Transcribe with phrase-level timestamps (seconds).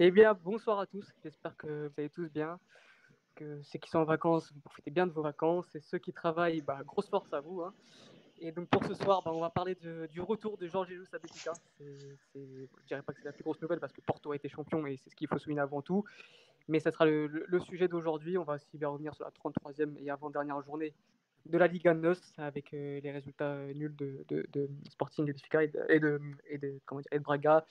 [0.00, 1.04] Eh bien, bonsoir à tous.
[1.24, 2.60] J'espère que vous allez tous bien.
[3.34, 5.74] Que ceux qui sont en vacances, vous profitez bien de vos vacances.
[5.74, 7.62] Et ceux qui travaillent, bah, grosse force à vous.
[7.62, 7.74] hein.
[8.38, 11.18] Et donc pour ce soir, bah, on va parler du retour de Georges Jesus à
[11.18, 14.48] c'est- Je dirais pas que c'est la plus grosse nouvelle parce que Porto a été
[14.48, 16.04] champion et c'est ce qu'il faut souligner avant tout.
[16.68, 18.38] Mais ça sera le, sujet d'aujourd'hui.
[18.38, 20.94] On va aussi bien revenir sur la 33e et avant-dernière journée
[21.46, 24.24] de la Liga NOS avec euh, les résultats euh, nuls de,
[24.90, 27.66] Sporting de et de, et de, et de- comment dire, et de Braga,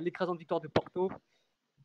[0.00, 1.08] l'écrasante victoire de Porto.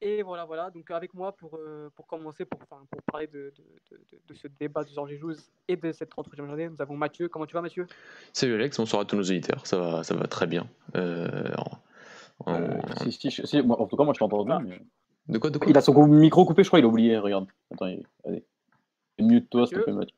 [0.06, 0.70] Et voilà, voilà.
[0.70, 4.34] Donc avec moi pour, euh, pour commencer, pour, enfin, pour parler de, de, de- de
[4.34, 7.30] ce débat de Georges Jesus et de cette 33e journée, nous avons Mathieu.
[7.30, 7.88] Comment tu vas Mathieu?
[8.34, 10.68] Salut Alex, bonsoir à tous nos auditeurs, ça va, ça va très bien.
[10.96, 11.52] Euh,
[12.48, 14.58] Euh, si, si, si, si, moi, en tout cas, moi je t'entends bien.
[14.60, 14.64] Ah.
[14.66, 14.82] mais-
[15.30, 15.70] De quoi, de quoi?
[15.70, 17.18] Il a son micro coupé, je crois, il a oublié.
[17.18, 17.48] Regarde.
[17.72, 18.44] Attends, il- allez.
[19.20, 20.16] Mute-toi, s'il te plaît, Mathieu.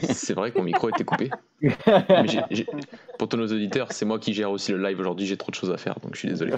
[0.00, 1.30] C'est vrai que mon micro était coupé.
[3.18, 5.56] Pour tous nos auditeurs, c'est moi qui gère aussi le live aujourd'hui, j'ai trop de
[5.56, 6.54] choses à faire, donc je suis désolé.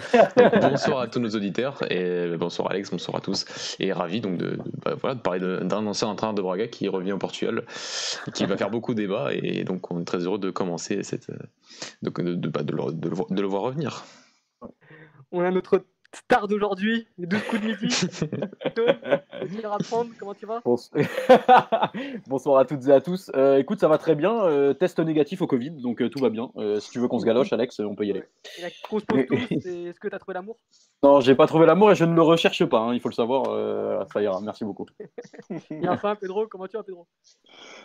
[0.61, 3.77] Bonsoir à tous nos auditeurs, et bonsoir Alex, bonsoir à tous.
[3.81, 7.13] Et ravi donc de, bah, voilà, de parler d'un ancien entraîneur de Braga qui revient
[7.13, 7.65] au Portugal,
[8.35, 11.31] qui va faire beaucoup de débats, et donc on est très heureux de commencer cette,
[11.31, 11.39] euh,
[12.03, 12.83] de, de, bah, de le,
[13.35, 14.05] le le voir revenir.
[15.33, 15.85] On a notre
[16.15, 17.89] star d'aujourd'hui, les 12 coups de midi.
[19.47, 20.61] Venir apprendre, comment tu vas?
[20.65, 21.03] Bonsoir.
[22.27, 23.31] Bonsoir à toutes et à tous.
[23.35, 24.45] Euh, écoute, ça va très bien.
[24.45, 26.51] euh, test négatif au Covid, donc euh, tout va bien.
[26.57, 28.25] Euh, si tu veux qu'on se galoche, Alex, on peut y aller.
[28.59, 30.59] Et la grosse pause tous, c'est est-ce que tu as trouvé l'amour?
[31.03, 33.15] Non, j'ai pas trouvé l'amour et je ne le recherche pas, hein, il faut le
[33.15, 33.45] savoir.
[33.49, 34.87] euh, ça ira, merci beaucoup.
[35.71, 37.07] Et enfin, Pedro, comment tu vas Pedro?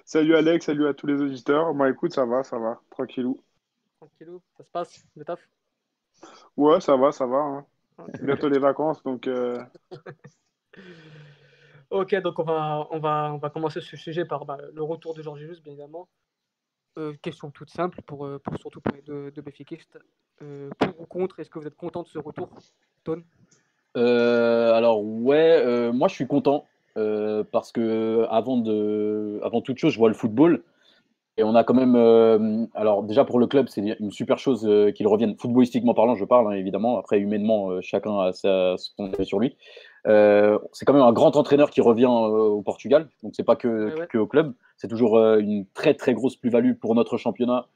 [0.06, 1.74] Salut Alex, salut à tous les auditeurs.
[1.74, 3.38] Moi, écoute, ça va, ça va, tranquillou.
[4.00, 5.40] Tranquillou, ça se passe, le taf?
[6.56, 7.38] Ouais, ça va, ça va.
[7.38, 7.66] hein.
[8.22, 9.58] Bientôt les vacances, donc euh,
[11.90, 15.16] Ok, donc on va, on va, on va commencer ce sujet par bah, le retour
[15.16, 16.08] de Georges bien évidemment.
[16.98, 19.98] Euh, question toute simple, pour, euh, pour surtout pour les deux, deux béfiquistes.
[20.42, 22.50] Euh, pour ou contre, est-ce que vous êtes content de ce retour
[23.04, 23.24] Ton
[23.98, 26.66] Euh, alors ouais, euh, moi je suis content
[26.98, 30.64] euh, parce que avant de, avant toute chose, je vois le football
[31.40, 34.66] et on a quand même, euh, alors déjà pour le club, c'est une super chose
[34.68, 35.36] euh, qu'il revienne.
[35.38, 36.98] Footballistiquement parlant, je parle hein, évidemment.
[37.00, 39.56] Après humainement, euh, chacun a sa, son avis sur lui.
[40.06, 44.00] C'est quand même un grand entraîneur qui revient au Portugal, donc c'est pas que, Ouais,
[44.02, 44.08] ouais.
[44.08, 44.54] que au club.
[44.78, 47.68] C'est toujours une très très grosse plus-value pour notre championnat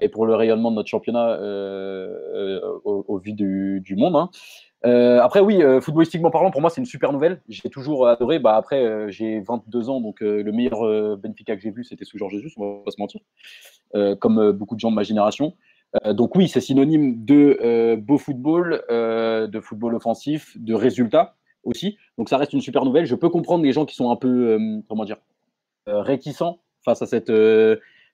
[0.00, 1.38] et pour le rayonnement de notre championnat
[2.84, 4.16] au, au vu du, du monde.
[4.16, 4.30] hein.
[4.84, 7.40] Euh, après, oui, euh, footballistiquement parlant, pour moi, c'est une super nouvelle.
[7.48, 8.38] J'ai toujours adoré.
[8.38, 12.04] Bah, après, euh, j'ai 22 ans, donc euh, le meilleur Benfica que j'ai vu, c'était
[12.04, 13.20] sous Georges Jesus, on va pas se mentir,
[14.20, 15.54] comme beaucoup de gens de ma génération.
[16.06, 21.98] Donc oui, c'est synonyme de beau football, de football offensif, de résultats aussi.
[22.16, 23.04] Donc ça reste une super nouvelle.
[23.04, 25.18] Je peux comprendre les gens qui sont un peu, comment dire,
[25.86, 27.32] réticents face à cette,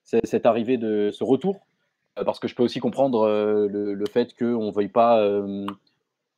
[0.03, 1.61] cette, arrivée de ce retour,
[2.17, 3.29] parce que je peux aussi comprendre
[3.71, 5.25] le, le fait qu'on ne veuille pas...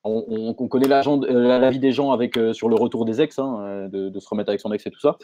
[0.05, 3.21] on, on- on connaît euh, la vie des gens avec, euh, sur le retour des
[3.21, 5.19] ex, hein, euh, de, se remettre avec son ex et tout ça.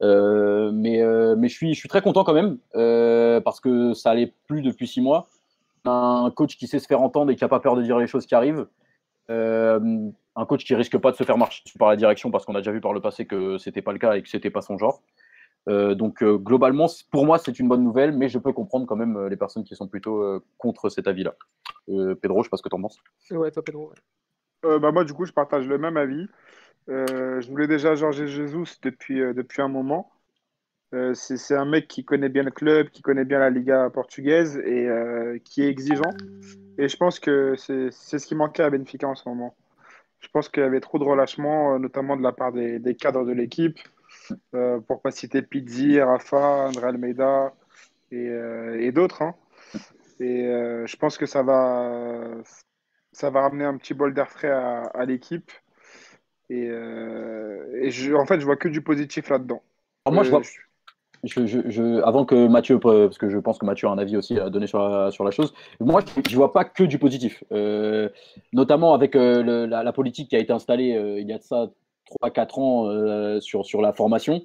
[0.00, 2.58] Mais je, suis, très content quand même,
[3.42, 5.26] parce que ça allait plus depuis six mois.
[5.84, 8.06] Un coach qui sait se faire entendre et qui n'a pas peur de dire les
[8.06, 8.66] choses qui arrivent.
[9.28, 12.58] Un coach qui risque pas de se faire marcher par la direction, parce qu'on a
[12.58, 14.78] déjà vu par le passé que c'était pas le cas et que c'était pas son
[14.78, 15.02] genre.
[15.68, 19.36] Donc globalement, pour moi, c'est une bonne nouvelle, mais je peux comprendre quand même les
[19.36, 21.34] personnes qui sont plutôt contre cet avis-là.
[21.86, 22.98] Pedro, je sais pas ce que tu en penses.
[23.30, 23.92] Ouais, toi Pedro.
[24.64, 26.28] Euh, bah, moi, du coup, je partage le même avis.
[26.88, 30.10] Euh, je voulais déjà Jorge Jesus depuis, euh, depuis un moment.
[30.94, 34.58] Euh, c'est un mec qui connaît bien le club, qui connaît bien la Liga portugaise
[34.58, 34.88] et
[35.44, 36.12] qui est exigeant.
[36.76, 39.54] Et je pense que c'est ce qui manquait à Benfica en ce moment.
[40.20, 43.32] Je pense qu'il y avait trop de relâchement, notamment de la part des, cadres de
[43.32, 43.78] l'équipe.
[44.86, 47.54] Pour pas citer Pizzi, Rafa, André Almeida
[48.10, 48.30] et,
[48.80, 49.22] et d'autres.
[49.22, 49.34] hein.
[50.20, 52.28] Et je pense que ça va,
[53.12, 55.50] ça va ramener un petit bol d'air frais à, à l'équipe.
[56.50, 59.62] Et, euh, et je, en fait, je vois que du positif là-dedans.
[60.04, 60.42] Alors moi, je Euh, vois,
[61.24, 63.98] je, je- je- avant que Mathieu, euh, parce que je pense que Mathieu a un
[63.98, 66.84] avis aussi à donner sur la, sur la chose, moi je ne vois pas que
[66.84, 68.08] du positif, Euh,
[68.52, 71.38] notamment avec euh, le- la, la politique qui a été installée euh, il y a
[71.38, 71.70] de ça
[72.06, 74.42] 3-4 ans sur, sur la formation.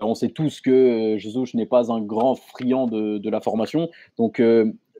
[0.00, 4.40] On sait tous que Jesus n'est pas un grand friand de, de la formation, donc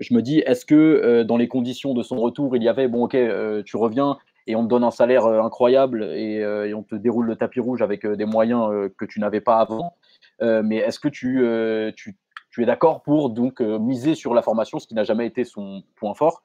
[0.02, 2.88] je me dis, est-ce que euh, dans les conditions de son retour, il y avait,
[2.88, 6.44] bon ok, euh, tu reviens et on te donne un salaire euh, incroyable et,
[6.74, 9.94] on te déroule le tapis rouge avec des moyens que tu n'avais pas avant.
[10.40, 15.04] Mais est-ce que tu, es d'accord pour donc miser sur la formation, ce qui n'a
[15.04, 16.42] jamais été son point fort?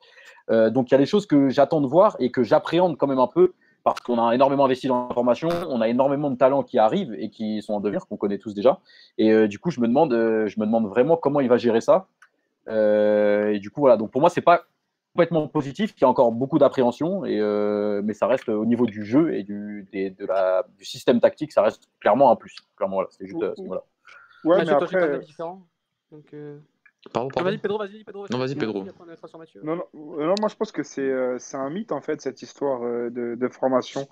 [0.50, 3.20] Donc il y a des choses que j'attends de voir et que j'appréhende quand même
[3.20, 6.62] un peu parce qu'on a énormément investi dans la formation, on a énormément de talents
[6.62, 8.80] qui arrivent et qui sont en devenir, qu'on connaît tous déjà.
[9.18, 10.14] Et du coup, je me demande
[10.88, 12.08] vraiment comment il va gérer ça.
[12.68, 13.98] Euh, et du coup, voilà.
[13.98, 14.66] Donc pour moi, c'est pas
[15.14, 17.42] complètement positif, qui a encore beaucoup d'appréhension, et
[18.04, 21.64] mais ça reste au niveau du jeu et du, de la, du système tactique, ça
[21.64, 22.56] reste clairement un plus.
[22.76, 23.84] Clairement, voilà, c'est juste voilà.
[24.44, 25.20] Ouais, mais après.
[26.12, 26.34] Donc,
[27.14, 27.50] Pardon, pardon.
[27.50, 28.26] Vas-y, Pedro, vas-y, Pedro.
[28.30, 28.86] Non, vas-y, Pedro.
[29.64, 32.84] Non, non, non, moi je pense que c'est euh, un mythe en fait, cette histoire
[32.84, 34.08] euh, de, de, formation.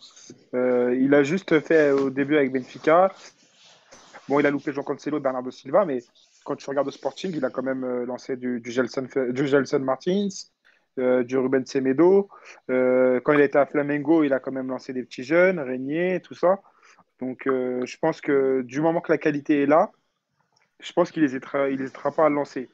[0.54, 3.12] Euh, il a juste fait au début avec Benfica.
[4.30, 6.00] Bon, il a loupé Jean Cancelo, Bernardo Silva, mais
[6.46, 10.30] quand tu regardes le Sporting, il a quand même lancé du, du, Gelson, Martins,
[10.98, 12.30] du Ruben Semedo.
[12.70, 16.36] quand il était à Flamengo, il a quand même lancé des petits jeunes, Régnier, tout
[16.36, 16.62] ça.
[17.20, 19.92] Donc je pense que du moment que la qualité est là,
[20.80, 22.70] je pense qu'il n'hésitera, il pas à le lancer.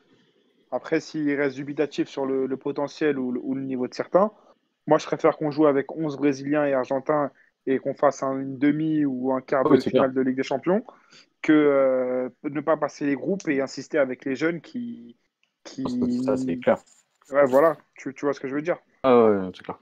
[0.72, 4.32] Après, s'il reste dubitatif sur le, potentiel ou, le niveau de certains,
[4.88, 7.32] moi, je préfère qu'on joue avec 11 Brésiliens et Argentins
[7.66, 10.84] et qu'on fasse une demi ou un quart de finale de Ligue des Champions
[11.42, 15.18] que euh, ne pas passer les groupes et insister avec les jeunes qui.
[15.63, 15.84] qui...
[16.24, 16.78] Ça, c'est clair.
[17.31, 18.78] Ouais, voilà, tu, tu, vois ce que je veux dire.
[19.04, 19.80] Ah ouais, c'est clair.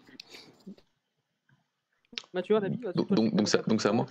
[2.34, 4.06] Mathieu, un avis donc, donc, donc, ça, donc, c'est à moi.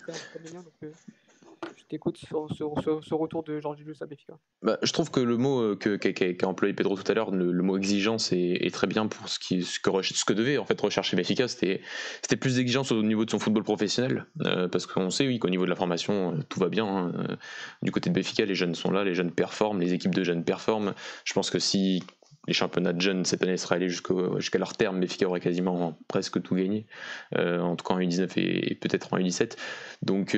[1.76, 4.34] Je t'écoute sur, ce retour de Georges Jesus à Béfica.
[4.62, 7.76] Bah, je trouve que le mot euh, qu'a employé Pedro tout à l'heure, le, mot
[7.76, 11.16] exigence, est, très bien pour ce, qui, ce, que, ce que devait en fait rechercher
[11.16, 11.48] Béfica.
[11.48, 11.80] C'était
[12.38, 15.64] plus d'exigence au niveau de son football professionnel, euh, parce qu'on sait oui, qu'au niveau
[15.64, 16.86] de la formation, euh, tout va bien.
[16.86, 17.12] Hein.
[17.82, 20.44] Du côté de Béfica, les jeunes sont là, les jeunes performent, les équipes de jeunes
[20.44, 20.94] performent.
[21.24, 22.02] Je pense que si
[22.46, 26.42] les championnats de jeunes cette année seraient allés jusqu'à leur terme, Béfica aurait quasiment presque
[26.42, 26.86] tout gagné,
[27.36, 29.56] en tout cas en U19 et, peut-être en U17.
[30.02, 30.34] Donc,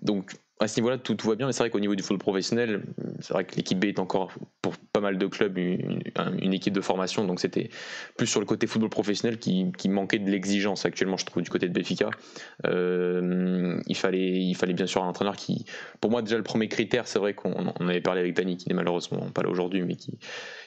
[0.00, 0.32] donc
[0.64, 2.82] à ce niveau-là, tout, va bien, mais c'est vrai qu'au niveau du football professionnel,
[3.20, 4.32] c'est vrai que l'équipe B est encore,
[4.62, 7.68] pour pas mal de clubs, une, équipe de formation, donc c'était
[8.16, 11.68] plus sur le côté football professionnel qui, manquait de l'exigence actuellement, je trouve, du côté
[11.68, 12.10] de Béfica.
[12.66, 15.66] Euh, il, fallait, il fallait bien sûr un entraîneur qui,
[16.00, 18.74] pour moi, déjà le premier critère, c'est vrai qu'on avait parlé avec Dani, qui n'est
[18.74, 20.18] malheureusement pas là aujourd'hui, mais qui,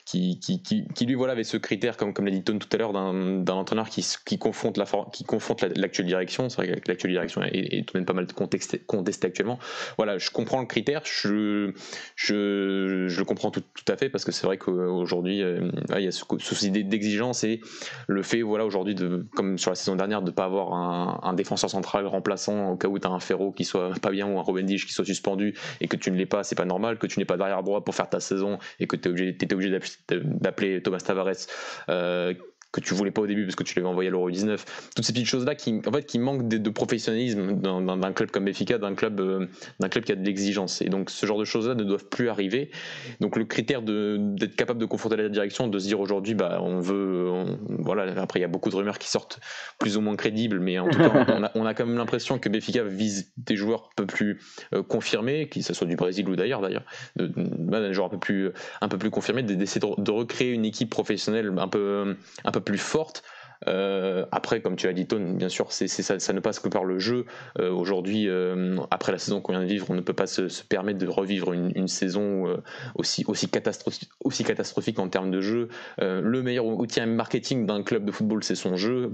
[0.07, 3.45] qui, lui voilà avait ce critère comme comme l'a dit Tone tout à l'heure d'un
[3.47, 6.47] entraîneur qui, qui confronte la qui confronte l'actuelle direction.
[6.47, 9.59] C'est vrai que l'actuelle direction est, tout de même pas mal contestée, actuellement.
[9.97, 11.01] Voilà je comprends le critère.
[11.03, 11.73] Je
[12.15, 16.03] je, je le comprends tout, tout, à fait parce que c'est vrai qu'aujourd'hui euh, il
[16.03, 17.59] y a ce souci d'exigence et
[18.07, 21.33] le fait voilà aujourd'hui de comme sur la saison dernière de pas avoir un, un
[21.33, 24.39] défenseur central remplaçant au cas où tu as un Ferro qui soit pas bien ou
[24.39, 26.97] un Robin qui soit suspendu et que tu ne l'es pas c'est pas normal.
[26.97, 29.71] Que tu n'es pas derrière droit pour faire ta saison et que tu étais obligé
[29.71, 31.47] d'appuyer d'appeler Thomas Tavares
[31.89, 32.33] euh,
[32.81, 35.05] que tu voulais pas au début parce que tu l'avais envoyé à l'Euro 19 toutes
[35.05, 38.77] ces petites choses là qui en fait qui manquent de, professionnalisme d'un club comme Benfica
[38.77, 39.47] d'un club euh,
[39.89, 40.81] club qui a de l'exigence.
[40.81, 42.71] Et donc ce genre de choses là ne doivent plus arriver.
[43.19, 46.79] Donc le critère d'être capable de confronter la direction de se dire aujourd'hui bah on
[46.79, 49.39] veut voilà après il y a beaucoup de rumeurs qui sortent
[49.79, 52.83] plus ou moins crédibles mais en tout cas on a, quand même l'impression que Benfica
[52.83, 54.39] vise des joueurs un peu plus
[54.73, 56.83] euh, confirmés que ce soit du Brésil ou d'ailleurs d'ailleurs
[57.15, 58.51] des joueurs un peu plus
[58.81, 62.61] un peu plus confirmés d'essayer de, de, recréer une équipe professionnelle un peu un peu
[62.67, 63.23] plus forte.
[63.67, 66.69] Euh, après, comme tu as dit, Tone, bien sûr, c'est, ça, ça, ne passe que
[66.69, 67.25] par le jeu.
[67.59, 70.63] Euh, aujourd'hui, euh, après la saison qu'on vient de vivre, on ne peut pas se,
[70.63, 72.61] permettre de revivre une, saison
[72.95, 75.69] aussi, aussi, catastrophique, aussi catastrophique en termes de jeu.
[75.99, 79.11] le meilleur outil marketing d'un club de football, c'est son jeu.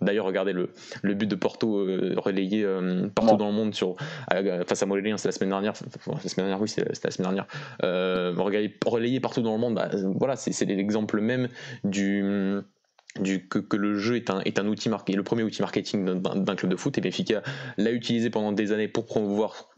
[0.00, 0.70] D'ailleurs, regardez le,
[1.02, 1.84] le, but de Porto
[2.16, 2.66] relayé
[3.14, 3.96] partout dans le monde sur,
[4.66, 5.74] face à Moléliens, c'est la semaine dernière.
[6.06, 7.46] la semaine dernière, oui, c'était la semaine dernière.
[8.86, 11.48] relayé partout dans le monde, bah, voilà, c'est l'exemple même
[11.84, 12.24] du
[13.20, 16.56] du, que, le jeu est un, est un outil marqué, le premier outil marketing d'un
[16.56, 17.42] club de foot, et Benfica
[17.76, 19.68] l'a utilisé pendant des années pour promouvoir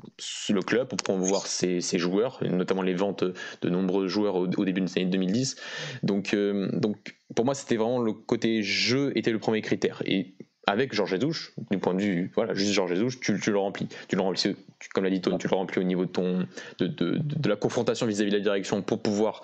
[0.49, 4.81] le club, pour promouvoir ses, ses joueurs, notamment les ventes de nombreux joueurs au, début
[4.81, 5.57] des années 2010.
[6.03, 10.03] Donc, euh, donc pour moi, c'était vraiment le côté jeu était le premier critère.
[10.07, 10.35] Et
[10.69, 13.89] avec Georges Jesus, du point de vue, voilà, juste Georges Jesus, tu, tu, le remplis.
[14.09, 14.55] Tu le remplis,
[14.93, 16.47] comme l'a dit Tone, tu le remplis au niveau de, ton,
[16.79, 19.43] de, de, de la confrontation vis-à-vis de la direction pour pouvoir,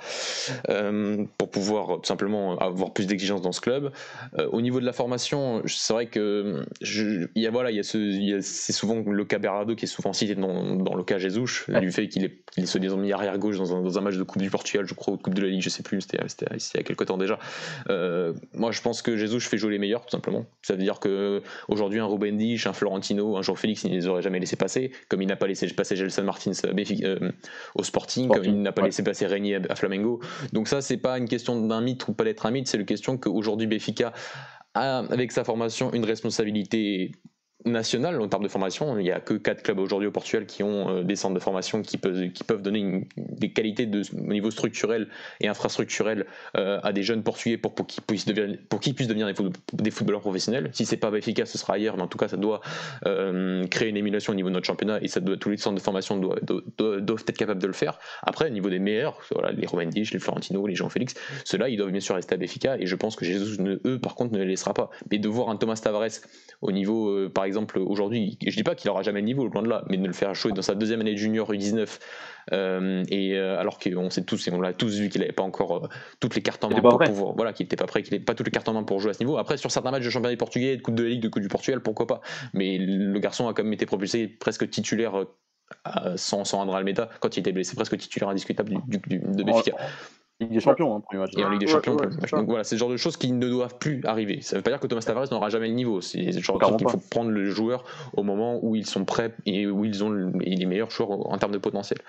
[0.69, 3.91] euh, pour pouvoir tout simplement avoir plus d'exigence dans ce club.
[4.39, 7.77] Euh, au niveau de la formation, c'est vrai que je, il y a, voilà, il
[7.77, 9.39] y a ce, c'est souvent le cas
[9.77, 12.97] qui est souvent cité dans, dans le cas Jesus, du fait qu'il est, qu'il est
[12.97, 15.17] mis arrière gauche dans un, dans un, match de Coupe du Portugal, je crois, ou
[15.17, 17.39] Coupe de la Ligue, je sais plus, c'était, il y a quelques temps déjà.
[17.89, 20.45] Euh, moi, je pense que Jesus fait jouer les meilleurs, tout simplement.
[20.63, 21.14] Ça veut dire que
[21.69, 24.57] aujourd'hui un Ruben Dich, un Florentino, un Jean Félix, il ne les aurait jamais laissé
[24.57, 27.33] passer, comme il n'a pas laissé passer Gelson Martins euh, euh,
[27.75, 30.21] au Sporting, comme il n'a pas laissé passer Régnier à, Flamengo.
[30.53, 32.87] Donc ça, c'est pas une question d'un mythe ou pas d'être un mythe, c'est une
[32.87, 34.13] question qu'aujourd'hui Béfica
[34.75, 37.13] a avec sa formation une responsabilité
[37.65, 38.99] national en termes de formation.
[38.99, 41.41] Il n'y a que quatre clubs aujourd'hui au Portugal qui ont euh, des centres de
[41.41, 45.09] formation qui peuvent, donner des qualités de, au niveau structurel
[45.41, 49.09] et infrastructurel euh, à des jeunes portugais pour, pour qu'ils puissent devenir, pour qu'ils puissent
[49.09, 49.33] devenir
[49.73, 50.71] des, footballeurs professionnels.
[50.73, 52.61] Si c'est pas efficace, ce sera ailleurs, mais en tout cas, ça doit
[53.07, 56.17] euh, créer une émulation au niveau de notre championnat et tous les centres de formation
[56.17, 56.39] doivent,
[57.29, 57.99] être capables de le faire.
[58.23, 59.21] Après, au niveau des meilleurs,
[59.57, 62.77] les Romain Dich, les Florentino, les Jean-Félix, ceux-là, ils doivent bien sûr rester à Béfica
[62.79, 63.57] et je pense que Jésus,
[63.87, 64.91] eux, par contre, ne les laissera pas.
[65.11, 66.21] Mais de voir un Thomas Tavares
[66.61, 69.63] au niveau, par exemple, exemple, aujourd'hui, je dis pas qu'il aura jamais le niveau, loin
[69.63, 71.99] de là, mais de le faire jouer dans sa deuxième année de junior U19,
[72.53, 75.43] euh, et euh, alors qu'on sait tous, et on l'a tous vu qu'il n'avait pas
[75.43, 75.89] encore euh,
[76.21, 78.35] toutes les cartes en main pour pouvoir, voilà, qu'il n'était pas prêt, qu'il n'avait pas
[78.35, 79.39] toutes les cartes en main pour jouer à ce niveau.
[79.39, 81.49] Après, sur certains matchs de championnat portugais, de Coupe de la Ligue, de Coupe du
[81.49, 82.21] Portugal, pourquoi pas.
[82.53, 85.25] Mais le garçon a quand même été propulsé presque titulaire
[86.17, 89.77] sans, sans André Almeida quand il était blessé, presque titulaire indiscutable du, du, de Benfica.
[90.41, 91.33] Ligue des Champions, hein, premier match.
[91.37, 93.79] Et en Ligue des Champions, Donc voilà, c'est le genre de choses qui ne doivent
[93.79, 94.41] plus arriver.
[94.41, 96.01] Ça ne veut pas dire que Thomas Tavares n'aura jamais le niveau.
[96.01, 97.85] C'est le genre de choses qu'il faut prendre le joueur
[98.17, 101.53] au moment où ils sont prêts et où ils ont les meilleurs joueurs en termes
[101.53, 102.01] de potentiel.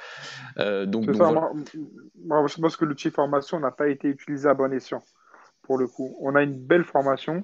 [0.58, 5.04] Euh, donc, moi, je pense que l'outil formation n'a pas été utilisé à bon escient,
[5.62, 6.16] pour le coup.
[6.20, 7.44] On a une belle formation,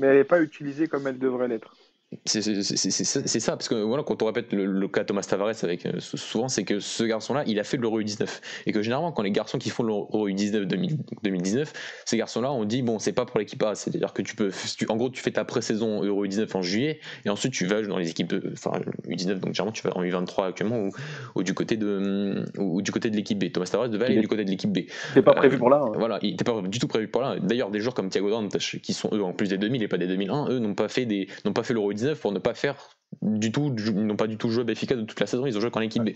[0.00, 1.75] mais elle n'est pas utilisée comme elle devrait l'être.
[2.24, 6.48] C'est ça, parce que voilà, quand on répète le, cas Thomas Tavares, avec, euh, souvent
[6.48, 8.28] c'est que ce garçon-là, il a fait l'Euro U19.
[8.66, 10.66] Et que généralement, quand les garçons qui font l'Euro U19
[11.22, 11.72] 2019,
[12.04, 14.52] ces garçons-là, on dit, bon, c'est pas pour l'équipe A, c'est-à-dire que tu peux,
[14.88, 17.98] en gros, tu fais ta pré-saison Euro U19 en juillet, et ensuite tu vas dans
[17.98, 20.88] les équipes, de, enfin, U19, donc généralement tu vas en U23 actuellement,
[21.34, 23.50] ou, du, côté de, ou, du côté de l'équipe B.
[23.50, 24.88] Thomas Tavares devait aller du côté de l'équipe B.
[25.08, 25.82] C'était pas prévu pour là.
[25.82, 25.92] Hein.
[25.96, 27.36] Voilà, il n'était pas du tout prévu pour là.
[27.40, 29.98] D'ailleurs, des joueurs comme Thiago Dantas, qui sont eux en plus des 2000 et pas
[29.98, 33.50] des 2001, eux n'ont pas fait, des, pas fait l'Euro pour ne pas faire du
[33.50, 35.70] tout, ils n'ont pas du tout joué efficace de toute la saison, ils ont joué
[35.70, 36.10] qu'en équipe B.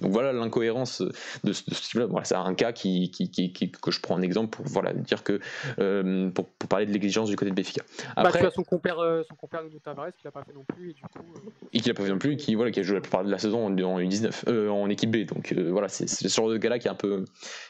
[0.00, 1.02] Donc voilà l'incohérence
[1.44, 2.06] de, ce type-là.
[2.06, 5.22] Voilà, c'est un cas qui, qui, qui, que je prends en exemple pour voilà, dire
[5.22, 5.40] que,
[5.78, 7.82] euh, pour, pour, parler de l'exigence du côté de Béfica.
[8.16, 10.54] Après, bah, tu as son compère, euh, son compère de Tavares qui l'a pas fait
[10.54, 10.90] non plus.
[10.90, 11.68] Et, du coup, euh...
[11.72, 13.30] et qui l'a pas fait non plus, qui, voilà, qui a joué la plupart de
[13.30, 15.26] la saison en, en U19, euh, en équipe B.
[15.26, 17.24] Donc voilà, c'est ce genre de gars-là qui, est un peu,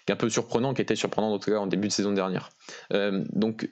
[0.07, 2.13] qui est un peu surprenant, qui était surprenant en tout cas en début de saison
[2.13, 2.51] dernière.
[3.33, 3.69] donc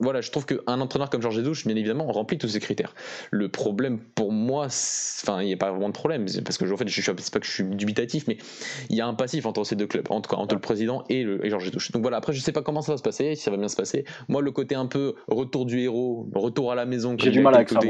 [0.00, 2.94] voilà, je trouve qu'un entraîneur comme Georges Jesus, bien évidemment, remplit tous ces critères.
[3.30, 6.76] Le problème pour moi, enfin, il n'y a pas vraiment de problème, parce que en
[6.76, 8.38] fait, je suis, c'est pas que je suis dubitatif, mais
[8.90, 11.44] il y a un passif entre ces deux clubs, entre, entre le président et, le,
[11.44, 11.92] et Georges Jesus.
[11.92, 13.68] Donc voilà, après, je sais pas comment ça va se passer, si ça va bien
[13.68, 14.04] se passer.
[14.28, 17.54] Moi, le côté un peu retour du héros, retour à la maison, j'ai du mal
[17.54, 17.80] avec ça.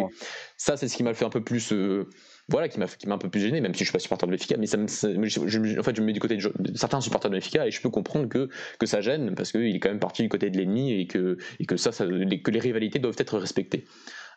[0.56, 1.72] Ça, c'est ce qui m'a fait un peu plus.
[1.72, 2.08] Euh,
[2.48, 4.26] voilà, qui m'a qui m'a un peu plus gêné, même si je suis pas supporter
[4.26, 7.00] de Benfica, mais ça, me, je, en fait, je me mets du côté de, certains
[7.00, 9.90] supporters de Benfica et je peux comprendre que, que ça gêne parce qu'il est quand
[9.90, 12.98] même parti du côté de l'ennemi et que, et que ça, ça que les rivalités
[12.98, 13.84] doivent être respectées.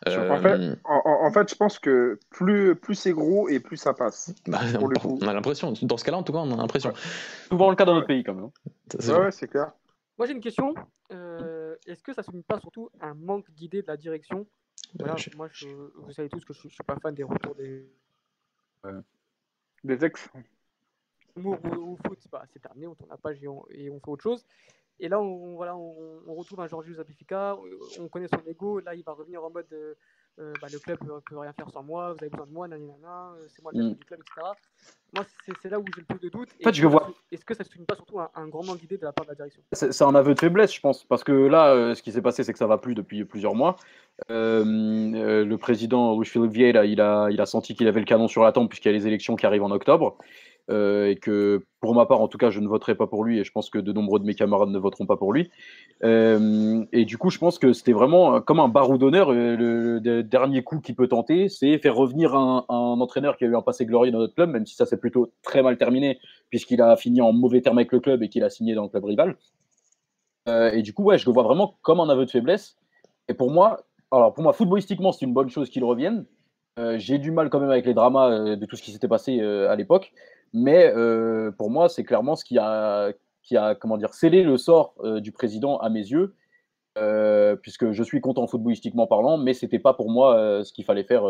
[0.08, 4.34] Euh, en, fait, je pense que plus, plus c'est gros et plus ça passe.
[4.48, 6.92] Bah, on, a l'impression, dans ce cas-là, en tout cas, on a l'impression.
[7.48, 8.46] Souvent le cas dans notre pays, quand même.
[8.46, 9.20] Hein.
[9.20, 9.70] Ouais, c'est clair.
[10.18, 10.74] Moi, j'ai une question.
[11.12, 14.46] Euh, est-ce que ça ne pas surtout un manque d'idées de la direction
[14.98, 17.90] voilà, Moi, je, vous savez tous que je ne suis pas fan des retours des,
[19.84, 20.28] des ex.
[21.36, 22.18] Au, au, foot,
[22.52, 24.44] c'est terminé, on tourne la page et on, et on, fait autre chose.
[25.00, 27.56] Et là, on, voilà, on, retrouve un Georgios Abifica,
[27.98, 29.94] on connaît son ego, là, il va revenir en mode euh,
[30.38, 32.68] euh, bah, le club ne peut rien faire sans moi, vous avez besoin de moi,
[32.68, 33.94] nanana, euh, c'est moi le mm.
[33.94, 34.46] du club, etc.
[35.14, 35.26] Moi,
[35.62, 36.48] c'est là où j'ai le plus de doutes.
[36.60, 37.10] En fait, je vois.
[37.30, 39.26] Est-ce que ça ne se finit pas surtout un, grand manque d'idées de la part
[39.26, 39.60] de la direction?
[39.72, 42.52] C'est un aveu de faiblesse, je pense, parce que là, ce qui s'est passé, c'est
[42.54, 43.76] que ça va plus depuis plusieurs mois.
[44.30, 48.52] le président Philippe Vieira, il a, il a senti qu'il avait le canon sur la
[48.52, 50.16] tempe puisqu'il y a les élections qui arrivent en octobre.
[50.70, 53.40] Euh, et que pour ma part, en tout cas, je ne voterai pas pour lui
[53.40, 55.50] et je pense que de nombreux de mes camarades ne voteront pas pour lui.
[56.04, 59.30] Euh, et du coup, je pense que c'était vraiment comme un barou d'honneur.
[59.30, 63.56] Euh, le, dernier coup qu'il peut tenter, c'est faire revenir un, entraîneur qui a eu
[63.56, 66.80] un passé glorieux dans notre club, même si ça s'est plutôt très mal terminé, puisqu'il
[66.80, 69.04] a fini en mauvais terme avec le club et qu'il a signé dans le club
[69.04, 69.36] rival.
[70.46, 72.76] et du coup, ouais, je le vois vraiment comme un aveu de faiblesse.
[73.28, 76.24] Et pour moi, alors pour moi, footballistiquement, c'est une bonne chose qu'il revienne.
[76.96, 79.74] J'ai du mal quand même avec les dramas de tout ce qui s'était passé à
[79.74, 80.12] l'époque.
[80.52, 84.56] Mais euh, pour moi, c'est clairement ce qui a, qui a comment dire, scellé le
[84.58, 86.34] sort euh, du président à mes yeux,
[86.98, 91.04] euh, puisque je suis content footballistiquement parlant, mais c'était pas pour moi ce qu'il fallait
[91.04, 91.22] faire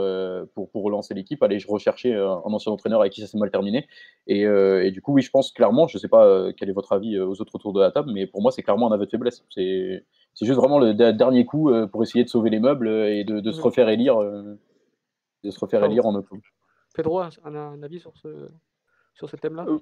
[0.54, 1.40] pour, pour, relancer l'équipe.
[1.42, 3.86] Allez, je recherchais un, ancien entraîneur avec qui ça s'est mal terminé.
[4.26, 7.20] Et, et, du coup, oui, je pense clairement, je sais pas quel est votre avis
[7.20, 9.44] aux autres autour de la table, mais pour moi, c'est clairement un aveu de faiblesse.
[9.50, 10.04] C'est
[10.40, 13.60] juste vraiment le dernier coup pour essayer de sauver les meubles et de, de se
[13.60, 16.42] refaire élire, de se refaire élire en octobre.
[16.92, 18.48] Pedro, un, un avis sur ce,
[19.14, 19.66] sur ce thème-là?
[19.68, 19.78] Euh,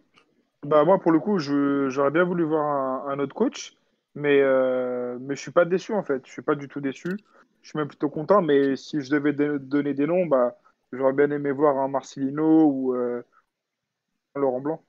[0.65, 3.77] bah Moi, pour le coup, j'aurais bien voulu voir un, autre coach,
[4.15, 6.23] mais, euh, mais je suis pas déçu en fait.
[6.27, 7.17] Je suis pas du tout déçu.
[7.63, 10.57] Je suis même plutôt content, mais si je devais donner des noms, bah,
[10.93, 13.23] j'aurais bien aimé voir un Marcelino ou euh,
[14.35, 14.83] un Laurent Blanc.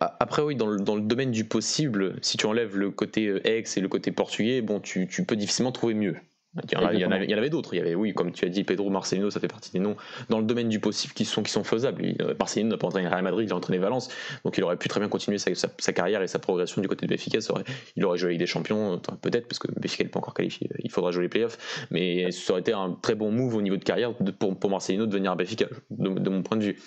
[0.00, 3.76] Après, oui, dans le, dans le, domaine du possible, si tu enlèves le côté ex
[3.76, 6.16] et le côté portugais, bon, tu, tu peux difficilement trouver mieux.
[6.64, 7.74] Il y, en, avait, d'autres.
[7.74, 9.96] Il y avait, oui, comme tu as dit, Pedro Marcelino, ça fait partie des noms
[10.30, 12.04] dans le domaine du possible qui sont, qui sont faisables.
[12.04, 14.08] Il- euh, Marcelino n'a pas entraîné Real Madrid, il a entraîné Valence,
[14.44, 17.52] donc il aurait pu très bien continuer sa, carrière et sa progression du côté de
[17.52, 17.64] aurait-
[17.94, 20.68] il aurait joué avec des champions, enfin, peut-être, parce que Benfica n'est pas encore qualifié,
[20.82, 23.76] il faudra jouer les playoffs, mais ça aurait été un très bon move au niveau
[23.76, 26.80] de carrière pour, Marcelino de venir à Benfica, de, mon point de vue.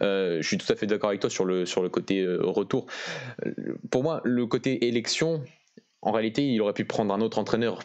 [0.00, 2.38] Euh, je suis tout à fait d'accord avec toi sur le, sur le côté euh,
[2.42, 2.86] retour.
[3.46, 3.52] Euh,
[3.90, 5.42] Pour moi, le côté élection,
[6.02, 7.80] en réalité, il aurait pu prendre un autre entraîneur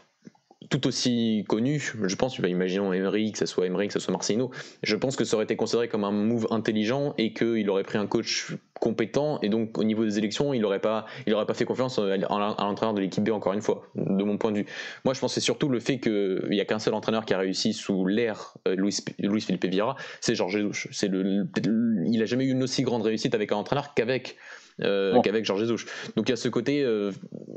[0.69, 4.11] tout aussi connu, je pense, bah, imaginons Emery, que ce soit Emery, que ce soit
[4.11, 4.51] Marcino,
[4.83, 7.97] je pense que ça aurait été considéré comme un move intelligent et qu'il aurait pris
[7.97, 11.53] un coach compétent et donc au niveau des élections, il n'aurait pas, il aurait pas
[11.53, 14.65] fait confiance à l'entraîneur de l'équipe B encore une fois, de mon point de vue.
[15.03, 17.33] Moi, je pense que c'est surtout le fait qu'il n'y a qu'un seul entraîneur qui
[17.33, 20.89] a réussi sous l'ère euh, Luis, Luis Felipe Vieira, c'est Georges Jesus.
[20.91, 21.47] C'est le,
[22.07, 24.37] il a jamais eu une aussi grande réussite avec un entraîneur qu'avec
[24.81, 25.21] euh, Bon.
[25.21, 25.85] qu'avec Georges Jesus.
[26.15, 27.11] Donc il y a ce côté, euh,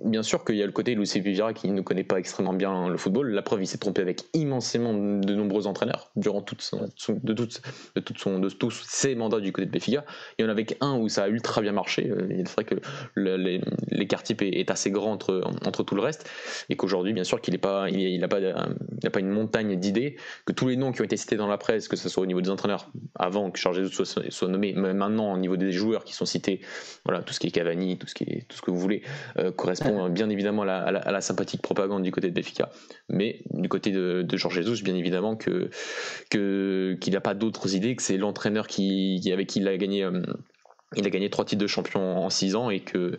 [0.04, 2.88] bien sûr qu'il y a le côté Luis Vieira qui ne connaît pas extrêmement bien
[2.88, 3.30] le football.
[3.30, 6.70] La preuve, il s'est trompé avec immensément de nombreux entraîneurs durant toute
[7.08, 7.62] de, toute-
[7.94, 10.04] de, toute son- de tous ses mandats du côté de Benfica.
[10.38, 12.10] Il y en avait qu'un où ça a ultra bien marché.
[12.10, 12.76] Euh, Il est que
[13.90, 16.28] l'écart type est, assez grand entre, entre tout le reste
[16.68, 18.38] et qu'aujourd'hui, bien sûr, qu'il n'a pas, il, il a pas,
[19.12, 21.88] pas une montagne d'idées, que tous les noms qui ont été cités dans la presse,
[21.88, 25.32] que ce soit au niveau des entraîneurs avant que Georges Jesus soit, soit nommé, maintenant
[25.32, 26.60] au niveau des joueurs qui sont cités,
[27.04, 29.02] voilà, tout ce qui est Cavani, tout ce, qui tout ce que vous voulez,
[29.38, 32.70] euh, correspond euh, bien évidemment à la, sympathique propagande du côté de Benfica.
[33.08, 35.70] Mais du côté de, Georges Jesus, bien évidemment qu'il
[37.12, 40.02] n'a pas d'autres idées, que c'est l'entraîneur avec qui il a gagné.
[40.02, 40.22] euh,
[40.96, 43.18] il a gagné trois titres de champion en six ans et que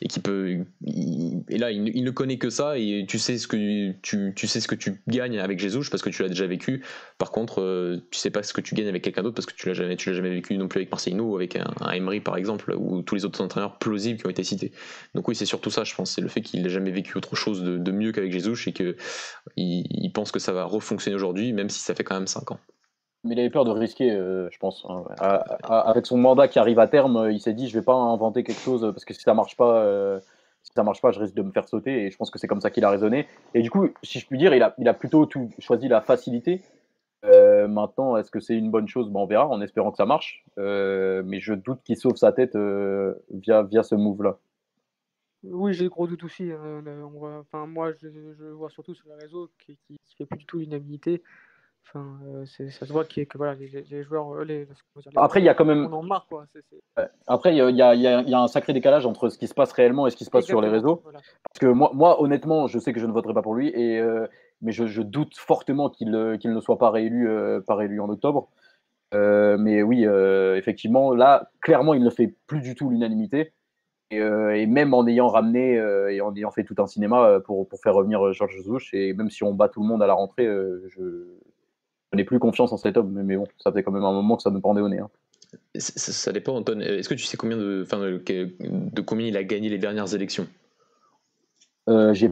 [0.00, 3.46] et qui peut il- et là il, ne- connaît que ça et tu sais ce
[3.46, 6.46] que tu, tu sais ce que tu gagnes avec Jesus parce que tu l'as déjà
[6.46, 6.84] vécu.
[7.18, 9.54] Par contre euh, tu sais pas ce que tu gagnes avec quelqu'un d'autre parce que
[9.54, 11.92] tu l'as jamais tu l'as jamais vécu non plus avec Marcelino ou avec un, un
[11.92, 14.72] Emery par exemple ou tous les autres entraîneurs plausibles qui ont été cités.
[15.14, 16.12] Donc oui c'est surtout ça je pense.
[16.14, 18.72] C'est le fait qu'il n'a jamais vécu autre chose de, de mieux qu'avec Jesus et
[18.72, 18.96] que
[19.56, 22.50] il, il pense que ça va refonctionner aujourd'hui même si ça fait quand même cinq
[22.52, 22.60] ans
[23.24, 24.86] Mais il avait peur de risquer, euh, je pense.
[24.88, 25.04] hein.
[25.68, 28.44] Avec son mandat qui arrive à terme, euh, il s'est dit je vais pas inventer
[28.44, 30.20] quelque chose euh, parce que si ça marche pas,
[30.62, 32.04] si ça marche pas, je risque de me faire sauter.
[32.06, 33.26] Et je pense que c'est comme ça qu'il a raisonné.
[33.54, 36.00] Et du coup, si je puis dire, il a, il a plutôt tout choisi la
[36.00, 36.62] facilité.
[37.24, 39.10] Maintenant, est-ce que c'est une bonne chose?
[39.10, 40.44] Bon, On verra, en espérant que ça marche.
[40.56, 42.56] Mais je doute qu'il sauve sa tête
[43.30, 44.38] via, via ce move-là.
[45.44, 46.50] Oui, j'ai gros doutes aussi.
[46.52, 50.46] hein, on moi, je, je vois surtout sur les réseaux qui ne fait plus du
[50.46, 51.22] tout l'unanimité.
[51.94, 54.72] Enfin, euh, ça se voit que voilà, les, joueurs, euh, les, les
[55.16, 56.44] Après, il y a quand même- on en marre, quoi.
[56.52, 58.46] c'est- c'est- Après, il y a, il y a- y a- il y a un
[58.48, 60.68] sacré décalage entre ce qui se passe réellement et ce qui se passe sur les
[60.68, 61.00] réseaux.
[61.02, 61.20] voilà.
[61.44, 63.98] Parce que moi, moi, honnêtement, je sais que je ne voterai pas pour lui, et,
[64.00, 64.26] euh,
[64.60, 68.08] mais je, je doute fortement qu'il qu'il ne soit pas réélu, euh, pas réélu en
[68.10, 68.48] octobre.
[69.14, 70.04] Mais oui,
[70.56, 73.52] effectivement, là, clairement, il ne fait plus du tout l'unanimité.
[74.10, 77.26] Et, euh, et même en ayant ramené euh, et en ayant fait tout un cinéma
[77.28, 80.02] euh, pour, pour faire revenir Georges Jesus, et même si on bat tout le monde
[80.02, 81.26] à la rentrée, je
[82.14, 83.12] n'ai plus confiance en cet homme.
[83.24, 84.98] Mais, bon, ça fait quand même un moment que ça me pendait au nez.
[84.98, 85.10] hein.
[85.76, 89.36] ça, ça- ça dépend Anton est-ce que tu sais combien de, de, de combien il
[89.36, 90.46] a gagné les dernières élections?
[91.88, 92.30] Euh, j'ai-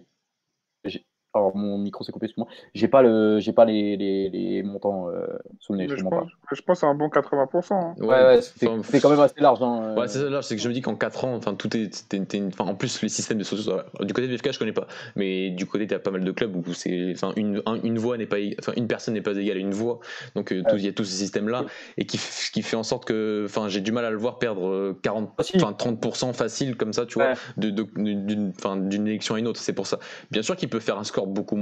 [1.36, 2.48] alors mon micro s'est coupé, excuse-moi.
[2.74, 5.26] J'ai pas le, j'ai pas les, les, les montants euh,
[5.60, 5.88] sous le nez.
[5.88, 7.72] Je pense, je pense à un bon 80%.
[7.74, 7.94] hein.
[7.98, 9.62] Ouais, ouais, c'est, enfin, c'est quand même assez large.
[9.62, 11.74] Hein, Ouais, c'est ça, là, c'est que je me dis qu'en 4 ans, enfin, tout
[11.76, 14.52] est, t'es- t'es une- enfin, en plus, les systèmes de sociaux, du côté de BFK,
[14.52, 17.62] je connais pas, mais du côté, t'as pas mal de clubs où c'est, enfin, une,
[17.66, 20.00] un- une voix n'est pas, enfin, une personne n'est pas égale à une voix,
[20.34, 21.64] donc euh, il y a tous ces systèmes-là,
[21.96, 22.18] et qui,
[22.52, 25.30] qui fait en sorte que, enfin, j'ai du mal à le voir perdre euh, 40,
[25.36, 25.62] Facile.
[25.62, 29.46] enfin, 30% facile comme ça, tu vois, de, de- d'une, enfin, d'une élection à une
[29.46, 29.98] autre, c'est pour ça.
[30.30, 31.56] Bien sûr qu'il peut faire un score beaucoup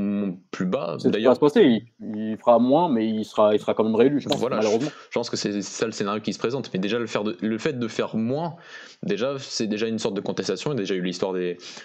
[0.51, 1.37] plus bas, d'ailleurs.
[1.57, 4.57] Il, il fera moins, mais il sera, il sera quand même réélu, je pense, Voilà,
[4.57, 4.91] malheureusement.
[5.11, 6.71] je pense que c'est ça le scénario qui se présente.
[6.73, 8.57] Mais déjà, le, faire de- le fait de faire moins,
[9.03, 10.73] déjà, c'est déjà une sorte de contestation.
[10.73, 11.35] Il y a déjà eu l'histoire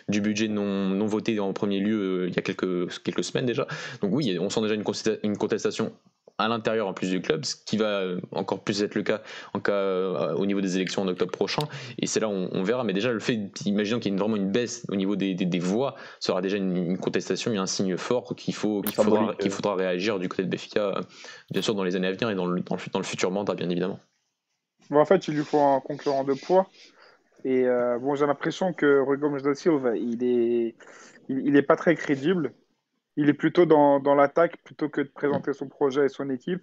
[0.08, 3.46] du budget non, non voté en premier lieu euh, il y a quelques, quelques semaines
[3.46, 3.68] déjà.
[4.02, 5.92] Donc oui, on sent déjà une contestation
[6.40, 9.22] à l'intérieur en plus du club, ce qui va encore plus être le cas
[9.54, 11.62] en cas euh, au niveau des élections en octobre prochain.
[12.00, 12.84] Et c'est là où on, on verra.
[12.84, 15.36] Mais déjà, le fait, imaginons qu'il y ait une- vraiment une baisse au niveau des,
[15.36, 18.96] des- des voix, sera déjà une, une contestation et un signe fort qu'il faut, qu'il
[18.96, 19.54] faudra, qu'il euh.
[19.54, 21.02] faudra réagir du côté de Béfica, euh,
[21.52, 23.32] bien sûr, dans les années à venir et dans le, dans le, dans le futur
[23.32, 24.00] mandat, bien évidemment.
[24.90, 26.68] Bon, en fait, il lui faut un concurrent de poids.
[27.46, 30.76] Et euh, bon, j'ai l'impression que Rui Gomes da Silva, il est,
[31.30, 32.54] il, il est pas très crédible.
[33.22, 36.62] Il est plutôt dans, dans l'attaque plutôt que de présenter son projet et son équipe.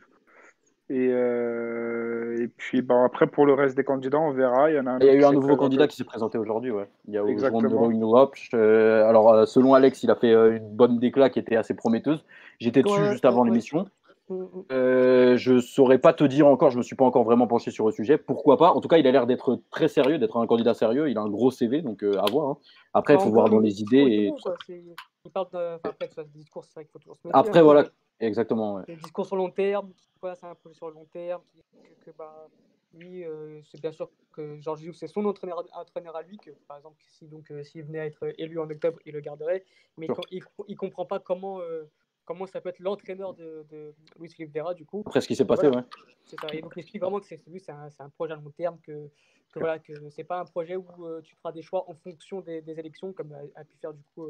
[0.89, 4.71] Et, euh, et puis, bon, après, pour le reste des candidats, on verra.
[4.71, 5.65] Il y en a un, Il y a eu un nouveau présenté.
[5.65, 6.71] candidat qui s'est présenté aujourd'hui.
[6.71, 6.89] Ouais.
[7.09, 7.69] Il y a Exactement.
[7.69, 8.35] Joueur de Europe.
[8.37, 11.75] Je- alors, euh, selon Alex, il a fait euh, une bonne déclat qui était assez
[11.75, 12.25] prometteuse.
[12.59, 13.51] J'étais dessus Ouais, juste avant ouais.
[13.51, 13.87] l'émission.
[14.31, 14.47] Mm, mm.
[14.73, 17.85] Euh, je saurais pas te dire encore, je me suis pas encore vraiment penché sur
[17.87, 18.17] le sujet.
[18.17, 18.71] Pourquoi pas?
[18.73, 21.11] En tout cas, il a l'air d'être très sérieux, d'être un candidat sérieux.
[21.11, 22.51] Il a un gros CV, donc euh, à voir.
[22.51, 22.57] hein.
[22.95, 24.01] Après, il Pas faut voir dans les idées.
[24.01, 24.31] trop Et...
[24.31, 24.83] bon, quoi, c'est-
[25.27, 27.89] il parle de, enfin, après, discours, c'est vrai qu'il faut toujours se Après, voilà,
[28.21, 28.81] exactement.
[28.83, 32.17] Des discours sur long terme, voilà, c'est un projet sur le long terme, que, que
[32.17, 32.49] bah,
[32.97, 36.51] lui, euh, c'est bien sûr que Georges Jesus, c'est son entraîneur, entraîneur à lui, que
[36.69, 39.65] par exemple, si donc euh, s'il venait à être élu en octobre, il le garderait,
[39.97, 41.85] mais il, il, comprend pas comment, euh,
[42.27, 45.03] comment ça peut être l'entraîneur de, de Luis Philippe Vera, du coup.
[45.07, 45.83] Après ce qui s'est passé, ouais.
[46.25, 46.49] C'est ça.
[46.53, 49.09] Et donc, il explique vraiment que c'est un, un, projet à long terme, que,
[49.53, 50.85] que voilà, que c'est pas un projet où
[51.23, 54.03] tu feras des choix en fonction des, des élections, comme a, a, pu faire du
[54.15, 54.27] coup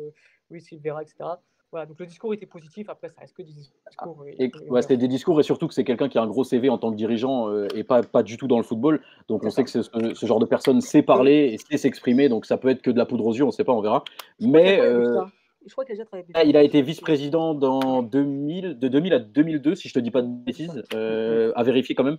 [0.51, 1.25] Luis Philippe Vera, etc.
[1.73, 2.89] Voilà, donc le discours était positif.
[2.89, 4.25] Après, ça reste que des discours.
[4.27, 6.45] Et, et, ouais, c'était des discours et surtout que c'est quelqu'un qui a un gros
[6.45, 9.03] CV en tant que dirigeant euh, et pas, pas du tout dans le football.
[9.29, 12.29] Donc on sait que ce, ce, genre de personne sait parler et sait s'exprimer.
[12.29, 13.81] Donc ça peut être que de la poudre aux yeux, on ne sait pas, on
[13.81, 14.05] verra.
[14.41, 15.21] Mais euh,
[15.67, 19.75] je crois qu'il a, déjà il a été vice-président dans 2000, de 2000 à 2002,
[19.75, 22.19] si je te dis pas de bêtises, euh, à vérifier quand même.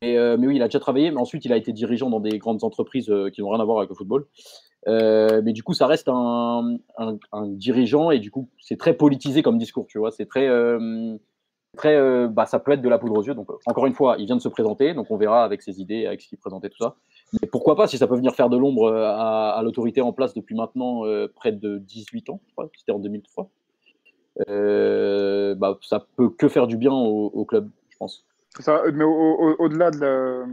[0.00, 2.20] Et, euh, mais oui, il a déjà travaillé, mais ensuite il a été dirigeant dans
[2.20, 4.26] des grandes entreprises euh, qui n'ont rien à voir avec le football.
[4.86, 9.42] Mais du coup, ça reste un, un, un dirigeant et du coup, c'est très politisé
[9.42, 10.10] comme discours, tu vois.
[10.10, 10.48] C'est très,
[11.76, 13.34] très, bah, ça peut être de la poudre aux yeux.
[13.34, 16.06] Donc, encore une fois, il vient de se présenter, donc on verra avec ses idées,
[16.06, 16.96] avec ce qu'il présentait, tout ça.
[17.40, 20.34] Mais pourquoi pas, si ça peut venir faire de l'ombre à, à l'autorité en place
[20.34, 21.02] depuis maintenant
[21.34, 22.40] près de 18 ans,
[22.76, 23.50] c'était en 2003.
[24.46, 28.26] bah, ça peut que faire du bien au, club, je pense.
[28.58, 30.46] Mais au-delà au, au de la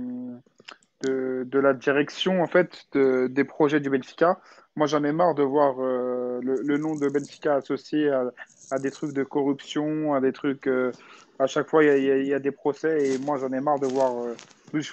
[1.01, 4.39] de, de, la direction en fait de, des projets du Benfica.
[4.75, 8.31] Moi, j'en ai marre de voir euh, le, le, nom de Benfica associé à,
[8.71, 10.67] à, des trucs de corruption, à des trucs.
[10.67, 10.91] Euh,
[11.39, 13.79] à chaque fois, il y, y, y, a des procès et moi, j'en ai marre
[13.79, 14.35] de voir euh,
[14.73, 14.88] Luis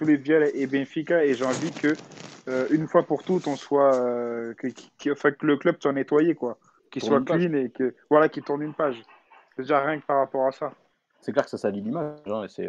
[0.54, 1.94] et Benfica et j'ai envie que
[2.48, 4.68] euh, une fois pour toutes, on soit euh, que,
[5.02, 6.58] que, enfin, que le club soit nettoyé, quoi,
[6.90, 9.02] qu'il soit clean et que voilà, qu'il tourne une page.
[9.58, 10.72] Déjà rien que par rapport à ça.
[11.20, 12.68] C'est clair que ça salit l'image, hein, c'est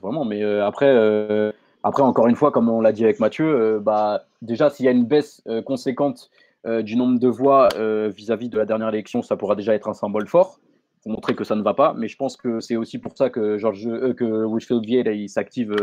[0.00, 0.24] vraiment.
[0.24, 4.70] Mais après après, encore une fois, comme on l'a dit avec Mathieu, euh, bah, déjà,
[4.70, 6.30] s'il y a une baisse euh, conséquente
[6.64, 7.68] euh, du nombre de voix
[8.08, 10.60] vis-à-vis -vis de la dernière élection, ça pourra déjà être un symbole fort
[11.02, 11.94] pour montrer que ça ne va pas.
[11.94, 15.74] Mais je pense que c'est aussi pour ça que, George, que Wishfield s'active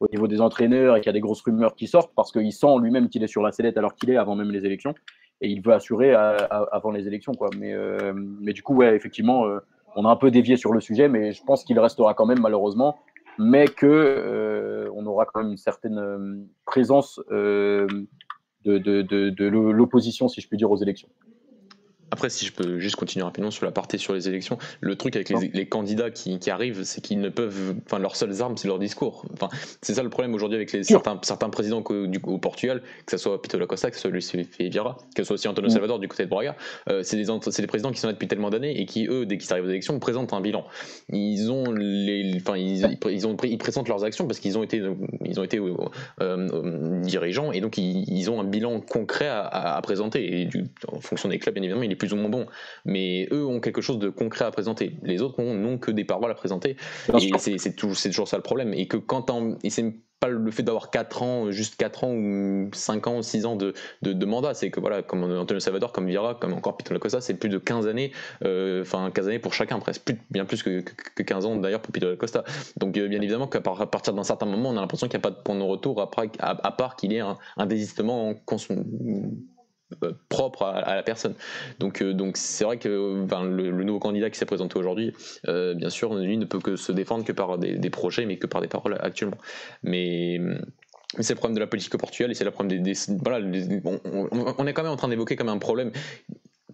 [0.00, 2.52] au niveau des entraîneurs et qu'il y a des grosses rumeurs qui sortent parce qu'il
[2.52, 4.94] sent lui-même qu'il est sur la sellette alors qu'il est avant même les élections
[5.40, 7.34] et il veut assurer avant les élections.
[7.34, 7.50] Quoi.
[7.56, 7.72] Mais,
[8.40, 9.44] mais du coup, ouais, effectivement,
[9.94, 12.40] on a un peu dévié sur le sujet, mais je pense qu'il restera quand même
[12.40, 12.98] malheureusement
[13.38, 17.86] mais que euh, on aura quand même une certaine euh, présence euh,
[18.64, 21.08] de, l'opposition, si je puis dire, aux élections.
[22.10, 25.16] Après, si je peux juste continuer rapidement sur la partie sur les élections, le truc
[25.16, 28.56] avec les, les candidats qui, qui arrivent, c'est qu'ils ne peuvent, enfin, leurs seules armes,
[28.56, 29.26] c'est leur discours.
[29.32, 29.48] Enfin,
[29.82, 33.12] c'est ça le problème aujourd'hui avec les, certains, certains présidents au, du, au Portugal, que
[33.12, 34.26] ce soit Pito Costa, que ce soit Luis
[34.58, 36.56] Vieira, que ce soit aussi Antonio Salvador du côté de Braga.
[36.88, 39.38] Euh, c'est des, des présidents qui sont là depuis tellement d'années et qui, eux, dès
[39.38, 40.64] qu'ils arrivent aux élections, présentent un bilan.
[41.12, 44.82] Ils ont les, enfin, ils, ils, ont, ils présentent leurs actions parce qu'ils ont été,
[45.24, 45.74] ils ont été euh,
[46.20, 50.40] euh, dirigeants et donc ils, ils, ont un bilan concret à, à, à présenter.
[50.40, 52.46] Et du, en fonction des clubs, bien évidemment, il est plus ou moins bon.
[52.84, 54.96] Mais eux ont quelque chose de concret à présenter.
[55.02, 56.76] Les autres n'ont que des paroles à présenter.
[57.20, 58.72] Et c'est toujours, ça le problème.
[58.74, 59.28] Et que quand
[59.62, 63.46] et c'est pas le fait d'avoir 4 ans, juste 4 ans ou 5 ans, 6
[63.46, 66.76] ans de, de, de mandat, c'est que voilà, comme Antonio Salvador, comme Vira, comme encore
[66.76, 68.12] Pito Lacosta, c'est plus de 15 années,
[68.44, 71.46] euh, enfin euh, 15 années pour chacun presque, plus, bien plus que, que, que 15
[71.46, 72.44] ans d'ailleurs pour Pito Lacosta.
[72.76, 75.30] Donc euh, bien évidemment qu'à partir d'un certain moment, on a l'impression qu'il n'y a
[75.30, 78.34] pas de point de retour après, à, à part qu'il y ait un, un désistement
[80.28, 81.34] propre à, la personne.
[81.78, 85.14] Donc euh, donc c'est vrai que le, nouveau candidat qui s'est présenté aujourd'hui,
[85.48, 88.46] euh, bien sûr, lui ne peut que se défendre que par des, projets, mais que
[88.46, 89.38] par des paroles actuellement.
[89.82, 90.40] Mais
[91.20, 93.44] c'est le problème de la politique au et c'est le problème des, voilà,
[93.84, 95.90] on, on, on, est quand même en train d'évoquer comme un problème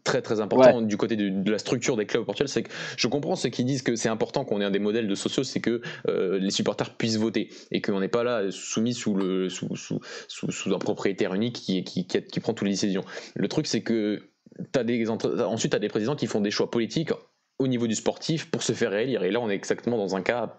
[0.05, 0.87] très très important ouais.
[0.87, 3.49] du côté de, de, la structure des clubs au Portugal, c'est que je comprends ceux
[3.49, 6.39] qui disent que c'est important qu'on ait un des modèles de sociaux, c'est que euh,
[6.39, 10.51] les supporters puissent voter et qu'on n'est pas là soumis sous, le, sous, sous, sous,
[10.51, 13.05] sous un propriétaire unique qui, qui, qui, qui, prend toutes les décisions.
[13.35, 14.29] Le truc, c'est que
[14.77, 17.13] as des, ensuite, tu as des présidents qui font des choix politiques
[17.59, 19.23] au niveau du sportif pour se faire réélire.
[19.23, 20.59] Et là, on est exactement dans un cas,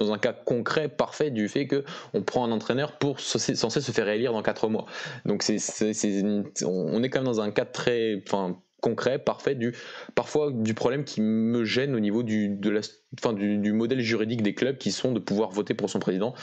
[0.00, 1.84] dans un cas concret, parfait du fait que
[2.14, 4.86] on prend un entraîneur pour censé se faire réélire dans 4 mois.
[5.26, 5.58] Donc c'est,
[6.64, 9.74] on est quand même dans un cas très, enfin concret, parfait, du,
[10.14, 12.80] parfois du problème qui me gêne au niveau du, de la,
[13.18, 16.34] enfin, du, du modèle juridique des clubs qui sont de pouvoir voter pour son président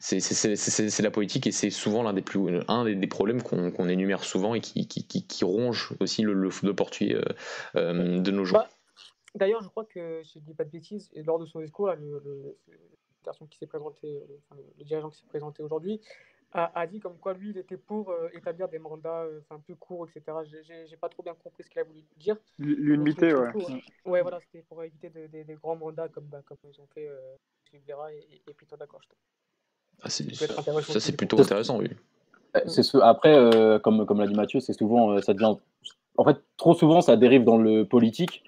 [0.00, 3.90] c'est la politique et c'est souvent l'un des plus un des, des problèmes qu'on qu
[3.90, 7.22] énumère souvent et qui, qui, qui, qui ronge aussi le, le football portugais euh,
[7.76, 8.60] euh, de nos jours.
[8.60, 8.68] Bah,
[9.34, 11.86] D'ailleurs, je crois que si je ne dis pas de bêtises, lors de son discours,
[11.86, 16.00] là, le, le, le, qui s'est présenté, enfin, le, dirigeant qui s'est présenté aujourd'hui,
[16.52, 19.74] a, a, dit comme quoi lui, il était pour euh, établir des mandats euh, peu
[19.76, 20.38] courts, etc.
[20.88, 22.36] J'ai pas trop bien compris ce qu'il a voulu dire.
[22.58, 23.52] L'unité, ouais.
[23.52, 23.78] Court, hein.
[24.04, 26.88] Ouais, voilà, c'était pour éviter de, de, des grands mandats comme, bah, comme ils ont
[26.92, 27.36] fait euh,
[27.72, 29.14] et, et Pito d'Acosta.
[30.02, 31.90] Ah, ça, c'est plutôt intéressant, oui.
[32.66, 35.54] Ce, après, euh, comme, comme l'a dit Mathieu, c'est souvent, euh, ça devient
[36.16, 38.42] en fait, trop souvent, ça dérive dans le politique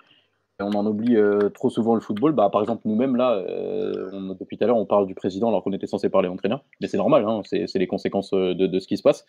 [0.61, 2.33] on en oublie euh, trop souvent le football.
[2.33, 5.62] Bah, par exemple, nous-mêmes, là, euh, depuis tout à l'heure, on parle du président alors
[5.62, 6.65] qu'on était censé parler entraîneur.
[6.81, 9.27] Mais c'est normal, hein, c'est les conséquences euh, de, ce qui se passe.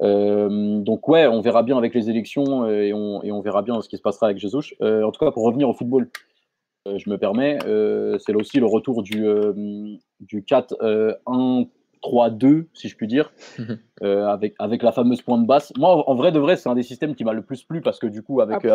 [0.00, 4.02] Donc, ouais, on verra bien avec les élections et on, verra bien ce qui se
[4.02, 4.74] passera avec Jesus.
[4.80, 6.08] en tout cas, pour revenir au football,
[6.86, 7.58] je me permets,
[8.18, 9.24] c'est aussi le retour du,
[10.20, 11.68] du 4-1-3-1
[12.04, 13.78] 3-2, si je puis dire, mhm.
[14.02, 15.72] euh, avec, avec la fameuse pointe basse.
[15.76, 17.98] Moi, en vrai de vrai, c'est un des systèmes qui m'a le plus plu parce
[17.98, 18.62] que du coup, avec.
[18.62, 18.70] Le...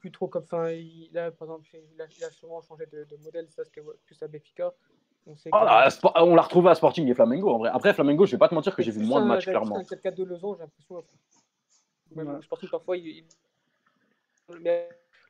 [0.00, 0.44] plus trop comme.
[0.52, 3.46] Il a, changé de, modèle.
[3.50, 4.26] Ça, c'était plus à
[5.26, 7.70] On, ah, on l'a retrouvé à Sporting et Flamengo en vrai.
[7.72, 9.82] Après, Flamengo, je vais pas te mentir que j'ai vu moins de matchs, clairement.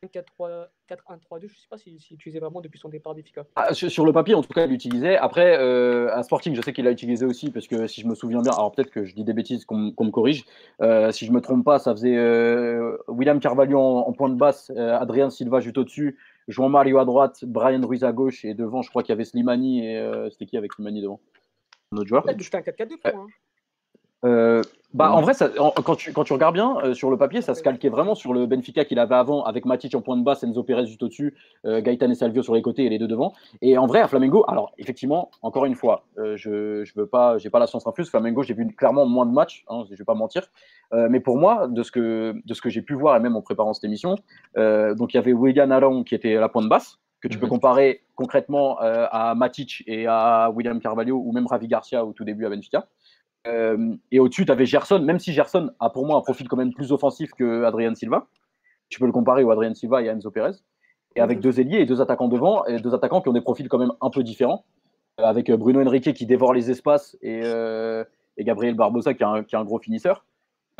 [0.07, 3.45] 4-1-3-2, je sais pas s'il s'il utilisait vraiment depuis son départ Benfica.
[3.57, 5.17] Ah, sur, le papier, en tout cas, il l'utilisait.
[5.19, 8.15] Après, euh, à Sporting, je sais qu'il l'a utilisé aussi, parce que si je me
[8.15, 10.45] souviens bien, alors peut-être que je dis des bêtises, qu'on me- corrige.
[10.81, 14.35] Euh, si je me trompe pas, ça faisait euh, William Carvalho en, en point de
[14.37, 18.55] basse, euh, Adrien Silva juste au-dessus, João Mario à droite, Brian Ruiz à gauche, et
[18.55, 21.21] devant, je crois qu'il y avait Slimani, et c'était qui avec Slimani devant?
[21.93, 22.25] Un autre joueur?
[22.27, 23.27] C'était un 4-4-2 pour moi.
[23.29, 23.33] hein.
[24.25, 27.17] Euh, bah, en vrai, ça, en- quand, tu, quand tu regardes bien euh, sur le
[27.17, 30.17] papier, ça se calquait vraiment sur le Benfica qu'il avait avant, avec Matic en point
[30.17, 32.99] de basse, Enzo Perez juste au-dessus, euh, Gaëtan et Salvio sur les côtés et les
[32.99, 33.33] deux devant.
[33.63, 37.39] Et en vrai, à Flamengo, alors effectivement, encore une fois, euh, je je veux pas,
[37.39, 38.11] j'ai pas la science infuse.
[38.11, 40.43] Flamengo, j'ai vu clairement moins de matchs, hein, je vais pas mentir.
[40.93, 43.43] Mais pour moi, de ce que de ce que j'ai pu voir et même en
[43.43, 44.17] préparant cette émission,
[44.57, 47.47] donc il y avait William Aron qui était à la pointe basse, que tu peux
[47.47, 47.51] Mhm.
[47.51, 52.25] comparer concrètement euh, à Matic et à William Carvalho ou même Ravi Garcia au tout
[52.25, 52.87] début à Benfica.
[53.47, 56.57] Euh, et au-dessus, tu avais Gerson, même si Gerson a pour moi un profil quand
[56.57, 58.27] même plus offensif que Adrien Silva.
[58.89, 60.57] Tu peux le comparer au Adrien Silva et à Enzo Perez.
[61.17, 61.43] Et avec Mhm.
[61.43, 63.93] deux ailiers et deux attaquants devant, et deux attaquants qui ont des profils quand même
[64.01, 64.65] un peu différents.
[65.21, 68.05] Euh, avec euh, Bruno Henrique qui dévore les espaces et, euh,
[68.37, 70.25] et Gabriel Barbosa qui est un, qui est un gros finisseur.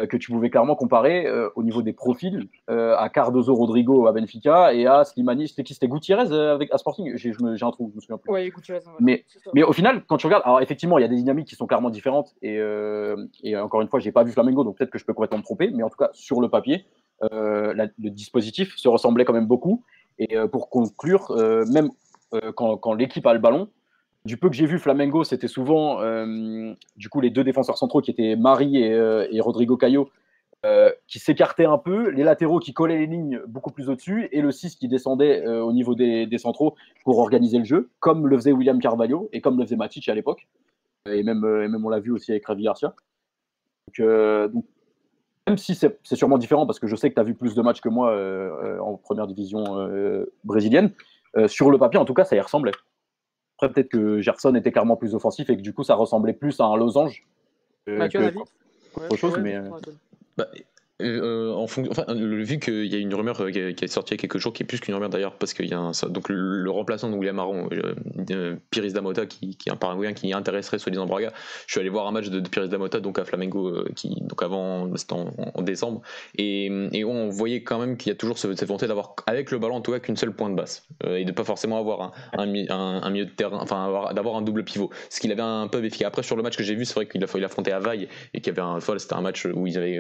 [0.01, 4.07] Euh, que tu pouvais clairement comparer euh, au niveau des profils euh, à Cardozo Rodrigo
[4.07, 5.49] à Benfica et à Slimani.
[5.49, 5.75] C'était qui?
[5.75, 7.13] C'était Gutiérrez avec, à Sporting?
[7.17, 8.31] J'ai un trou, je me souviens plus.
[8.35, 8.91] As raison.
[9.01, 9.25] Mais-.
[9.55, 11.67] Mais au final, quand tu regardes, alors effectivement, il y a des dynamiques qui sont
[11.67, 12.35] clairement différentes.
[12.43, 15.13] Et, euh, et encore une fois, j'ai pas vu Flamengo, donc peut-être que je peux
[15.15, 15.71] complètement me tromper.
[15.71, 16.87] Mais en tout cas, sur le papier,
[17.23, 19.85] la- le dispositif se ressemblait quand même beaucoup.
[20.19, 21.33] Et pour conclure,
[21.71, 21.91] même
[22.55, 23.69] quand, quand l'équipe a le ballon,
[24.25, 28.01] du peu que j'ai vu Flamengo, c'était souvent euh, du coup les deux défenseurs centraux
[28.01, 30.11] qui étaient Marie et, euh, et Rodrigo Caio.
[30.67, 34.43] euh, qui s'écartaient un peu, les latéraux qui collaient les lignes beaucoup plus au-dessus, et
[34.43, 38.53] le 6 qui descendait au niveau des, centraux pour organiser le jeu, comme le faisait
[38.53, 40.49] William Carvalho et comme le faisait Matic à l'époque.
[41.07, 41.43] Et même,
[41.83, 42.95] on l'a vu aussi avec Ravi Garcia.
[43.99, 44.65] Donc,
[45.47, 47.63] même si c'est sûrement différent, parce que je sais que tu as vu plus de
[47.63, 48.15] matchs que moi
[48.83, 49.65] en première division
[50.45, 50.93] brésilienne,
[51.47, 52.73] sur le papier, en tout cas, ça y ressemblait.
[53.63, 56.59] Après, peut-être que Gerson était clairement plus offensif et que du coup, ça ressemblait plus
[56.61, 57.27] à un losange.
[57.89, 58.19] euh, que-
[58.97, 59.69] Ouais, autre chose, ouais, mais, euh.
[60.39, 60.47] Bah,
[61.01, 64.17] euh, en fonction, enfin, vu qu'il y a une rumeur euh, qui, est- sortie il
[64.17, 65.93] y a quelques jours, qui est plus qu'une rumeur d'ailleurs, parce qu'il y a un,
[66.09, 70.79] donc le, remplaçant de William Marron, euh, Pires Damota, qui, est un Paraguayen qui intéresserait
[70.79, 71.33] soi-disant Braga.
[71.67, 74.15] Je suis allé voir un match de, de Pires Damota, donc à Flamengo, euh, qui
[74.21, 76.03] donc avant, c'était en, décembre,
[76.37, 76.71] et,
[77.05, 79.77] on voyait quand même qu'il y a toujours ce- cette volonté d'avoir avec le ballon
[79.77, 82.67] en tout cas qu'une seule pointe basse, et de pas forcément avoir un, un, mi-
[82.69, 85.67] un- un milieu de terrain, enfin avoir- d'avoir un double pivot, ce qu'il avait un
[85.69, 86.09] peu efficace.
[86.09, 88.41] Après sur le match que j'ai vu, c'est vrai qu'il a, il affrontait Havaï et
[88.41, 89.99] qu'il y avait un folle, c'était un match où ils avaient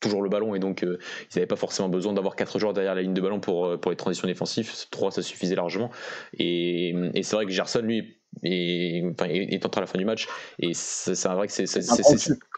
[0.00, 0.98] toujours le ballon et donc euh,
[1.30, 3.76] ils n'avaient pas forcément besoin d'avoir quatre joueurs derrière la ligne de ballon pour, euh,
[3.76, 4.72] pour les transitions défensives.
[4.90, 5.90] Trois, ça suffisait largement.
[6.38, 9.98] Et, et c'est vrai que Gerson, lui, est, enfin, est, est entré à la fin
[9.98, 10.26] du match.
[10.58, 11.66] Et c'est vrai que c'est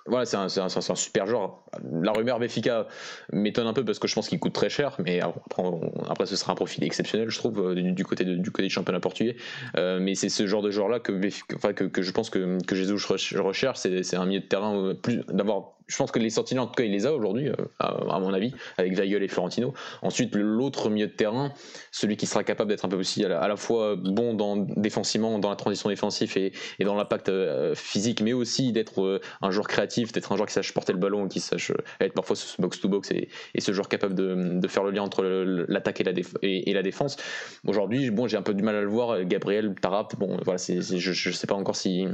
[0.07, 1.64] voilà, c'est un, un- un super joueur.
[2.02, 2.88] La rumeur Benfica
[3.33, 6.26] m'étonne un peu parce que je pense qu'il coûte très cher, mais après, on- après,
[6.26, 8.74] ce sera un profil exceptionnel, je trouve, euh, du, du côté, de- du côté du
[8.74, 9.37] championnat portugais.
[9.76, 11.12] Euh, mais c'est ce genre de joueur-là que,
[11.55, 14.76] enfin, que, que je pense que, que rech- recherche, c'est c'est un milieu de terrain
[14.76, 15.78] euh, plus d'avoir.
[15.92, 18.33] Je pense que les sentinelles, en tout cas, il les a aujourd'hui, euh, à, mon
[18.33, 19.74] avis, avec Weigel et Florentino.
[20.00, 21.52] Ensuite, l'autre milieu de terrain,
[21.90, 25.50] celui qui sera capable d'être un peu aussi à la, fois bon dans, défensivement, dans
[25.50, 26.52] la transition défensive et,
[26.83, 30.55] dans l'impact euh, physique, mais aussi d'être euh, un joueur créatif, d'être un joueur qui
[30.55, 33.28] sache porter le ballon, qui sache être parfois box-to-box et,
[33.61, 35.22] ce joueur capable de, faire le lien entre
[35.68, 37.18] l'attaque et, la défense.
[37.66, 39.24] Aujourd'hui, bon, j'ai un peu du mal à le voir.
[39.24, 42.07] Gabriel Tarap, bon, voilà, je ne sais pas encore si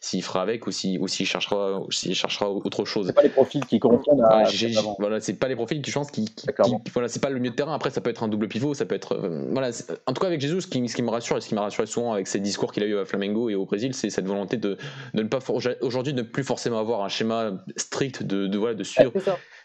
[0.00, 3.06] s'il fera avec ou s'il ou s'il cherchera, s'il cherchera autre chose.
[3.08, 4.44] C'est pas les profils qui correspondent à.
[4.78, 4.96] Avant.
[4.98, 7.38] voilà, c'est pas les profils qui je pense qui, qui- qui- voilà, c'est pas le
[7.38, 7.74] milieu de terrain.
[7.74, 9.70] Après, ça peut être un double pivot, ça peut être euh, voilà.
[10.06, 11.60] En tout cas, avec Jesus, ce qui, ce qui me rassure et ce qui m'a
[11.62, 14.26] rassuré souvent avec ses discours qu'il a eu à Flamengo et au Brésil, c'est cette
[14.26, 14.78] volonté de,
[15.14, 15.38] de ne pas
[15.82, 19.12] aujourd'hui de ne plus forcément avoir un schéma strict de, de voilà de suivre.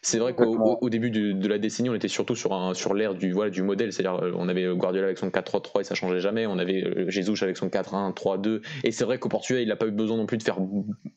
[0.02, 0.74] C'est vrai qu'au Exactement.
[0.82, 3.50] au- au début de la décennie, on était surtout sur, un, sur l'ère du, voilà,
[3.50, 3.92] du modèle.
[3.92, 6.46] C'est-à-dire, euh, on avait Guardiola avec son 4-3-3 et ça changeait jamais.
[6.46, 8.62] On avait euh, Jesus avec son 4-1-3-2.
[8.84, 10.58] Et c'est vrai qu'au Portugal, il n'a pas eu besoin non plus de faire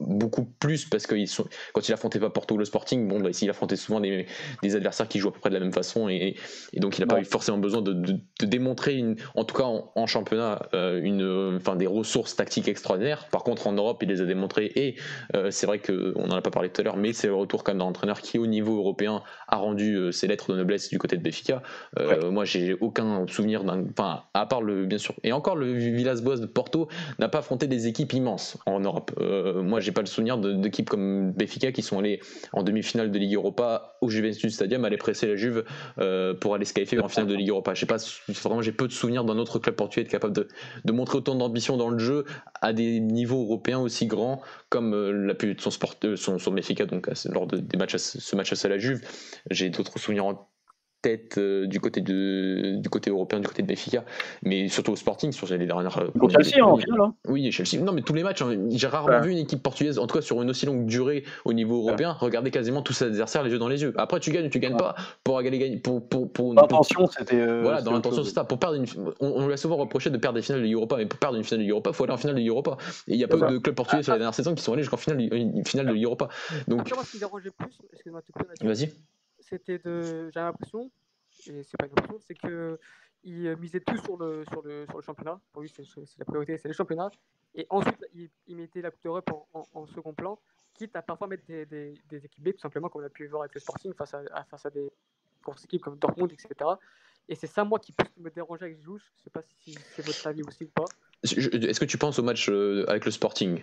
[0.01, 3.31] beaucoup plus parce que sont, quand il affrontait pas Porto ou le Sporting, bon, bah,
[3.41, 4.27] il affrontait souvent des,
[4.63, 6.37] des, adversaires qui jouent à peu près de la même façon et,
[6.75, 9.65] et donc il n'a pas eu forcément besoin de, de, démontrer, une, en tout cas
[9.65, 13.29] en, championnat, euh, une, enfin, des ressources tactiques extraordinaires.
[13.31, 14.97] Par contre, en Europe, il les a démontrées et
[15.35, 17.65] euh, c'est vrai qu'on n'en a pas parlé tout à l'heure, mais c'est le retour
[17.65, 20.91] quand même d'un entraîneur qui, au niveau européen, a rendu euh, ses lettres de noblesse
[20.91, 21.63] du côté de Béfica.
[22.31, 26.37] Moi, j'ai aucun souvenir d'un, enfin, à part le, bien sûr, et encore le Villas-Boas
[26.37, 28.98] de Porto n'a pas affronté des équipes immenses en Europe.
[29.21, 32.21] Moi, j'ai pas le souvenir d'équipes comme Béfica qui sont allées
[32.53, 35.65] en demi-finale de Ligue Europa au Juventus Stadium, aller presser la Juve
[36.41, 37.75] pour aller se qualifier en finale de Ligue Europa.
[37.75, 37.99] J'ai pas
[38.45, 40.49] vraiment j'ai peu de souvenirs d'un autre club portugais être capable de,
[40.85, 42.25] de montrer autant d'ambition dans le jeu
[42.61, 46.87] à des niveaux européens aussi grands comme euh, l'a pu son sport son, son Benfica
[46.87, 47.63] donc lors de,
[47.97, 49.01] ce match à la Juve.
[49.51, 50.49] J'ai d'autres souvenirs en
[51.03, 54.05] tête euh, du côté de du côté européen du côté de Benfica
[54.43, 57.15] mais surtout au Sporting sur les dernières euh, Chelsea en finale hein.
[57.29, 57.83] oui Chelsea.
[57.83, 58.67] Non mais tous les matchs hein.
[58.71, 61.53] j'ai rarement vu une équipe portugaise en tout cas sur une aussi longue durée au
[61.53, 63.95] niveau européen regarder quasiment tous ses adversaires les yeux dans les yeux.
[63.97, 67.63] Après tu gagnes ou tu gagnes pas pour gagner pour pour pour l'intention c'était euh,
[67.63, 68.45] voilà dans l'intention c'est ça.
[68.45, 68.87] Pour perdre une
[69.21, 71.37] on, on lui a souvent reproché de perdre des finales de Europa mais pour perdre
[71.37, 72.77] une finale de Europa faut aller en finale de Europa.
[73.07, 74.73] Et il y a pas eu de clubs portugais sur les dernières saisons qui sont
[74.73, 76.29] allés jusqu'en finale une finale de Europa.
[76.67, 78.21] Donc après moi ce qui dérangeait plus excuse-moi
[78.63, 78.91] vas-y
[79.49, 80.91] c'était de j'ai l'impression
[81.47, 84.99] et c'est pas une option, c'est qu'il euh, misait tout sur le, sur le, sur
[84.99, 85.41] le championnat.
[85.53, 85.85] Pour lui, c'est
[86.19, 87.11] la priorité, c'est le championnat.
[87.55, 87.97] Et ensuite,
[88.47, 90.39] il, mettait la Coupe d'Europe en, second plan,
[90.75, 93.27] quitte à parfois mettre des, des, des, équipes B, tout simplement, comme on a pu
[93.27, 94.91] voir avec le Sporting, face à, face à des
[95.43, 96.71] grosses équipes comme Dortmund, etc.
[97.29, 98.99] Et c'est ça, moi, qui peut me déranger avec Zizou.
[98.99, 100.85] Je sais pas si c'est votre avis aussi ou pas.
[101.23, 103.63] Est-ce que tu penses au match euh, avec le Sporting?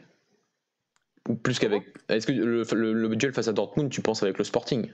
[1.42, 1.84] Plus qu'avec.
[2.10, 2.64] Est-ce que le,
[3.08, 4.92] le, duel face à Dortmund, tu penses avec le Sporting?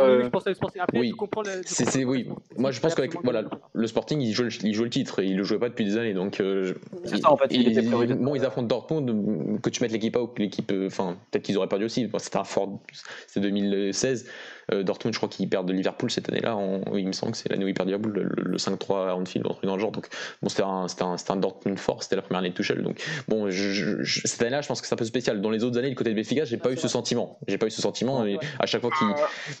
[0.00, 0.82] Euh, je pense le Sporting.
[0.82, 1.10] Après, oui.
[1.12, 2.28] comprends c'est, oui.
[2.56, 5.36] Moi, je pense que voilà, le Sporting, il joue, il joue le titre et il
[5.36, 6.14] le jouait pas depuis des années.
[6.14, 7.46] Donc, euh, c'est ça en fait.
[7.50, 10.70] Il, il, bon, ils affrontent Dortmund, que tu mettes l'équipe A ou que l'équipe.
[10.72, 12.10] Euh, enfin, peut-être qu'ils auraient perdu aussi.
[12.18, 12.80] C'était un fort.
[13.28, 14.28] C'est 2016.
[14.72, 16.58] Euh, Dortmund, je crois qu'ils perdent de Liverpool cette année-là.
[16.94, 19.66] il me semble que c'est l'année où ils perdent Liverpool, le, 5-3 à Anfield, un
[19.66, 19.92] dans le genre.
[19.92, 20.08] Donc,
[20.42, 22.82] bon, c'était un, un, un, Dortmund fort, c'était la première année de Tuchel.
[22.82, 25.40] Donc, bon, je, cette année-là, je pense que c'est un peu spécial.
[25.40, 27.38] Dans les autres années, du côté de Benfica, j'ai pas eu ce sentiment.
[27.48, 28.24] J'ai pas eu ce sentiment.
[28.24, 29.08] Et à chaque fois qu'il.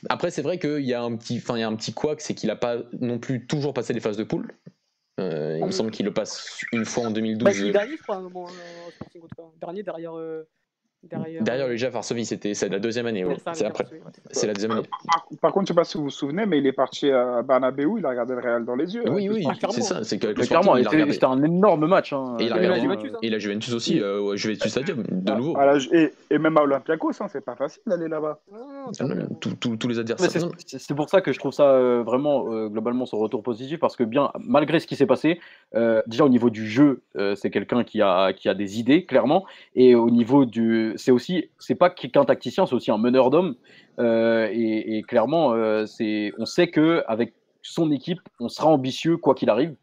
[0.08, 2.20] Après, c'est vrai qu'il y a un petit, enfin, il y a un petit couac,
[2.20, 4.54] c'est qu'il a pas non plus toujours passé les phases de poule.
[5.20, 7.44] Euh, il me semble qu'il le passe une fois en 2012.
[7.44, 10.16] Bah, il est dernier, je crois, un moment, euh, dernier derrière.
[10.18, 10.48] Euh,
[11.10, 13.24] Derrière, Derrière le Varsovie, c'était c'est la deuxième année.
[13.52, 13.84] C'est après.
[14.30, 14.88] C'est la deuxième année.
[15.40, 17.42] Par, contre, je ne sais pas si vous vous souvenez, mais il est parti à
[17.42, 19.02] Bernabeu, il a regardé le Real dans les yeux.
[19.10, 20.04] Oui, oui, c'est ça.
[20.04, 22.12] C'est que clairement, c'était un énorme match.
[22.12, 22.36] Hein.
[22.38, 23.18] Et, il a regardé, Juventus, hein.
[23.22, 25.56] et la Juventus aussi, euh, au Juventus Stadium, de ah, nouveau.
[25.92, 28.40] et, et, même à Olympiakos, hein, c'est pas facile d'aller là-bas.
[28.52, 28.90] Ah,
[29.40, 30.50] tous les adversaires.
[30.66, 33.96] C'est pour ça que je trouve ça euh, vraiment euh, globalement son retour positif parce
[33.96, 35.40] que bien malgré ce qui s'est passé,
[36.06, 37.02] déjà au niveau du jeu,
[37.34, 41.48] c'est quelqu'un qui a qui a des idées clairement et au niveau du, c'est aussi
[41.78, 43.56] pas qu'un tacticien, c'est aussi un meneur d'hommes.
[43.98, 49.34] Euh, et, clairement, euh, c'est, on sait que avec son équipe, on sera ambitieux quoi
[49.34, 49.74] qu'il arrive.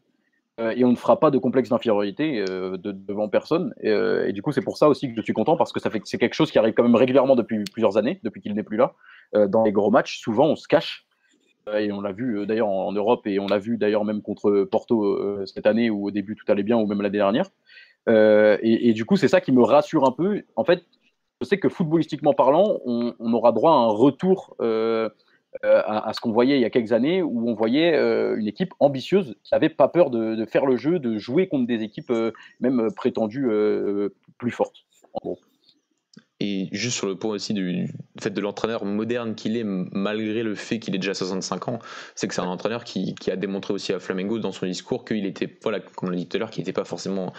[0.60, 3.74] Euh, et on ne fera pas de complexe d'infériorité devant personne.
[3.80, 6.18] Et, du coup, c'est pour ça aussi que je suis content parce que ça c'est
[6.18, 8.94] quelque chose qui arrive quand même régulièrement depuis plusieurs années, depuis qu'il n'est plus là.
[9.48, 11.06] dans les gros matchs, souvent on se cache.
[11.74, 15.46] et on l'a vu d'ailleurs en, Europe et on l'a vu d'ailleurs même contre Porto
[15.46, 17.46] cette année où au début tout allait bien ou même l'année dernière.
[18.08, 20.42] Et, et, du coup, c'est ça qui me rassure un peu.
[20.56, 20.84] En fait,
[21.42, 25.08] je sais que footballistiquement parlant, on, aura droit à un retour euh,
[25.64, 28.46] euh, à, ce qu'on voyait il y a quelques années, où on voyait euh, une
[28.46, 32.12] équipe ambitieuse qui n'avait pas peur de, faire le jeu, de jouer contre des équipes
[32.60, 33.48] même prétendues
[34.38, 34.76] plus fortes,
[35.14, 35.36] en.
[36.38, 37.88] Et juste sur le point aussi du
[38.20, 41.78] fait de l'entraîneur moderne qu'il est, malgré le fait qu'il ait déjà 65 ans,
[42.16, 45.04] c'est que c'est un entraîneur qui, qui, a démontré aussi à Flamengo dans son discours
[45.04, 47.32] qu'il était, voilà, comme on l'a dit tout à l'heure, qu'il n'était pas forcément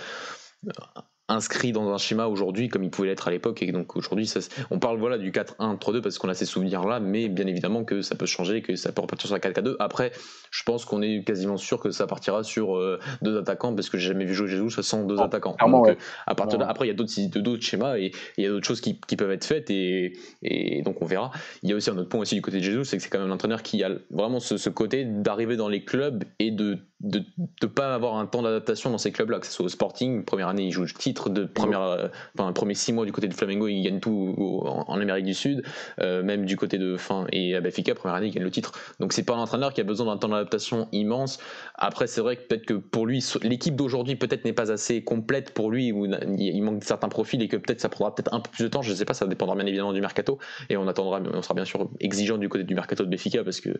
[1.30, 3.64] inscrit dans un schéma aujourd'hui comme il pouvait l'être à l'époque.
[3.64, 4.32] Et donc aujourd'hui
[4.72, 8.02] on parle voilà du 4-1-3-2 parce qu'on a ces souvenirs là mais bien évidemment que
[8.02, 10.12] ça peut changer que ça peut repartir sur la 4-4-2 après
[10.52, 13.98] je pense qu'on est quasiment sûr que ça partira sur euh, deux attaquants parce que
[13.98, 15.56] j'ai jamais vu jouer Jesus sans deux attaquants.
[15.66, 15.96] donc, euh,
[16.28, 18.68] à partir de, après il y a d'autres d'autres schémas et il y a d'autres
[18.68, 21.32] choses qui, qui, peuvent être faites et, et, donc on verra.
[21.62, 23.10] Il y a aussi un autre point aussi du côté de Jesus c'est que c'est
[23.10, 26.80] quand même l'entraîneur qui a vraiment ce, ce côté d'arriver dans les clubs et de
[27.04, 27.22] de
[27.62, 30.48] ne pas avoir un temps d'adaptation dans ces clubs-là, que ce soit au Sporting, première
[30.48, 33.34] année il joue le titre, de première, euh, enfin, premier six mois du côté de
[33.34, 34.34] Flamengo il gagne tout
[34.66, 35.64] en, Amérique du Sud,
[36.00, 38.72] euh, même du côté de fin et à Benfica première année il gagne le titre.
[39.02, 41.40] Donc c'est pas un entraîneur qui a besoin d'un temps d'adaptation immense.
[41.76, 45.54] Après c'est vrai que peut-être que pour lui l'équipe d'aujourd'hui peut-être n'est pas assez complète
[45.54, 48.50] pour lui ou il manque certains profils et que peut-être ça prendra peut-être un peu
[48.50, 48.82] plus de temps.
[48.82, 50.40] Je sais pas, ça dépendra bien évidemment du mercato
[50.70, 53.60] et on attendra, on sera bien sûr exigeant du côté du mercato de Benfica parce
[53.60, 53.72] que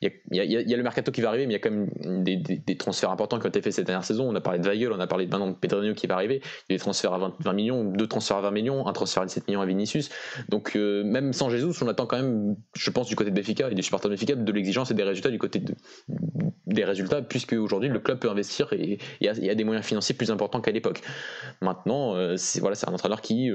[0.00, 1.70] il y a, y a, le mercato qui va arriver mais il y a quand
[1.70, 4.28] même des des transferts importants qui ont été faits cette dernière saison.
[4.28, 6.40] On a parlé de Weigel, on a parlé de maintenant de Pedrinho qui va arriver.
[6.68, 9.22] Il y a des transferts à 20, millions, deux transferts à 20 millions, un transfert
[9.22, 10.10] à 17 millions à Vinicius.
[10.48, 13.70] Donc euh, même sans Jesus, on attend quand même, je pense, du côté de Béfica
[13.70, 15.74] et des supporters de Béfica, de l'exigence et des résultats du côté de,
[16.66, 20.14] des résultats, puisque aujourd'hui le club peut investir et il y, a des moyens financiers
[20.14, 21.02] plus importants qu'à l'époque.
[21.60, 23.50] Maintenant, euh, c'est voilà, un entraîneur qui,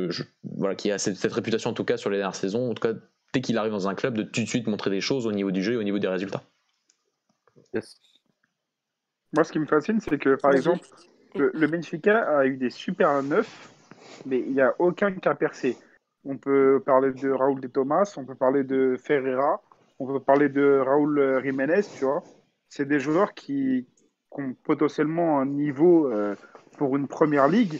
[0.55, 2.87] voilà, qui a cette, cette réputation en tout cas sur les dernières saisons, en tout
[2.87, 2.97] cas
[3.33, 5.51] dès qu'il arrive dans un club, de tout de suite montrer des choses au niveau
[5.51, 6.43] du jeu et au niveau des résultats.
[9.33, 10.87] Moi, ce qui me fascine, c'est que, par exemple,
[11.35, 13.73] le, Benfica a eu des super neufs,
[14.25, 15.77] mais il n'y a aucun qui a percé.
[16.23, 19.61] On peut parler de Raúl de Thomas, on peut parler de Ferreira,
[19.99, 22.23] on peut parler de Raúl Jiménez, tu vois.
[22.69, 23.87] C'est des joueurs qui,
[24.31, 26.35] ont potentiellement un niveau euh,
[26.77, 27.79] pour une première ligue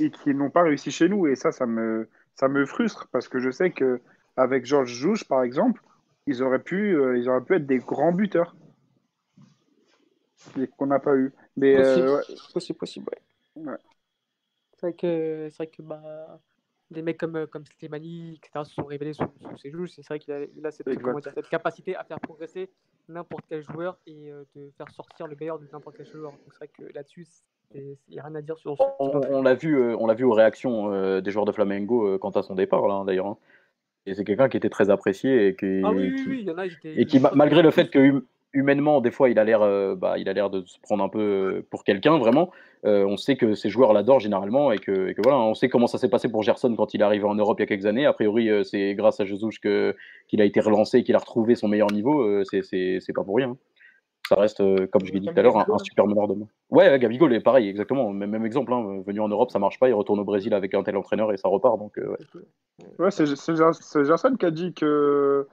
[0.00, 1.26] et qui n'ont pas réussi chez nous.
[1.26, 4.00] Et ça, ça me, ça me frustre parce que je sais que
[4.36, 5.82] avec Georges Jouche, par exemple,
[6.26, 8.54] ils auraient pu, euh, ils auraient pu être des grands buteurs.
[10.76, 11.32] Qu'on n'a pas eu.
[11.56, 12.20] Mais, possible, euh,
[12.52, 13.06] possible, possible,
[13.56, 13.76] ouais.
[14.74, 16.40] C'est vrai que, c'est vrai que bah,
[16.90, 19.24] des mecs comme, comme Slimani, etc., se sont révélés sous,
[19.60, 19.86] ses joues.
[19.86, 20.88] C'est vrai qu'il a, il a cette,
[21.34, 22.70] cette, capacité à faire progresser
[23.08, 26.32] n'importe quel joueur et euh, de faire sortir le meilleur de n'importe quel joueur.
[26.46, 27.26] c'est vrai que là-dessus,
[27.74, 30.32] il n'y a rien à dire sur On, on l'a vu, on l'a vu aux
[30.32, 33.26] réactions des joueurs de Flamengo quant à son départ, là, d'ailleurs.
[33.26, 33.38] Hein.
[34.06, 36.64] Et c'est quelqu'un qui était très apprécié et qui, ah oui, oui, y en a,
[36.66, 40.28] et qui malgré le fait que humainement, des fois, il a l'air, euh, bah, il
[40.28, 42.50] a l'air de se prendre un peu euh, pour quelqu'un, vraiment.
[42.84, 45.98] Euh, on sait que ces joueurs l'adorent généralement et que, voilà, on sait comment ça
[45.98, 48.06] s'est passé pour Gerson quand il est arrivé en Europe il y a quelques années.
[48.06, 49.94] A priori, c'est grâce à Jesus que
[50.28, 52.42] qu'il a été relancé, qu'il a retrouvé son meilleur niveau.
[52.44, 53.50] c'est, c'est, pas pour rien.
[53.50, 53.56] Hein
[54.30, 54.58] ça reste,
[54.90, 56.46] comme je l'ai dit tout à l'heure, un, super meneur de main.
[56.70, 58.10] Ouais, Gabigol est pareil, exactement.
[58.12, 60.72] Même, même exemple, hein, venu en Europe, ça marche pas, il retourne au Brésil avec
[60.72, 61.78] un tel entraîneur et ça repart.
[61.78, 62.16] Donc, euh,
[63.00, 65.48] ouais, c'est Gerson qui a dit que,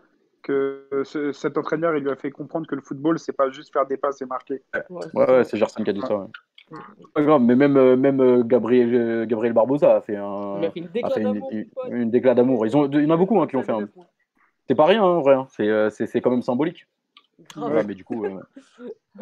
[0.47, 3.85] que cet entraîneur il lui a fait comprendre que le football, c'est pas juste faire
[3.85, 4.63] des passes et marquer.
[4.89, 6.27] Ouais, ouais, c'est Gerson qui a dit ça.
[7.13, 10.79] Pas grave, mais même, euh, même Gabriel, Gabriel Barbosa a fait, un, a fait
[11.89, 12.65] une déclat d'amour.
[12.65, 13.87] Il y en a beaucoup hein, qui ont fait un.
[14.67, 15.35] C'est pas rien, en vrai.
[15.35, 15.47] Hein.
[15.89, 16.87] C'est quand même symbolique.
[17.55, 18.25] Ouais, mais du coup.
[18.25, 18.41] Euh,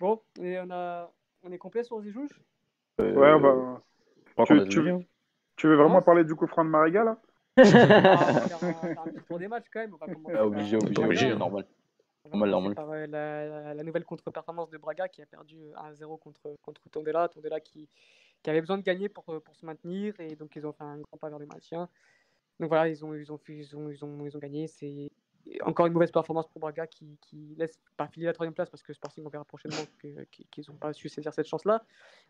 [0.00, 1.10] bon, et on, a...
[1.42, 2.30] on est complet sur Zijouj
[3.00, 3.14] euh...
[3.14, 3.82] Ouais, bah.
[4.46, 4.98] Tu, tu, veux...
[5.56, 7.18] tu, veux vraiment parler du coup franc de Mariga là?
[9.28, 9.94] Pour des matchs quand même.
[9.94, 11.66] On va ah, obligé, obligé, obligé, normal.
[12.24, 12.74] Normal, normal.
[12.74, 17.28] Par, euh, la, la, nouvelle contre-performance de Braga qui a perdu 1-0 contre, contre Tondela.
[17.28, 17.88] Tondela qui,
[18.42, 20.98] qui avait besoin de gagner pour, pour se maintenir et donc ils ont fait un
[20.98, 21.88] grand pas vers le maintien.
[22.60, 24.66] Donc voilà, ils ont, ils ont, ils ont, ils ont, ils ont gagné.
[24.66, 25.10] C'est
[25.62, 27.18] encore une mauvaise performance pour Braga qui,
[27.56, 30.92] laisse pas filer la troisième place parce que Sporting on verra prochainement qu'ils n'ont pas
[30.92, 31.82] su saisir cette chance-là.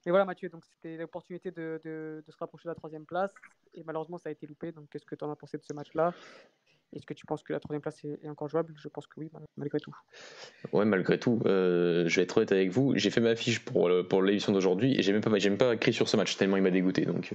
[0.05, 3.35] Mais voilà Mathieu, donc c'était l'opportunité de, de, de, se rapprocher de la troisième place
[3.75, 4.73] et malheureusement ça a été loupé.
[4.73, 6.15] Donc qu'est-ce que tu en as pensé de ce match-là?
[6.95, 8.73] Est-ce que tu penses que la troisième place est, encore jouable?
[8.77, 9.95] Je pense que oui, malgré tout.
[10.73, 11.41] Ouais, malgré tout.
[11.45, 12.95] Euh, je vais être honnête avec vous.
[12.97, 15.93] J'ai fait ma fiche pour, pour l'édition d'aujourd'hui et j'ai même pas, même pas écrit
[15.93, 17.05] sur ce match tellement il m'a dégoûté.
[17.05, 17.35] Donc,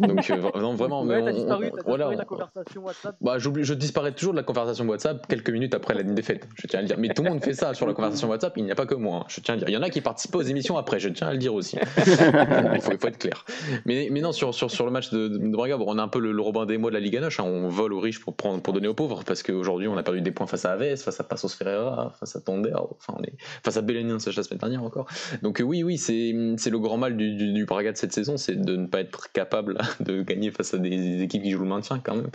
[0.00, 1.04] donc euh, vraiment.
[1.04, 3.16] Ouais, t'as disparu, as voilà, disparu de la conversation WhatsApp.
[3.20, 6.48] Bah, je disparais toujours de la conversation WhatsApp quelques minutes après la défaite.
[6.54, 6.96] Je tiens à le dire.
[6.98, 8.54] Mais tout le monde fait ça sur la conversation WhatsApp.
[8.56, 9.20] Il n'y a pas que moi.
[9.20, 9.24] Hein.
[9.28, 9.68] Je tiens à le dire.
[9.68, 11.00] Il y en a qui participent aux émissions après.
[11.00, 11.76] Je tiens à le dire aussi.
[11.98, 13.44] il, faut, être clair.
[13.84, 16.18] Mais, mais non, sur, sur, sur le match de, de Braga, on a un peu
[16.18, 17.40] le, Robin des mots de la Liga Noche.
[17.40, 17.44] Hein.
[17.44, 20.02] On vole aux riches pour, prendre, pour donner aux pauvres parce que aujourd'hui, on a
[20.02, 23.22] perdu des points face à Aves, face à Passos Ferreira, face à Tonder, enfin, on
[23.22, 23.34] est
[23.64, 25.06] face à Bellénin, ça la semaine dernière encore.
[25.42, 28.76] Donc, oui, oui, c'est le grand mal du, du, Braga de cette saison, c'est de
[28.76, 32.16] ne pas être capable de gagner face à des, équipes qui jouent le maintien quand
[32.16, 32.30] même.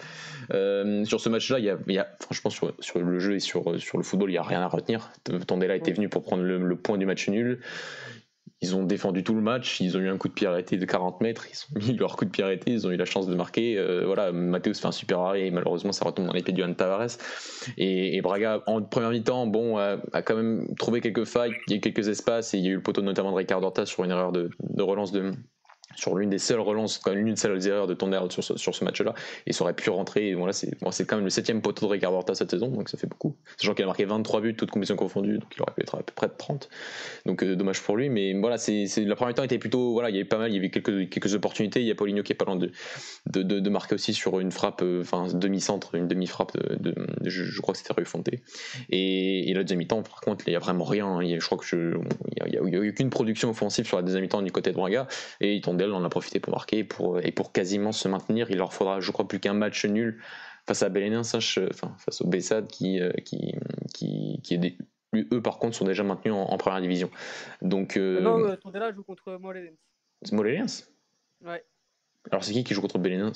[0.53, 3.97] Euh, sur ce match-là, il y, a, franchement, sur, sur, le jeu et sur, sur
[3.97, 5.11] le football, il n'y a rien à retenir.
[5.47, 7.59] Tondela était venu pour prendre le, le point du match nul.
[8.61, 10.85] Ils ont défendu tout le match, ils ont eu un coup de pied arrêté de
[10.85, 13.27] 40 mètres, ils ont mis leur coup de pied arrêté, ils ont eu la chance
[13.27, 13.77] de marquer.
[13.77, 17.17] Euh, voilà, Mathéus fait un super arrêt et malheureusement ça retombe dans l'épée du Tavares.
[17.77, 21.77] Et, Braga, en première mi-temps, bon, a, quand même trouvé quelques failles, il y a
[21.77, 24.03] eu quelques espaces et il y a eu le poteau notamment de Ricardo Horta sur
[24.03, 25.33] une erreur de relance de,
[25.95, 28.57] sur l'une des seules relances, quand même l'une des seules erreurs de Tonnerre sur ce,
[28.57, 29.13] sur ce match-là,
[29.45, 30.33] et ça aurait pu rentrer.
[30.33, 32.97] Voilà, c'est bon, quand même le septième poteau de Ricardo Horta cette saison, donc ça
[32.97, 33.35] fait beaucoup.
[33.57, 36.03] Sachant qu'il a marqué 23 buts, toutes compétitions confondues, donc il aurait pu être à
[36.03, 36.69] peu près de 30.
[37.25, 40.15] Donc euh, dommage pour lui, mais voilà, c'est la première temps était plutôt, voilà, il
[40.15, 41.81] y avait pas mal, il y avait quelques, quelques opportunités.
[41.81, 42.71] Il y a Paulinho qui est pas loin de,
[43.27, 47.73] de, de, marquer aussi sur une frappe, euh, enfin demi-centre, une demi-frappe de, je, crois
[47.73, 48.41] que c'était Rue Fonté.
[48.89, 51.21] Et, et la deuxième mi-temps, par contre, il y a vraiment rien.
[51.21, 51.97] Il y a, je crois que je,
[52.45, 55.07] il y a, eu aucune production offensive sur la deuxième mi-temps du côté de Braga,
[55.39, 58.51] et Tondel en a profité pour et pour, et pour quasiment se maintenir.
[58.51, 60.21] Il leur faudra, je crois, plus qu'un match nul
[60.67, 63.55] face à Belénin, enfin, face au Bessad qui, euh, qui,
[63.93, 64.77] qui, qui est des,
[65.15, 67.09] eux par contre sont déjà maintenus en, première division.
[67.61, 68.21] Donc, euh...
[68.21, 69.37] Non, euh, Tondela joue contre.
[70.31, 70.87] Mollens
[71.43, 71.65] Ouais.
[72.29, 73.31] Alors c'est qui qui joue contre Belénin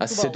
[0.00, 0.30] Ah, c'est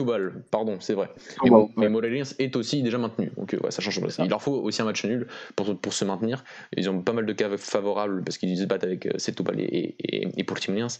[0.51, 1.11] pardon, c'est vrai.
[1.43, 1.89] Mais, bas, mais ouais.
[1.89, 4.01] Morelia est aussi déjà maintenu, donc euh, ouais, ça change.
[4.19, 5.27] Il leur faut aussi un match nul
[5.57, 6.45] pour, pour se maintenir.
[6.77, 9.95] Ils ont pas mal de cas favorables parce qu'ils se battent avec euh, Setúbal et,
[9.99, 10.99] et, et Portimonense.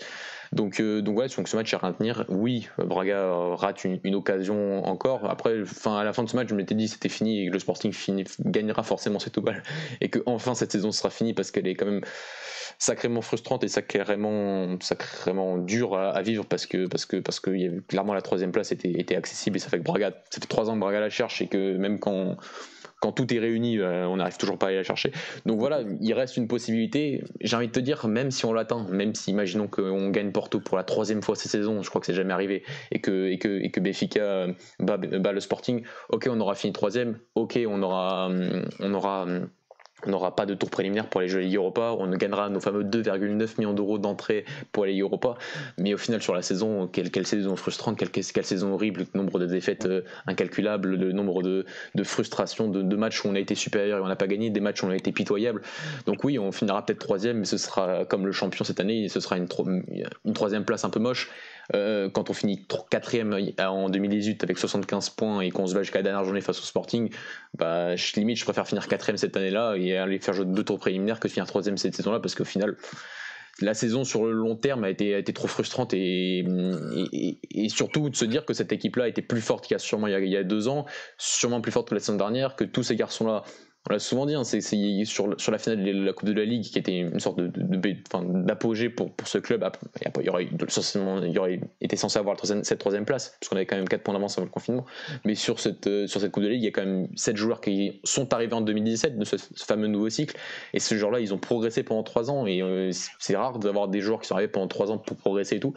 [0.53, 2.27] Donc, euh, donc ouais, donc ce match à maintenir.
[2.29, 5.29] Oui, Braga rate une, une occasion encore.
[5.31, 7.53] Après, fin, à la fin de ce match, je m'étais dit c'était fini et que
[7.53, 9.63] le Sporting fini, gagnera forcément Setúbal
[10.01, 12.03] et que enfin cette saison sera finie parce qu'elle est quand même
[12.83, 18.13] sacrément frustrante et sacrément, sacrément dure à, vivre parce que parce que parce que clairement
[18.13, 20.81] la troisième place était, était accessible et ça fait Braga ça fait trois ans que
[20.81, 22.37] Braga la cherche et que même quand
[23.01, 25.11] quand tout est réuni, euh, on n'arrive toujours pas à la chercher.
[25.45, 27.25] Donc voilà, il reste une possibilité.
[27.41, 30.61] J'ai envie de te dire, même si on l'atteint, même si imaginons qu'on gagne Porto
[30.61, 32.63] pour la troisième fois cette saison, je crois que c'est jamais arrivé,
[32.93, 36.55] et que, et que, et que Benfica euh, bat, bat le Sporting, ok, on aura
[36.55, 38.31] fini troisième, ok, on aura,
[38.79, 39.27] on aura,
[40.07, 42.85] on n'aura pas de tour préliminaire pour à la Ligue Europa, on gagnera nos fameux
[42.85, 45.37] 2,9 millions d'euros d'entrée pour la Ligue Europa,
[45.79, 49.19] mais au final sur la saison, quelle, quelle saison frustrante, quelle, quelle saison horrible, le
[49.19, 53.39] nombre de défaites euh, incalculables, le nombre de, de frustrations, de, matchs où on a
[53.39, 55.63] été supérieur et on n'a pas gagné, des matchs où on a été pitoyable.
[56.07, 59.21] Donc oui, on finira peut-être troisième, mais ce sera comme le champion cette année, ce
[59.21, 59.49] sera une
[60.35, 61.31] troisième place un peu moche.
[61.75, 66.01] Euh, quand on finit quatrième en 2018 avec 75 points et qu'on se bat jusqu'à
[66.01, 67.11] la dernière journée face au Sporting,
[67.57, 71.21] bah, je, limite, je préfère finir quatrième cette année-là et aller faire deux tours préliminaires
[71.21, 72.77] que de finir troisième cette saison-là parce qu'au final,
[73.61, 76.45] la saison sur le long terme a été, trop frustrante et,
[77.69, 80.13] surtout de se dire que cette équipe-là était plus forte qu'il y a sûrement il
[80.13, 80.87] y a, il y a deux ans,
[81.19, 83.45] sûrement plus forte que la saison dernière, que tous ces garçons-là
[83.89, 86.63] on l'a souvent dit, hein, c'est sur, la finale de la Coupe de la Ligue
[86.63, 89.69] qui était une sorte d'apogée pour, ce club.
[90.01, 93.77] Il y aurait, il y aurait été censé avoir cette troisième place, puisqu'on avait quand
[93.77, 94.87] même 4 points d'avance avant le confinement.
[95.25, 97.37] Mais sur cette, sur cette Coupe de la Ligue, il y a quand même 7
[97.37, 100.37] joueurs qui sont arrivés en 2017 de ce, fameux nouveau cycle.
[100.75, 102.47] Et ce genre-là, ils ont progressé pendant 3 ans.
[102.47, 105.57] Et euh, c'est rare d'avoir des joueurs qui sont arrivés pendant 3 ans pour progresser
[105.57, 105.75] et tout.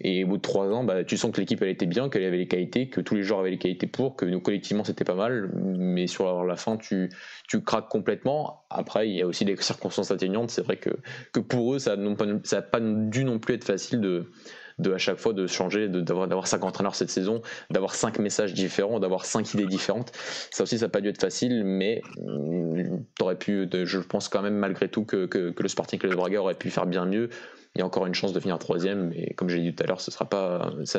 [0.00, 2.24] Et au bout de trois ans, bah, tu sens que l'équipe elle était bien, qu'elle
[2.24, 5.04] avait les qualités, que tous les joueurs avaient les qualités pour, que nous collectivement c'était
[5.04, 7.08] pas mal, mais sur la fin tu,
[7.48, 8.64] tu craques complètement.
[8.70, 10.50] Après, il y a aussi des circonstances atténuantes.
[10.50, 10.90] C'est vrai que,
[11.32, 14.30] que pour eux, ça n'a pas, dû non plus être facile de,
[14.78, 18.52] de à chaque fois de changer, d'avoir d'avoir cinq entraîneurs cette saison, d'avoir cinq messages
[18.52, 20.12] différents, d'avoir cinq idées différentes.
[20.50, 22.02] Ça aussi, ça n'a pas dû être facile, mais
[23.16, 26.40] t'aurais pu, je pense quand même malgré tout que, que, le Sporting Club de Braga
[26.40, 27.30] aurait pu faire bien mieux
[27.74, 29.86] il y a encore une chance de finir troisième, mais comme j'ai dit tout à
[29.86, 30.10] l'heure, ça,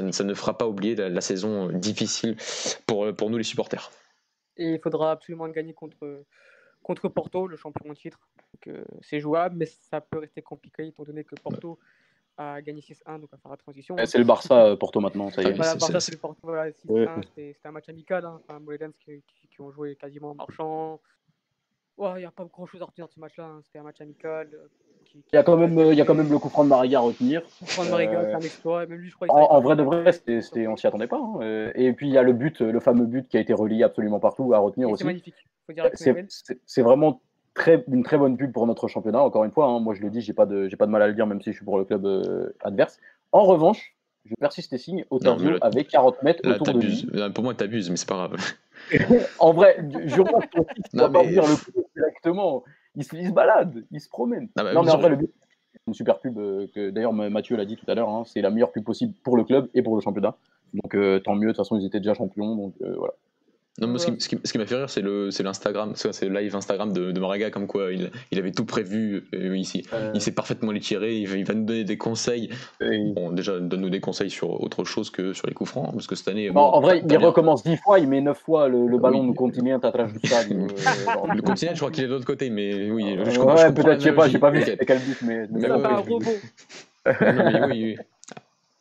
[0.01, 2.35] ne fera pas oublier la, la, saison difficile
[2.85, 3.89] pour, pour nous les supporters.
[4.57, 6.23] Et il faudra absolument gagner contre,
[6.83, 8.19] contre Porto, le champion en titre.
[9.01, 11.79] C'est jouable, mais ça peut rester compliqué étant donné que Porto
[12.37, 13.95] a gagné 6-1, donc à faire la transition.
[14.05, 15.53] C'est le Barça Porto maintenant, ça y est.
[15.53, 17.07] Voilà, Barça, c'est le Porto, voilà, 6-1, ouais.
[17.35, 18.25] c'était un match amical.
[18.25, 18.41] Hein.
[18.47, 18.59] Enfin,
[18.99, 21.01] qui, qui, qui, ont joué quasiment en marchand.
[21.97, 23.61] Il ouais, n'y a pas grand chose à retenir de ce match-là, hein.
[23.63, 24.49] c'était un match amical.
[25.15, 26.99] Il y, a quand même, il y a quand même le coup franc de Mariga
[26.99, 27.41] à retenir.
[27.41, 28.25] Le coup franc de Mariga, euh...
[28.29, 28.85] c'est un exploit.
[28.85, 30.87] Même lui, je crois, en, en vrai de vrai, c est, c est, on s'y
[30.87, 31.17] attendait pas.
[31.17, 31.71] Hein.
[31.75, 34.19] Et puis il y a le but, le fameux but qui a été relié absolument
[34.19, 35.03] partout à retenir aussi.
[35.03, 35.35] C'est magnifique.
[36.65, 37.21] C'est vraiment
[37.57, 39.21] très, une très bonne pub pour notre championnat.
[39.21, 41.01] Encore une fois, hein, moi je le dis, j'ai pas de, j'ai pas de mal
[41.01, 42.99] à le dire, même si je suis pour le club euh, adverse.
[43.31, 43.95] En revanche,
[44.25, 45.05] je persiste et signe.
[45.09, 47.09] Otavio là, avec 40 mètres là, autour de lui.
[47.33, 48.37] Pour moi, t'abuses, mais c'est pas grave.
[49.39, 50.21] en vrai, je
[50.91, 52.63] tu vas pas dire le coup directement.
[52.97, 54.49] Il se, il se, balade, il se promène.
[54.57, 55.31] Ah bah, non, mais en vrai, le but,
[55.87, 58.49] une super pub euh, que d'ailleurs Mathieu l'a dit tout à l'heure, hein, c'est la
[58.49, 60.35] meilleure pub possible pour le club et pour le championnat.
[60.73, 63.13] Donc euh, tant mieux, de toute façon ils étaient déjà champions, donc euh, voilà.
[63.79, 66.39] Non, moi, ce qui, ce qui, ce qui m'a fait rire, c'est l'Instagram, c'est le
[66.39, 69.85] live Instagram de, de, Maraga, comme quoi il, il avait tout prévu euh, ici.
[69.93, 70.11] Euh...
[70.15, 72.49] Il sait parfaitement les tirer, il, il, va nous donner des conseils.
[72.81, 73.13] Et...
[73.13, 76.15] Bon, déjà, donne-nous des conseils sur autre chose que sur les coups francs, parce que
[76.15, 76.49] cette année.
[76.49, 77.19] Bon, bon, en vrai, il bien.
[77.19, 79.27] recommence 10 fois, il met 9 fois le, le ballon oui.
[79.27, 80.47] du continent à travers du stade.
[80.51, 83.15] euh, le continent, je crois qu'il est de l'autre côté, mais oui.
[83.25, 85.45] Je, ouais, peut-être, je sais pas, j'ai pas vu c'était quel but, mais.
[85.51, 86.21] mais ça, ouais, un robot.
[87.05, 87.97] non, mais oui, oui.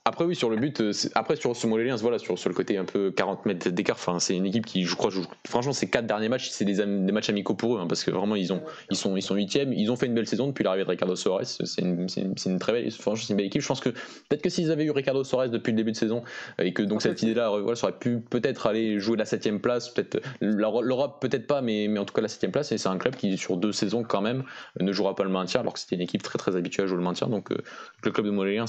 [0.09, 0.81] Après, oui, sur le but,
[1.17, 4.21] après, sur ce Moléliens, voilà, sur, sur le côté un peu 40 mètres d'écart, enfin,
[4.21, 6.85] c'est une équipe qui, je crois, joue, franchement, ces quatre derniers matchs, c'est des, des,
[6.87, 9.73] matchs amicaux pour eux, hein, parce que vraiment, ils, ont, ils sont, ils sont huitièmes,
[9.73, 12.59] ils ont fait une belle saison depuis l'arrivée de Ricardo Soares, c'est une, une, une,
[12.61, 13.63] très belle, franchement, c'est une belle équipe.
[13.63, 16.23] Je pense que peut-être que s'ils avaient eu Ricardo Soares depuis le début de saison,
[16.61, 19.89] et que donc cette idée-là, voilà, ça aurait pu peut-être aller jouer la septième place,
[19.89, 22.99] peut-être l'Europe, peut-être pas, mais, mais en tout cas la septième place, et c'est un
[22.99, 24.45] club qui, sur deux saisons, quand même,
[24.79, 26.99] ne jouera pas le maintien, alors que c'était une équipe très très habituée à jouer
[26.99, 27.57] le maintien, donc euh,
[28.05, 28.67] le club de Moléliens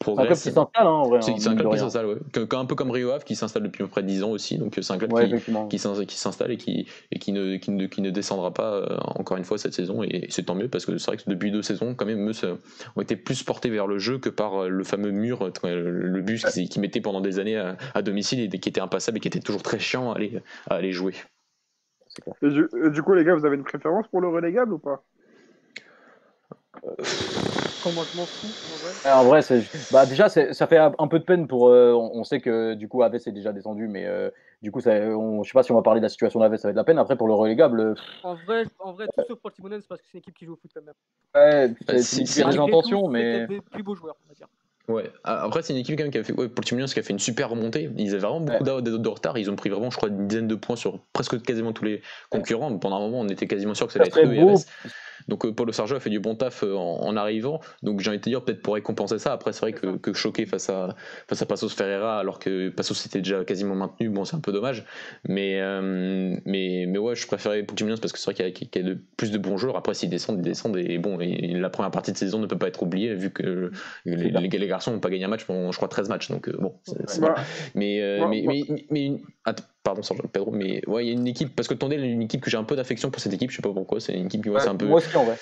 [0.00, 0.55] progresse.
[0.56, 1.22] C'est un club qui s'installe, hein, en vrai.
[1.22, 2.16] C'est un club qui s'installe, ouais.
[2.52, 4.58] un peu comme Rio Ave qui s'installe depuis près de 10 ans aussi.
[4.58, 5.78] Donc c'est un club ouais, qui,
[6.08, 9.36] qui s'installe et, qui, et qui, ne, qui, ne, qui ne descendra pas euh, encore
[9.36, 10.02] une fois cette saison.
[10.02, 12.58] Et c'est tant mieux parce que c'est vrai que depuis deux saisons, quand même, eux
[12.96, 16.44] ont été plus portés vers le jeu que par euh, le fameux mur, le bus
[16.46, 19.28] qui, qui mettait pendant des années à, à, domicile et qui était impassable et qui
[19.28, 21.14] était toujours très chiant à aller, à aller jouer.
[22.42, 24.78] Et du, et du, coup, les gars, vous avez une préférence pour le relégable ou
[24.78, 25.02] pas?
[26.84, 26.94] Euh...
[27.94, 28.48] Moi, je m'en fous.
[29.06, 29.40] En vrai.
[29.48, 29.54] Ah,
[29.92, 31.68] bah, déjà, c'est- ça fait un peu de peine pour.
[31.68, 34.30] euh, on sait que du coup, Aves est déjà descendu, mais euh,
[34.62, 36.56] du coup, ça, on, je sais pas si on va parler de la situation d'Aves,
[36.56, 36.98] ça va être de la peine.
[36.98, 40.18] Après, pour le relégable, euh, En vrai, en vrai, tout sauf Portimonense, parce que c'est
[40.18, 40.94] une équipe qui joue au foot quand même.
[41.34, 43.32] ouais, Bah, c'est Malgré intentions, tout, c'est mais.
[43.46, 44.48] peut-être des plus beaux joueurs, on va dire.
[44.88, 45.10] Ouais.
[45.24, 47.02] A- Après, c'est une équipe quand même qui a fait, ouais, pour le qui a
[47.02, 47.90] fait une super remontée.
[47.96, 48.82] Ils avaient vraiment beaucoup Ouais.
[48.82, 49.36] de, de retard.
[49.36, 52.02] Ils ont pris vraiment, je crois, une dizaine de points sur presque quasiment tous les
[52.30, 52.76] concurrents.
[52.78, 54.50] Pendant un moment, on était quasiment sûr que ça allait être eux et beau.
[54.50, 54.64] Aves.
[55.28, 57.60] Donc, euh, Paulo Sargent a fait du bon taf euh, en, en arrivant.
[57.82, 59.32] Donc, j'ai envie de te dire, peut-être pour récompenser ça.
[59.32, 60.94] Après, c'est vrai que, que choqué face à,
[61.28, 64.52] face à Passos Ferreira, alors que Passos était déjà quasiment maintenu, bon, c'est un peu
[64.52, 64.84] dommage.
[65.28, 68.48] Mais, euh, mais, mais ouais, je préférais pour Tumuliens parce que c'est vrai qu'il y
[68.48, 69.76] a, qu'il y a de, plus de bons joueurs.
[69.76, 70.76] Après, s'ils descendent, ils descendent.
[70.76, 73.70] Et bon, et la première partie de saison ne peut pas être oubliée vu que
[74.04, 74.40] les, clair.
[74.40, 76.30] les, les garçons n'ont pas gagné un match pendant, je crois, 13 matchs.
[76.30, 77.36] Donc, bon, c'est- c'est voilà.
[77.74, 81.08] Mais, euh, Moi- mais, moi- mais, mais une- attends, pardon, Sergio Pedro, mais ouais, il
[81.08, 83.10] y a une équipe, parce que Tondel est une équipe que j'ai un peu d'affection
[83.10, 84.86] pour cette équipe, je sais pas pourquoi, c'est une équipe qui, ouais, c'est un peu.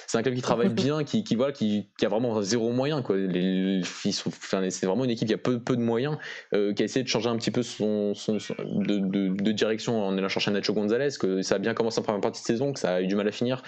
[0.06, 0.68] C'est un club qui travaille
[0.98, 3.00] bien, qui, qui, voilà, qui, qui a vraiment zéro moyen.
[3.02, 3.16] Quoi.
[3.16, 6.18] Les, enfin, c'est vraiment une équipe qui a peu, peu de moyens,
[6.52, 9.52] euh, qui a essayé de changer un petit peu son, son, son- de, de, de
[9.52, 12.46] direction en allant chercher Nacho Gonzalez, que ça a bien commencé en première partie de
[12.46, 13.62] saison, que ça a eu du mal à finir.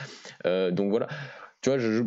[0.47, 1.09] Euh, donc voilà.
[1.63, 2.03] Tu vois, je-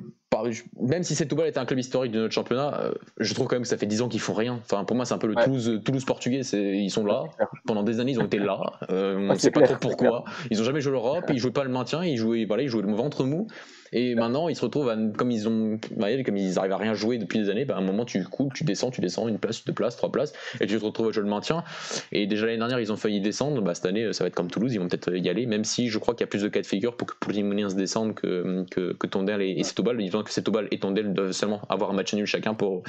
[0.79, 3.63] même si Setúbal était un club historique de notre championnat, euh, je trouve quand même
[3.63, 4.59] que ça fait 10 ans qu'ils font rien.
[4.63, 5.43] Enfin, pour moi, c'est un peu le Ouais.
[5.43, 6.41] Toulouse, Toulouse portugais.
[6.41, 7.23] Ils sont là.
[7.65, 8.59] Pendant des années, ils ont été là.
[8.89, 10.25] Euh, on ne sait pas trop pourquoi.
[10.51, 12.83] Ils ont jamais joué l'Europe, ils jouaient pas le maintien, ils jouaient, voilà, ils jouaient
[12.83, 13.47] le ventre mou.
[13.91, 16.93] Et maintenant, ils se retrouvent, à, comme ils ont, bah, comme ils arrivent à rien
[16.93, 19.39] jouer depuis des années, bah, à un moment, tu coules, tu descends, tu descends une
[19.39, 21.63] place, deux places, trois places, et tu te retrouves à jouer le maintien.
[22.11, 23.61] Et déjà l'année dernière, ils ont failli descendre.
[23.61, 25.89] Bah, cette année, ça va être comme Toulouse, ils vont peut-être y aller, même si
[25.89, 28.13] je crois qu'il y a plus de cas de figure pour que pour se descendent
[28.15, 29.99] que, que, que Tondel et, et Setúbal.
[30.19, 32.83] Disons que Setúbal et Tondel doivent seulement avoir un match nul chacun pour,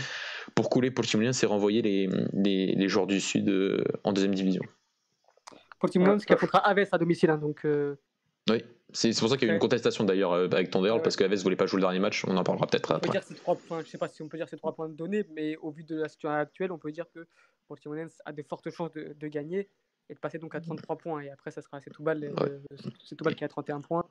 [0.56, 4.34] pour couler pour Timoniens et renvoyer les, les, les joueurs du Sud euh, en deuxième
[4.34, 4.62] division.
[5.82, 5.90] Ouais.
[5.90, 7.94] qui affrontera Aves à domicile, hein, donc euh,
[8.50, 10.92] Oui, c'est c'est pour ça qu'il y a eu une contestation d'ailleurs euh, avec Tondel,
[10.92, 11.00] Ouais.
[11.02, 13.06] parce que Aves voulait pas jouer le dernier match, on en parlera peut-être on peut
[13.08, 13.10] après.
[13.10, 13.80] dire c'est trois points.
[13.84, 15.84] Je sais pas si on peut dire c'est trois points de données, mais au vu
[15.84, 17.26] de la situation actuelle, on peut dire que
[17.68, 19.68] Portimonense a de fortes chances de, de gagner
[20.08, 21.20] et de passer donc à 33 points.
[21.20, 22.58] Et après, ça sera Setúbal, euh,
[23.24, 23.34] Ouais.
[23.36, 24.04] Qui a 31 points.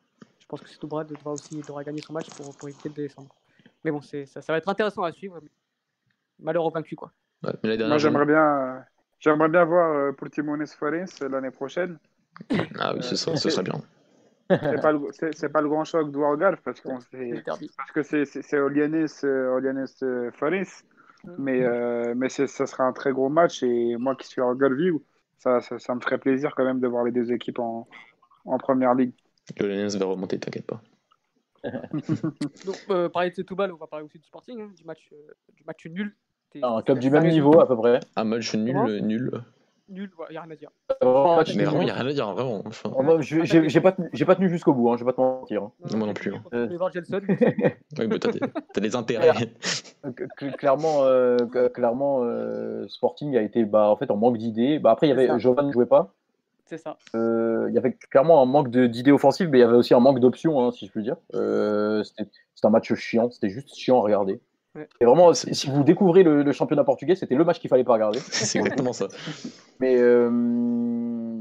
[0.50, 3.30] Je pense que Setúbal devra aussi devra gagner son match pour, pour éviter de descendre.
[3.84, 5.40] Mais bon, c'est- ça, ça va être intéressant à suivre.
[6.40, 7.12] Malheur au vaincu, quoi.
[7.44, 8.80] Ouais, mais Moi, j'aimerais bien, euh,
[9.20, 12.00] j'aimerais bien voir euh, Portimonense Farense l'année prochaine.
[12.80, 13.80] Ah oui, ce serait, ce serait bien.
[14.72, 16.98] C'est pas, le, c'est, c'est pas le grand choc du Algarve parce, qu'on
[17.78, 20.84] parce que c'est, c'est, c'est Olianes, euh, Olianes euh, Farense.
[21.38, 25.00] Mais, euh, mais c'est, ça sera un très gros match et moi qui suis Algarve,
[25.40, 27.88] ça, ça, ça me ferait plaisir quand même de voir les deux équipes en,
[28.46, 29.14] en première ligue.
[29.58, 30.82] Le Lens va remonter, t'inquiète pas.
[32.66, 35.32] Donc, euh, parler de Setúbal, on va parler aussi du Sporting, hein, du, match, euh,
[35.56, 36.16] du match nul.
[36.52, 38.00] T'es- Un club du même niveau, à peu près.
[38.16, 39.32] Un match nul, Comment nul.
[39.90, 40.70] Nul, il n'y a rien à dire.
[41.02, 41.66] Vraiment, match Mais nul.
[41.66, 42.62] vraiment, il n'y a rien à dire, vraiment.
[42.66, 45.14] Enfin, Oh, je- J'ai j'ai pas, j'ai pas tenu jusqu'au bout, hein, je vais pas
[45.14, 45.64] te mentir.
[45.64, 45.72] hein.
[45.98, 46.44] Moi non plus, hein.
[46.94, 48.40] Gelson, oui, mais t'as des,
[48.74, 49.32] t'as des intérêts.
[50.06, 54.38] Euh, cl- Clairement, euh, cl- clairement euh, Sporting a été bah, en, fait, en manque
[54.38, 54.78] d'idées.
[54.80, 56.14] Bah, après, il y avait Jovan ne jouait pas.
[56.70, 56.98] C'est ça.
[57.16, 59.94] Euh, il y avait clairement un manque de- d'idées offensives, mais il y avait aussi
[59.94, 61.18] un manque d'options, hein, si je puis dire.
[61.34, 64.40] Euh, C'était c'était un match chiant, c'était juste chiant à regarder.
[64.76, 64.88] Ouais.
[65.02, 67.84] Et vraiment, si si vous découvrez le, le championnat portugais, c'était le match qu'il fallait
[67.84, 68.20] pas regarder.
[68.32, 69.08] C'est exactement ça.
[69.80, 70.30] Mais, euh,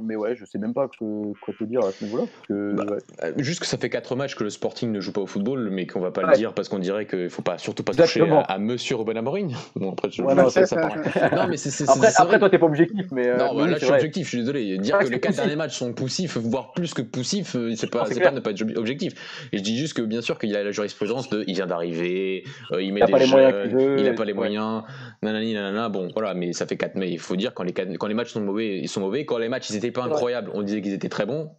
[0.05, 2.25] mais ouais, je sais même pas que- quoi te dire à ce niveau-là.
[2.49, 2.99] Bah, ouais.
[3.25, 5.69] Euh, Juste que ça fait 4 matchs que le Sporting ne joue pas au football,
[5.71, 8.21] mais qu'on va pas le dire parce qu'on dirait qu'il faut pas, surtout pas toucher
[8.21, 8.43] Exactement.
[8.43, 9.51] à, à Monsieur Ruben Amorim.
[9.77, 10.63] Bon, après, je- non, ça,
[11.37, 11.89] Non, mais c'est c'est-
[12.21, 13.29] Après, toi, t'es pas objectif, mais.
[13.29, 13.97] euh, Non, bah, oui, là je suis vrai.
[13.97, 14.79] objectif, je suis désolé.
[14.79, 15.37] Dire que les quatre poussif.
[15.43, 18.63] derniers matchs sont poussifs, voire plus que poussifs, euh, c'est pas, pas ne pas être
[18.63, 19.49] ob- objectif.
[19.53, 21.67] Et je dis juste que bien sûr qu'il y a la jurisprudence de il vient
[21.67, 24.83] d'arriver, euh, il met Il des jeunes, il a pas les moyens,
[25.23, 28.07] nanani, nanana, bon voilà, mais ça fait 4 mais il faut dire quand les, quand
[28.07, 29.25] les matchs sont mauvais, ils sont mauvais.
[29.25, 30.13] Quand les matchs ils étaient pas vrai.
[30.13, 31.51] incroyables, on disait qu'ils étaient très bons.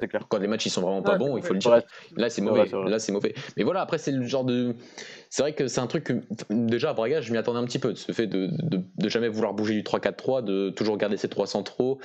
[0.00, 0.26] C'est clair.
[0.28, 1.80] Quand les matchs ils sont vraiment pas Ouais, bons, il faut le dire.
[2.16, 2.60] Là, c'est mauvais.
[2.60, 2.90] vrai, c'est vrai.
[2.90, 3.34] Là, c'est mauvais.
[3.56, 4.74] Mais voilà, après, c'est le genre de.
[5.30, 6.14] C'est vrai que c'est un truc que,
[6.50, 9.08] déjà, à Braga, je m'y attendais un petit peu, de ce fait de, de, de
[9.08, 11.98] jamais vouloir bouger du 3-4-3, de toujours garder ses trois centraux.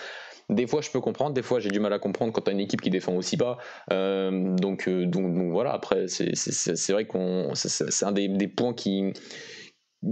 [0.50, 2.54] Des fois, je peux comprendre, des fois, j'ai du mal à comprendre quand tu as
[2.54, 3.58] une équipe qui défend aussi bas.
[3.92, 7.52] Euh, donc, euh, donc, donc voilà, après, c'est- c'est c'est- c'est vrai qu'on.
[7.56, 9.12] c'est un des, des points qui.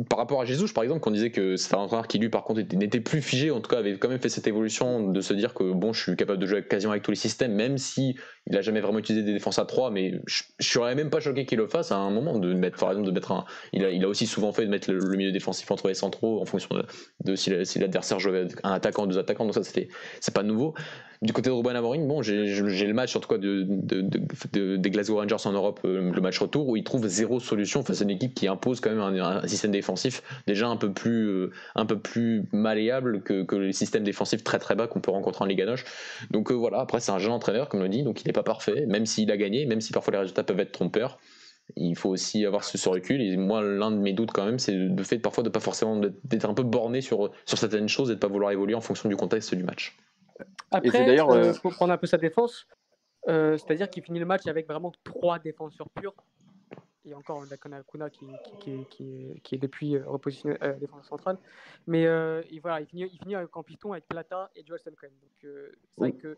[0.09, 2.43] Par rapport à Jesus, par exemple, qu'on disait que c'est un entraîneur qui, lui, par
[2.43, 5.21] contre, était- n'était plus figé, en tout cas, avait quand même fait cette évolution de
[5.21, 7.77] se dire que, bon, je suis capable de jouer quasiment avec tous les systèmes, même
[7.77, 8.15] si
[8.47, 11.19] il a jamais vraiment utilisé des défenses à 3, mais je, je serais même pas
[11.19, 13.45] choqué qu'il le fasse à un moment, de mettre, par exemple, de mettre un.
[13.73, 16.69] Il a, aussi souvent fait de mettre le, milieu défensif entre les centraux en fonction
[17.23, 20.43] de, si la- si l'adversaire jouait un attaquant, deux attaquants, donc ça, c'était, c'est pas
[20.43, 20.73] nouveau.
[21.25, 23.17] Du côté de Ruben Amorim, j'ai le match
[24.51, 28.01] des Glasgow Rangers en Europe, euh, le match retour, où il trouve zéro solution face
[28.01, 32.43] à une équipe qui impose quand même un, système défensif déjà un peu plus, euh,
[32.51, 35.83] malléable que, les systèmes défensifs très très bas qu'on peut rencontrer en Ligue Noche.
[36.29, 38.33] Donc euh, voilà, après c'est un jeune entraîneur, comme on le dit, donc il n'est
[38.33, 41.17] pas parfait, même s'il a gagné, même si parfois les résultats peuvent être trompeurs.
[41.75, 43.19] il faut aussi avoir ce, recul.
[43.23, 45.99] Et moi, l'un de mes doutes quand même, c'est le fait parfois de pas forcément
[46.23, 49.15] d'être un peu borné sur, certaines choses et de pas vouloir évoluer en fonction du
[49.15, 49.97] contexte du match.
[50.71, 52.67] Après, d'ailleurs, euh, euh, faut prendre un peu sa défense.
[53.27, 56.13] Euh, C'est-à-dire qu'il finit le match avec vraiment trois défenseurs purs.
[57.05, 58.25] Et encore, on a Kuna qui,
[58.59, 61.37] qui, qui, qui, est depuis euh, repositionné euh, défenseur central.
[61.85, 64.91] Mais euh, et voilà, il, finit, il finit avec, en piston avec Plata et Joelson
[64.99, 65.11] Cohen.
[65.21, 66.37] Donc euh, c'est vrai que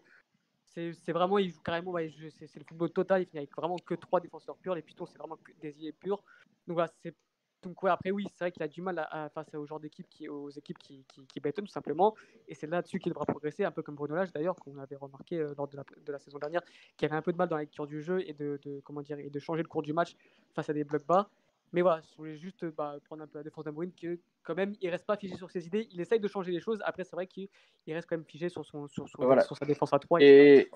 [0.69, 3.21] c'est vraiment, il joue carrément, ouais, c'est le football total.
[3.21, 4.75] Il finit avec vraiment que trois défenseurs purs.
[4.75, 6.21] Les pistons, c'est vraiment que des ailiers purs.
[6.67, 7.15] Donc voilà, c'est.
[7.63, 9.79] Donc ouais, après oui, c'est vrai qu'il a du mal à, à- face au genre
[9.79, 12.15] d'équipe qui, aux équipes qui, qui, qui bétonnent tout simplement.
[12.47, 15.39] Et c'est là-dessus qu'il devra progresser, un peu comme Bruno Lage d'ailleurs, qu'on avait remarqué
[15.39, 16.61] euh, lors de la, de la saison dernière,
[16.97, 19.01] qui avait un peu de mal dans la lecture du jeu et de, de- comment
[19.01, 20.15] dire, et de changer le cours du match
[20.53, 21.29] face à des blocs bas.
[21.73, 24.73] Mais voilà, je voulais juste bah, prendre un peu la défense d'Amouine, que quand même,
[24.79, 25.89] il reste pas figé sur ses idées.
[25.91, 26.79] Il essaye de changer les choses.
[26.85, 27.49] Après, c'est vrai qu'il
[27.85, 29.41] il reste quand même figé sur, son, sur, son- Voilà.
[29.41, 30.21] sur sa défense à 3.
[30.21, 30.69] Et,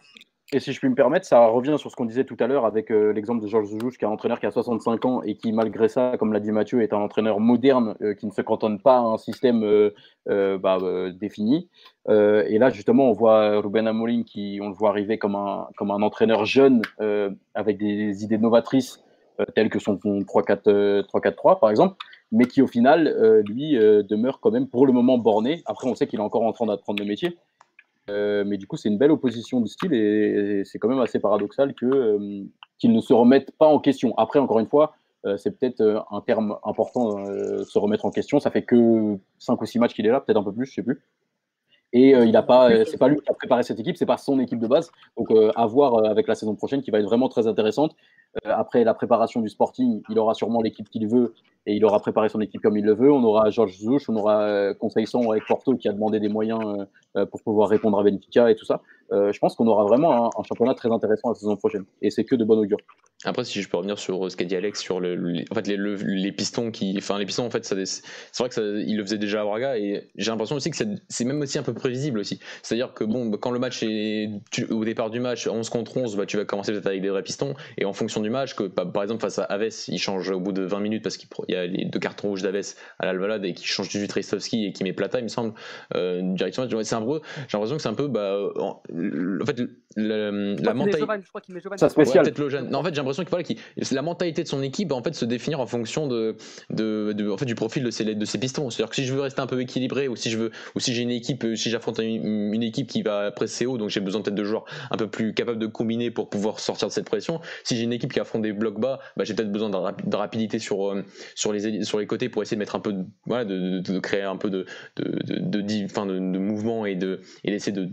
[0.53, 2.65] et si je puis me permettre, ça revient sur ce qu'on disait tout à l'heure
[2.65, 5.35] avec euh, l'exemple de Georges Zoujouche, qui est un entraîneur qui a 65 ans et
[5.35, 8.41] qui, malgré ça, comme l'a dit Mathieu, est un entraîneur moderne euh, qui ne se
[8.41, 10.79] cantonne pas à un système euh, bah,
[11.13, 11.69] défini.
[12.09, 15.91] Et là, justement, on voit Ruben Amorim qui, on le voit arriver comme un, comme
[15.91, 16.81] un entraîneur jeune
[17.53, 19.03] avec des idées novatrices
[19.55, 21.95] telles que son 3-4, euh, 3-4-3, par exemple,
[22.31, 25.61] mais qui, au final, lui, demeure quand même pour le moment borné.
[25.65, 27.37] Après, on sait qu'il est encore en train d'apprendre le métier.
[28.11, 30.99] Euh, mais du coup, c'est une belle opposition de style et, et c'est quand même
[30.99, 32.43] assez paradoxal que, euh,
[32.77, 34.13] qu'ils ne se remettent pas en question.
[34.17, 34.95] Après, encore une fois,
[35.25, 37.25] euh, c'est peut-être euh, un terme important,
[37.63, 38.39] se remettre en question.
[38.39, 40.73] Ça fait que 5 ou 6 matchs qu'il est là, peut-être un peu plus, je
[40.73, 41.01] sais plus.
[41.93, 44.39] Et il a pas, c'est pas lui qui a préparé cette équipe, c'est pas son
[44.39, 44.89] équipe de base.
[45.17, 47.97] Donc à voir avec la saison prochaine qui va être vraiment très intéressante.
[48.45, 51.33] Euh, après la préparation du Sporting, il aura sûrement l'équipe qu'il veut
[51.65, 53.11] et il aura préparé son équipe comme il le veut.
[53.11, 56.87] On aura Georges Zouch, on aura euh, Conceição avec Porto qui a demandé des moyens
[57.17, 58.81] euh, pour pouvoir répondre à Benfica et tout ça.
[59.13, 62.33] Je pense qu'on aura vraiment un, championnat très intéressant la saison prochaine et c'est que
[62.33, 62.77] de bon augure.
[63.25, 66.95] Après, si je peux revenir sur ce qu'a dit Alex sur le, les, pistons qui,
[66.97, 67.75] enfin les pistons en fait, c'est
[68.39, 71.25] vrai que ça, il le faisait déjà à Braga et j'ai l'impression aussi que c'est-
[71.25, 72.39] même aussi un peu prévisible aussi.
[72.63, 74.29] C'est-à-dire que bon, quand le match est
[74.69, 77.21] au départ du match 11 contre 11, bah, tu vas commencer peut-être avec des vrais
[77.21, 80.29] pistons et en fonction du match, que bah, par exemple face à Aves, il change
[80.29, 83.05] au bout de 20 minutes parce qu'il y a les deux cartons rouges d'Aves à
[83.05, 85.53] l'Alvalade et qui change 18 Reistovski et qui met Plata, il me semble,
[85.95, 86.67] euh, directement.
[86.83, 88.81] C'est un peu, j'ai l'impression que c'est un peu, bah, en,
[89.41, 89.61] en fait,
[89.95, 90.31] la, la
[90.73, 90.99] mentalité.
[91.77, 92.25] Ça Ouais, Spécial.
[92.69, 93.45] Non, en fait, j'ai l'impression que voilà,
[93.81, 96.35] c'est la mentalité de son équipe en fait se définir en fonction de,
[96.69, 98.69] de, de- en fait, du profil de ses, de ses pistons.
[98.69, 100.93] C'est-à-dire que si je veux rester un peu équilibré ou si je veux ou si
[100.93, 104.21] j'ai une équipe, si j'affronte une, une équipe qui va presser haut, donc j'ai besoin
[104.21, 107.41] peut-être de joueurs un peu plus capables de combiner pour pouvoir sortir de cette pression.
[107.63, 110.07] Si j'ai une équipe qui affronte des blocs bas, bah, j'ai peut-être besoin de, rapi-
[110.09, 111.03] de rapidité sur euh,
[111.35, 113.91] sur les sur les côtés pour essayer de mettre un peu de, voilà, de, de-
[113.93, 114.65] de créer un peu de
[114.97, 117.85] de, de, de, di- enfin, de, de mouvement et de et d'essayer de,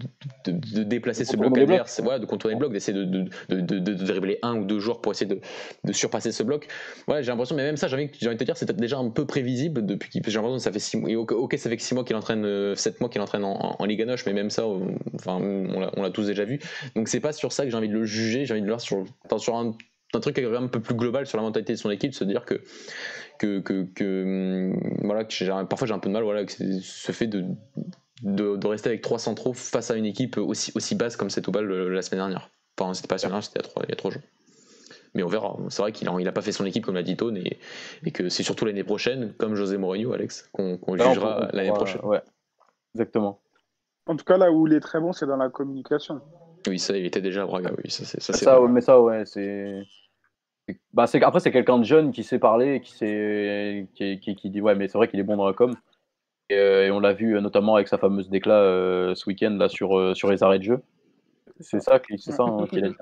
[0.47, 3.79] de, de déplacer ce bloc contourner voilà, de contourner le bloc, d'essayer de, de, de,
[3.79, 5.27] de, dribbler un ou deux joueurs pour essayer
[5.85, 6.69] de, surpasser ce bloc.
[7.07, 9.27] Ouais, j'ai l'impression, mais même ça, j'ai envie, de te dire, c'est déjà un peu
[9.27, 11.11] prévisible depuis j'ai l'impression que ça fait six mois.
[11.11, 13.53] Et ok, ça fait que six mois qu'il entraîne, euh, sept mois qu'il entraîne en,
[13.53, 14.79] en, en Ligue Noche, mais même ça, euh,
[15.15, 16.61] enfin, on l'a, on tous déjà vu.
[16.97, 18.73] Donc c'est pas sur ça que j'ai envie de le juger, j'ai envie de le
[18.73, 19.05] voir sur,
[19.39, 19.75] sur un,
[20.15, 22.63] un truc un peu plus global sur la mentalité de son équipe, se dire que
[23.39, 25.25] que, que, hum, voilà,
[25.65, 27.45] parfois j'ai un peu de mal, voilà, c'est- ce fait de,
[28.23, 31.43] de, de rester avec trois centraux face à une équipe aussi, aussi basse comme c'est
[31.43, 32.51] Toubal euh, la semaine dernière.
[32.79, 34.11] Enfin, c'était pas la semaine dernière, c'était il y a trois, il y a trois
[34.11, 34.23] jours.
[35.15, 35.57] Mais on verra.
[35.71, 37.59] C'est vrai qu'il n'a il a pas fait son équipe comme l'a dit Tone et,
[38.05, 42.03] et que c'est surtout l'année prochaine, comme José Mourinho, Alex, qu'on jugera l'année prochaine.
[42.05, 42.21] Ouais,
[42.95, 43.41] exactement.
[44.07, 46.21] En tout cas, là où il est très bon, c'est dans la communication.
[46.67, 47.71] Oui, ça, il était déjà à Braga.
[47.77, 49.83] Oui, ça, c'est, ça, c'est Ça, ouais, mais ça, ouais, c'est.
[50.93, 54.51] Bah, c'est après, c'est quelqu'un de jeune qui sait parler, qui sait, qui, qui, qui
[54.51, 55.75] dit ouais, mais c'est vrai qu'il est bon dans la com.
[56.51, 59.51] Et, euh, et on l'a vu euh, notamment avec sa fameuse déclat euh, ce week-end
[59.59, 60.81] là sur euh, sur les arrêts de jeu.
[61.61, 62.97] C'est ça, qui- c'est ça hein, qu'il a dit.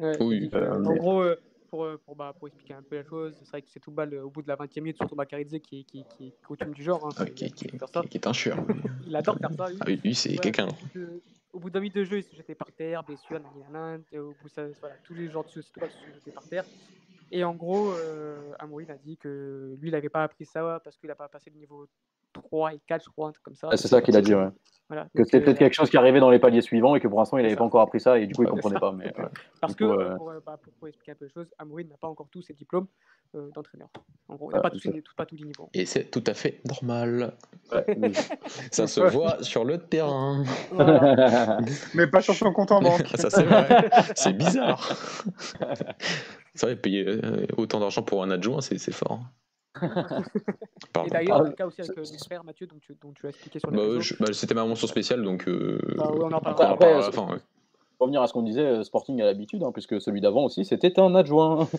[0.00, 1.36] Ouais, Oui, euh, en gros, euh,
[1.70, 4.14] pour, pour, bah, pour expliquer un peu la chose, c'est vrai que c'est tout balle
[4.14, 7.04] au bout de la 20e minute, surtout Bakaridze qui, qui, qui est coutume du genre.
[7.06, 8.58] hein, Ah, qui, qui- qui- qui est un chieur.
[9.06, 9.68] Il adore faire ça.
[9.68, 9.78] lui.
[9.80, 10.66] Ah, oui, lui, c'est Ouais, quelqu'un.
[10.66, 11.22] au bout de-
[11.52, 14.34] Au bout d'un minute de jeu, il se jetait par terre, blessure, nanana, et au
[14.40, 16.64] bout, ça, voilà, tous les joueurs de se jetés par terre.
[17.30, 18.52] Et en gros, euh,
[18.90, 21.58] a dit que lui, il n'avait pas appris ça parce qu'il n'a pas passé le
[21.58, 21.86] niveau
[22.32, 23.68] 3 et 4, je crois, un truc comme ça.
[23.70, 24.48] Ah, c'est ça qu'il a dit, ouais.
[24.88, 25.06] Voilà.
[25.14, 27.18] Que c'était euh, peut-être quelque chose qui arrivait dans les paliers suivants et que pour
[27.18, 28.92] l'instant il n'avait pas encore appris ça et du coup il Ouais, comprenait pas.
[28.92, 29.24] Mais, ouais.
[29.60, 31.46] Parce que, euh, euh, pour, euh, bah, pour- pour expliquer un peu les choses,
[31.90, 32.86] n'a pas encore tous ses diplômes
[33.34, 33.88] euh, d'entraîneur.
[34.28, 35.68] En gros, il Ah, n'a pas, tous c'est- ses- tout- pas tous les niveaux.
[35.74, 37.34] Et c'est tout à fait normal.
[37.72, 37.84] ouais.
[38.72, 40.42] Ça se voit sur le terrain.
[40.70, 41.58] Voilà.
[41.94, 43.06] Mais pas sur son compte en banque.
[43.14, 43.90] Ça, c'est vrai.
[44.14, 44.88] C'est bizarre.
[46.58, 49.20] C'est vrai, payer euh, autant d'argent pour un adjoint, c'est c'est fort.
[49.80, 49.86] Et
[50.92, 51.08] Pardon.
[51.12, 53.28] d'ailleurs, Ah, le cas aussi avec euh, mon frère Mathieu, dont tu, dont tu as
[53.28, 53.82] expliqué sur les Bah,
[54.18, 56.72] bah, C'était ma mention spéciale, donc euh, Bah, ouais, on en on parlera.
[56.72, 57.28] Après, à la euh, fin.
[57.28, 57.38] ouais.
[58.00, 60.98] revenir à ce qu'on disait, euh, Sporting a l'habitude, hein, puisque celui d'avant aussi, c'était
[60.98, 61.68] un adjoint.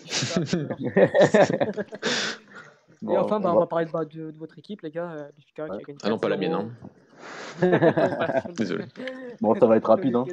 [3.02, 5.10] Et enfin, bah, on va parler de, bah, de, de votre équipe, les gars.
[5.10, 6.40] euh, qui a gagné Ah non, pas la 4-0.
[6.40, 6.54] mienne.
[6.54, 6.70] Hein.
[8.56, 8.84] Désolé.
[9.42, 10.16] Bon, ça va être rapide.
[10.16, 10.24] Hein.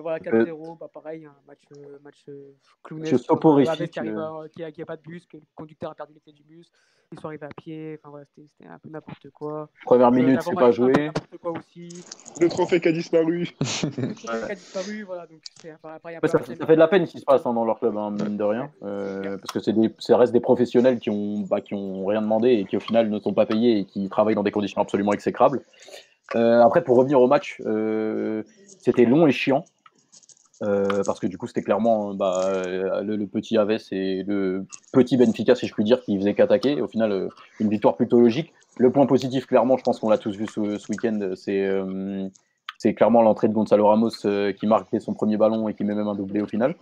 [0.00, 3.12] Euh, Voilà, 4-0, bah, pareil, un match, euh, match euh, clownesque.
[3.30, 4.48] Match Avec qui euh.
[4.54, 6.42] qui a, qui a pas de bus, que le conducteur a perdu les clés du
[6.42, 6.70] bus,
[7.12, 9.68] ils sont arrivés à pied, enfin voilà, c'était un peu n'importe quoi.
[9.84, 10.92] Première Euh, minute, c'est pas joué.
[10.92, 12.04] N'importe quoi aussi.
[12.40, 13.40] Le trophée qui a disparu.
[13.60, 16.28] Le trophée qui a disparu, voilà, donc c'est enfin, après, il y a Ouais, pas
[16.28, 18.36] ça, fait de la peine ce qui se passe hein, dans leur club, hein, mine
[18.36, 18.70] de rien.
[18.82, 22.22] Euh, parce que c'est des, ça reste des professionnels qui ont, bah, qui ont rien
[22.22, 24.80] demandé et qui au final ne sont pas payés et qui travaillent dans des conditions
[24.80, 25.60] absolument exécrables.
[26.36, 29.64] Euh, après, pour revenir au match, euh, c'était long et chiant.
[30.62, 34.66] Euh, parce que du coup, c'était clairement euh, bah, euh, le, petit Aves et le
[34.92, 36.80] petit Benfica, si je puis dire, qui faisait qu'attaquer.
[36.82, 37.28] Au final,
[37.60, 38.52] une victoire plutôt logique.
[38.78, 43.48] Le point positif, clairement, je pense qu'on l'a tous vu ce, week-end, c'est clairement l'entrée
[43.48, 44.10] de Gonzalo Ramos
[44.58, 46.74] qui marquait son premier ballon et qui met même un doublé au final.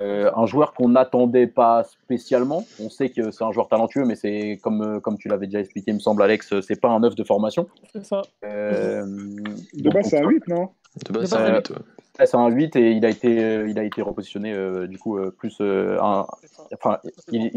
[0.00, 2.64] un joueur qu'on n'attendait pas spécialement.
[2.80, 5.92] On sait que c'est un joueur talentueux, mais c'est comme, comme tu l'avais déjà expliqué,
[5.92, 7.68] il me semble, Alex, c'est pas un œuf de formation.
[7.92, 8.22] C'est ça.
[8.42, 10.70] de base, c'est un 8, non?
[11.06, 11.72] De base, c'est un 8.
[12.24, 15.18] C'est un 8 et il a été, euh, il a été repositionné euh, du coup
[15.18, 15.60] euh, plus,
[16.00, 16.26] enfin,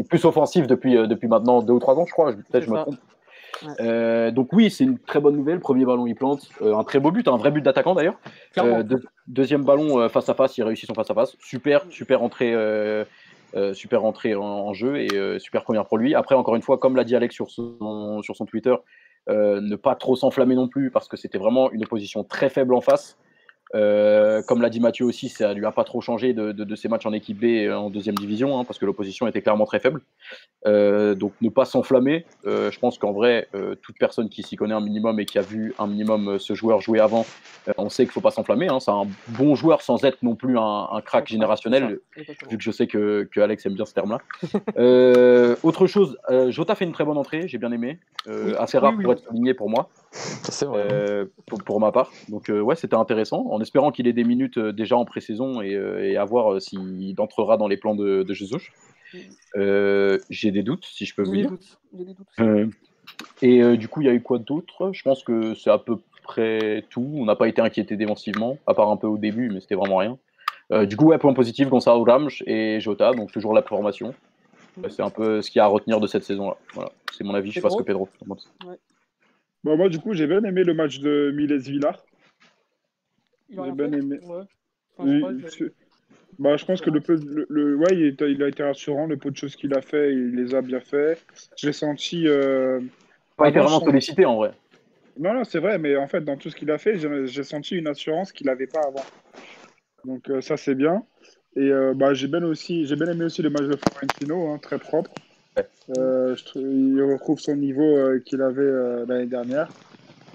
[0.08, 2.32] plus offensif depuis, depuis maintenant deux ou trois ans, je crois.
[2.32, 4.34] Peut-être je me trompe.
[4.34, 5.60] Donc oui, c'est une très bonne nouvelle.
[5.60, 8.18] Premier ballon, il plante un très beau but, un vrai but d'attaquant d'ailleurs.
[9.26, 11.36] Deuxième ballon face à face, il réussit son face à face.
[11.40, 12.54] Super, super entrée,
[13.72, 16.14] super entrée en, en jeu et super première pour lui.
[16.14, 18.74] Après, encore une fois, comme l'a dit Alex sur son, sur son Twitter,
[19.28, 22.82] ne pas trop s'enflammer non plus parce que c'était vraiment une opposition très faible en
[22.82, 23.16] face.
[23.74, 26.76] Euh, comme l'a dit Mathieu aussi, ça lui a pas trop changé de, de, de
[26.76, 29.80] ses matchs en équipe B en deuxième division, hein, parce que l'opposition était clairement très
[29.80, 30.00] faible.
[30.66, 32.26] Euh, donc ne pas s'enflammer.
[32.46, 33.48] Euh, je pense qu'en vrai,
[33.82, 36.80] toute personne qui s'y connaît un minimum et qui a vu un minimum ce joueur
[36.80, 37.26] jouer avant,
[37.76, 38.68] on sait qu'il faut pas s'enflammer.
[38.68, 38.80] Hein.
[38.80, 42.70] C'est un bon joueur sans être non plus un, un crack générationnel, vu que je
[42.70, 44.18] sais que, que Alex aime bien ce terme-là.
[45.62, 46.18] Autre chose,
[46.48, 47.98] Jota fait une très bonne entrée, j'ai bien aimé.
[48.58, 49.88] Assez rare pour être souligné pour moi.
[50.12, 50.88] C'est vrai.
[50.90, 52.10] Euh, pour, pour ma part.
[52.28, 55.60] Donc euh, ouais, c'était intéressant, en espérant qu'il ait des minutes euh, déjà en pré-saison
[55.62, 58.70] et, euh, et à voir euh, s'il entrera dans les plans de, de Jesus.
[59.56, 61.50] Euh, J'ai des doutes, si je peux vous dire.
[61.96, 62.26] J'ai des doutes.
[62.40, 62.66] Euh,
[63.42, 64.90] et euh, du coup, il y a eu quoi d'autre?
[64.92, 67.08] Je pense que c'est à peu près tout.
[67.14, 69.96] On n'a pas été inquiété défensivement, à part un peu au début, mais c'était vraiment
[69.96, 70.18] rien.
[70.72, 74.14] Euh, du coup, ouais, point positif, Gonzalo Ramj et Jota, donc toujours la formation.
[74.78, 76.56] Euh, C'est un peu ce qu'il y a à retenir de cette saison-là.
[76.74, 77.50] Voilà, c'est mon avis.
[77.50, 78.08] Je sais pas ce que Pedro.
[79.64, 82.04] Bon, moi, du coup, j'ai bien aimé le match de Miles Villar.
[83.48, 84.18] Il a J'ai bien aimé.
[84.22, 84.42] Ouais.
[84.98, 85.08] Enfin,
[85.38, 85.70] je Oui,
[86.38, 89.06] bah, je pense que le peu, le, le- ouais, il, est- il a été rassurant.
[89.06, 91.22] Le peu de choses qu'il a fait, il les a bien fait.
[91.56, 92.26] J'ai senti.
[92.28, 92.80] euh,
[93.36, 94.52] Pas été vraiment sollicité en vrai.
[95.18, 96.96] Non, non, c'est vrai, mais en fait, dans tout ce qu'il a fait,
[97.26, 99.04] j'ai senti une assurance qu'il n'avait pas avant.
[100.04, 101.06] Donc, euh, ça, c'est bien.
[101.56, 104.58] Et euh, bah, j'ai bien, aussi, j'ai bien aimé aussi le match de Florentino, hein,
[104.58, 105.12] très propre.
[105.56, 105.68] Ouais.
[106.30, 109.68] Euh, je trouve, il retrouve son niveau euh, qu'il avait euh, l'année dernière.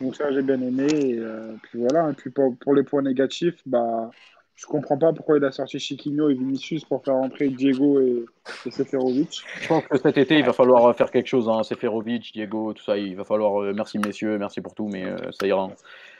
[0.01, 0.87] Donc, ça, j'ai bien aimé.
[0.93, 2.09] Et euh, puis voilà.
[2.09, 4.11] Et puis, pour, pour les points négatifs, bah,
[4.55, 8.25] je comprends pas pourquoi il a sorti Chiquinho et Vinicius pour faire entrer Diego et,
[8.65, 9.43] et Seferovic.
[9.61, 11.49] Je pense que cet été, il va falloir faire quelque chose.
[11.49, 11.63] Hein.
[11.63, 12.97] Seferovic, Diego, tout ça.
[12.97, 13.61] Il va falloir.
[13.61, 15.63] euh, merci messieurs, merci pour tout, mais euh, ça ira.
[15.63, 15.71] hein.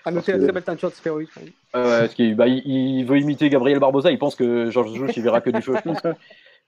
[0.08, 1.26] À noter la très belle teinture de ouais,
[1.74, 4.12] parce qu'il bah, il, il veut imiter Gabriel Barbosa.
[4.12, 5.98] Il pense que Georges Jesus, il verra que du feu, je pense.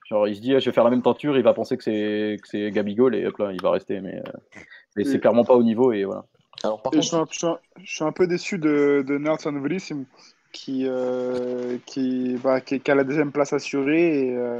[0.08, 1.36] Genre, il se dit, je vais faire la même tenture.
[1.36, 4.00] Il va penser que c'est que c'est Gabigol et hop là, il va rester.
[4.00, 4.32] Mais, euh,
[4.96, 6.24] mais c'est clairement pas au niveau et voilà.
[6.64, 8.58] Alors, par Et je, suis contre, un, je suis un- je suis un peu déçu
[8.58, 10.04] de, de Nelson Veríssimo
[10.52, 14.58] qui, euh, qui, bah, qui, qui a la deuxième place assurée et euh,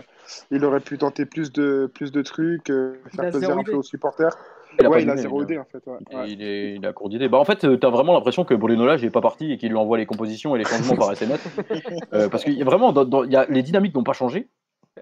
[0.51, 3.61] il aurait pu tenter plus de, plus de trucs, euh, Il a faire plaisir zéro
[3.61, 4.37] un peu aux supporters.
[4.79, 5.83] Il a ouais, il a zéro idée en fait.
[5.87, 5.97] Ouais.
[6.11, 6.31] Il, Ouais.
[6.31, 7.29] il est, il a court d'idée.
[7.29, 9.71] Bah, en fait, tu as vraiment l'impression que Bruno Lage n'est pas parti et qu'il
[9.71, 11.41] lui envoie les compositions et les changements par SMS.
[12.13, 14.47] Euh, parce a vraiment, dans- y a, les dynamiques n'ont pas changé.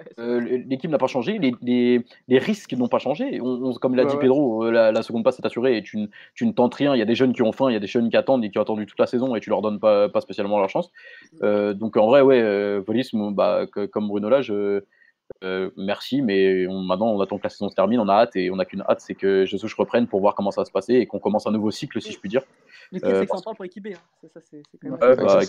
[0.18, 3.40] Euh, L'équipe n'a pas changé, les, les, les risques n'ont pas changé.
[3.40, 4.20] On, on- comme l'a Ouais, dit ouais.
[4.22, 6.94] Pedro, euh, la, la seconde passe est assurée et tu, ne- tu ne tentes rien.
[6.94, 8.44] Il y a des jeunes qui ont faim, il y a des jeunes qui attendent
[8.44, 10.68] et qui ont attendu toute la saison et tu leur donnes pas, pas spécialement leur
[10.70, 10.90] chance.
[11.42, 14.80] Euh, donc en vrai, ouais, euh, Volisme, bah, que- comme Bruno Lage, euh,
[15.44, 18.36] euh, merci, mais on, maintenant on attend que la saison se termine, on a hâte
[18.36, 20.70] et on n'a qu'une hâte, c'est que Jesus reprenne pour voir comment ça va se
[20.72, 22.42] passer et qu'on commence un nouveau cycle, si je puis dire.
[22.92, 23.88] Mais Euh, c'est parce- parle pour équipe B.
[23.94, 24.28] Hein.
[24.32, 24.92] Ça, c'est quand même.
[24.92, 25.40] Ouais, bah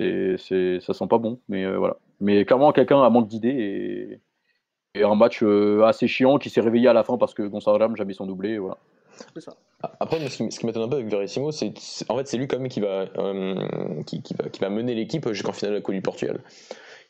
[0.00, 0.36] euh,
[0.80, 1.96] ça sent pas bon, mais euh, voilà.
[2.22, 4.20] Mais clairement, quelqu'un a manque d'idées
[4.94, 7.42] et, et un match euh, assez chiant qui s'est réveillé à la fin parce que
[7.42, 8.58] Gonzalo Ramos a mis son doublé.
[8.58, 8.78] Voilà.
[9.36, 9.56] Ça.
[9.98, 11.74] Après, moi, ce qui, m'étonne un peu avec Verissimo, c'est
[12.08, 13.54] en fait c'est lui quand même qui va, euh,
[14.06, 16.40] qui, qui va, qui va mener l'équipe jusqu'en finale de la Coupe du Portugal.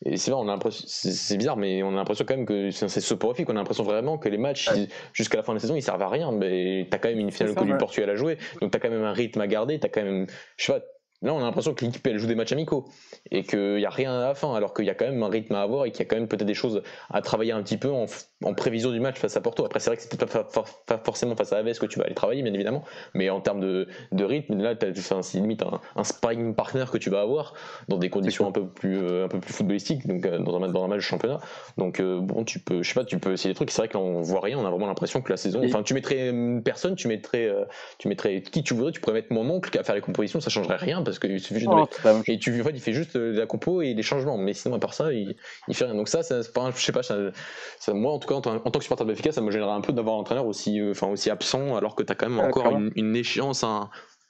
[0.05, 2.71] Et c'est vrai, on a l'impression, c'est bizarre, mais on a l'impression quand même que
[2.71, 3.49] c'est soporifique.
[3.49, 4.69] On a l'impression vraiment que les matchs
[5.13, 6.33] jusqu'à la fin de la saison ils servent à rien.
[6.33, 7.79] Mais t'as quand même une finale ça, Coupe du ouais.
[7.79, 9.79] Portugal à jouer, donc t'as quand même un rythme à garder.
[9.79, 10.85] T'as quand même, je sais pas,
[11.23, 12.87] Là, on a l'impression que l'équipe elle joue des matchs amicaux
[13.31, 15.29] et qu'il n'y a rien à la fin, alors qu'il y a quand même un
[15.29, 17.63] rythme à avoir et qu'il y a quand même peut-être des choses à travailler un
[17.63, 18.07] petit peu en,
[18.45, 19.65] en prévision du match face à Porto.
[19.65, 22.15] Après, c'est vrai que c'est pas, pas, forcément face à Aves que tu vas aller
[22.15, 22.83] travailler, bien évidemment,
[23.15, 24.75] mais en termes de, de rythme, là,
[25.23, 27.55] c'est limite un, un, sparring partner que tu vas avoir
[27.89, 30.69] dans des conditions un peu plus, euh, un peu plus footballistiques, donc euh, dans un,
[30.69, 31.41] dans un match de championnat.
[31.79, 33.71] Donc, euh, bon, tu peux, je sais pas, tu peux essayer des trucs.
[33.71, 35.63] C'est vrai que là, on voit rien, on a vraiment l'impression que la saison.
[35.65, 36.33] Enfin, tu mettrais
[36.65, 37.51] personne, tu mettrais,
[37.99, 40.51] tu mettrais qui tu voudrais, tu pourrais mettre mon oncle à faire les compositions, ça
[40.51, 43.33] changerait rien parce qu'il suffit juste de et tu, en fait, il fait juste euh,
[43.33, 45.37] la compo et les changements, mais sinon, à part ça, il,
[45.69, 45.95] il fait rien.
[45.95, 49.05] Donc, ça, ça je sais pas, ça, moi, en tout cas, en, tant que supporter
[49.05, 51.95] de ça me gênerait un peu d'avoir un entraîneur aussi, euh, enfin, aussi absent, alors
[51.95, 53.65] que tu as quand même encore une, échéance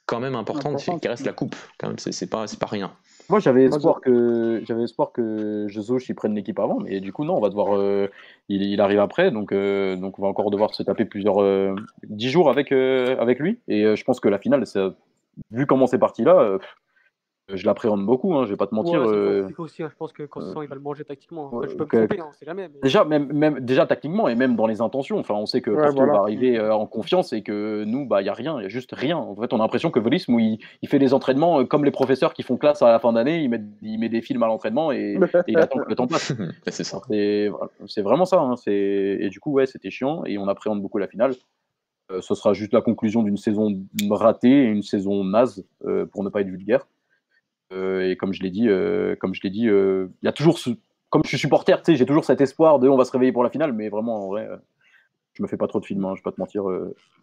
[0.05, 1.55] quand même importante, qui reste la coupe.
[1.79, 2.93] Quand même, c'est pas, pas rien.
[3.29, 7.23] Moi, j'avais espoir que j'avais espoir que Jesus il prenne l'équipe avant, mais du coup
[7.23, 7.77] non, on va devoir.
[7.77, 8.09] Euh,
[8.49, 11.37] il, arrive après, donc donc on va encore devoir se taper plusieurs
[12.03, 13.59] dix jours avec avec lui.
[13.69, 14.65] Et je pense que la finale,
[15.51, 16.57] vu comment c'est parti là,
[17.49, 19.01] je l'appréhende beaucoup, hein, je vais pas te mentir.
[19.01, 21.51] Euh, aussi, hein, je pense que Constant euh, il va le manger tactiquement.
[21.63, 22.69] je peux me tromper, hein, sait jamais.
[22.81, 25.19] Déjà, même, même, déjà tactiquement et même dans les intentions.
[25.19, 28.25] Enfin, on sait que Porto va arriver euh, en confiance et que nous, bah, il
[28.25, 29.17] y a rien, il y a juste rien.
[29.17, 32.33] En fait, on a l'impression que Volisme, il, il, fait des entraînements comme les professeurs
[32.33, 34.93] qui font classe à la fin d'année, il met, il met des films à l'entraînement
[34.93, 35.17] et,
[35.47, 36.31] il attend que le temps passe.
[36.67, 37.01] c'est ça.
[37.09, 38.39] C'est vraiment ça.
[38.39, 41.33] Hein, et du coup, ouais, c'était chiant et on appréhende beaucoup la finale.
[42.21, 45.65] Ce sera juste la conclusion d'une saison ratée et une saison naze,
[46.11, 46.87] pour ne pas être vulgaire.
[47.73, 50.31] Euh, et comme je l'ai dit, euh, comme je l'ai dit, euh, il y a
[50.31, 50.59] toujours
[51.09, 53.49] comme je suis supporter, j'ai toujours cet espoir de on va se réveiller pour la
[53.49, 54.47] finale, mais vraiment en vrai,
[55.33, 56.63] je me fais pas trop de films, hein, je vais pas te mentir.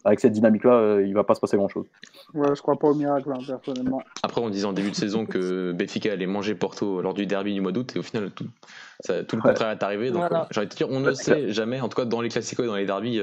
[0.03, 1.85] avec cette dynamique-là, il va pas se passer grand-chose.
[2.33, 4.01] Ouais, je crois pas au miracle, hein, personnellement.
[4.23, 7.53] Après, on disait en début de saison que Benfica allait manger Porto lors du derby
[7.53, 8.45] du mois d'août, et au final, tout,
[8.99, 10.11] ça, tout le contraire est arrivé.
[10.11, 12.29] Donc, j'ai envie de te dire, on ne sait jamais, en tout cas dans les
[12.29, 13.21] classicos et dans les derbys,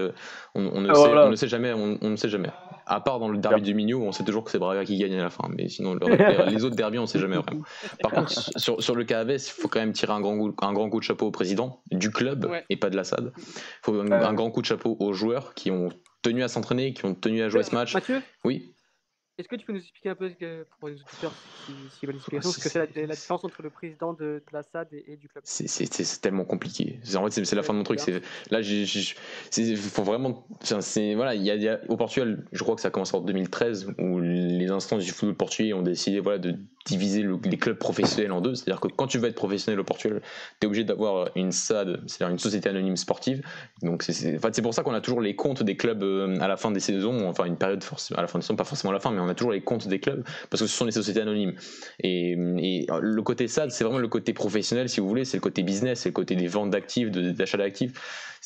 [0.55, 2.51] on, ne, ah, sait, on ne sait jamais, on, on ne sait jamais.
[2.91, 5.15] À part dans le derby du Minho, on sait toujours que c'est Braga qui gagne
[5.19, 5.49] à la fin.
[5.57, 5.95] Mais sinon,
[6.49, 7.63] les autres derbys, on ne sait jamais vraiment.
[8.03, 10.73] Par contre, sur, sur le KAVS, il faut quand même tirer un grand, coup, un
[10.73, 13.33] grand coup de chapeau au président du club et pas de l'Assad.
[13.37, 13.43] Il
[13.83, 15.91] faut un, grand coup de chapeau aux joueurs qui ont
[16.23, 17.95] tenu à s'entraîner, qui ont tenu à jouer ce match.
[17.95, 18.23] Mathieu?
[18.45, 18.75] Oui.
[19.39, 20.29] Est-ce que tu peux nous expliquer un peu,
[20.81, 21.33] pour les auditeurs,
[21.65, 24.89] si, veulent l'explication, ce que c'est la, différence entre le président de, de la SAD
[24.93, 25.45] et, du club?
[25.45, 26.99] C'est tellement compliqué.
[27.15, 28.01] En fait, c'est la fin de mon truc.
[28.51, 30.45] Là, il faut vraiment.
[31.15, 34.71] Voilà, y y a, au Portugal, je crois que ça commence en 2013, où les
[34.71, 36.57] instances du football portugais ont décidé voilà, de
[36.89, 38.55] diviser les clubs professionnels en deux.
[38.55, 40.21] C'est-à-dire que quand tu veux être professionnel au Portugal,
[40.61, 43.43] tu es obligé d'avoir une SAD, c'est-à-dire une société anonyme sportive.
[43.83, 46.49] Donc c'est en fait, pour ça qu'on a toujours les comptes des clubs euh, à
[46.49, 47.85] la fin des saisons, enfin une période
[48.17, 49.61] à la fin des saisons, pas forcément à la fin, mais on a toujours les
[49.61, 51.55] comptes des clubs parce que ce sont des sociétés anonymes.
[52.01, 55.43] Et, et le côté SAD, c'est vraiment le côté professionnel, si vous voulez, c'est le
[55.43, 57.93] côté business, c'est le côté des ventes d'actifs, d'achat d'actifs.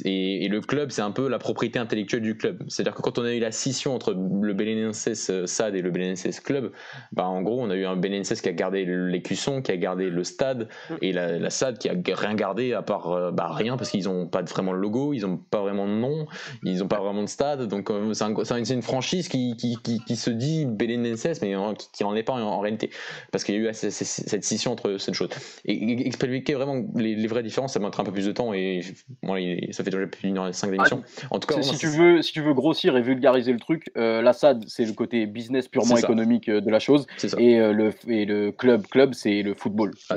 [0.05, 2.63] Et, le club, c'est un peu la propriété intellectuelle du club.
[2.69, 5.91] C'est-à-dire que quand on a eu la scission entre le Belenenses euh, SAD et le
[5.91, 6.73] Belenenses Club,
[7.13, 10.09] bah en gros, on a eu un Belenenses qui a gardé l'écusson, qui a gardé
[10.09, 10.95] le stade, mm.
[11.03, 14.27] et la, SAD qui a rien gardé à part euh, bah, rien, parce qu'ils n'ont
[14.27, 16.27] pas vraiment de logo, ils n'ont pas vraiment de nom,
[16.63, 17.67] ils n'ont pas vraiment de stade.
[17.69, 21.55] Donc euh, c'est une franchise qui, qui, qui, se dit Belenenses, mais
[21.93, 22.91] qui n'en est pas en, réalité.
[23.31, 25.29] Parce qu'il y a eu cette scission entre cette chose.
[25.65, 28.81] Et, expliquer vraiment les, vraies différences, ça mettra un peu plus de temps, et
[29.23, 29.39] moi,
[29.71, 31.03] ça ça fait déjà plus d'une heure et cinq d'émission.
[31.31, 34.23] en tout cas, si, tu veux, si tu veux grossir et vulgariser le truc, euh,
[34.23, 37.07] la SAD, c'est le côté business purement économique euh, de la chose.
[37.39, 39.93] Et, le, et le club, club c'est le football.
[40.11, 40.17] Ah,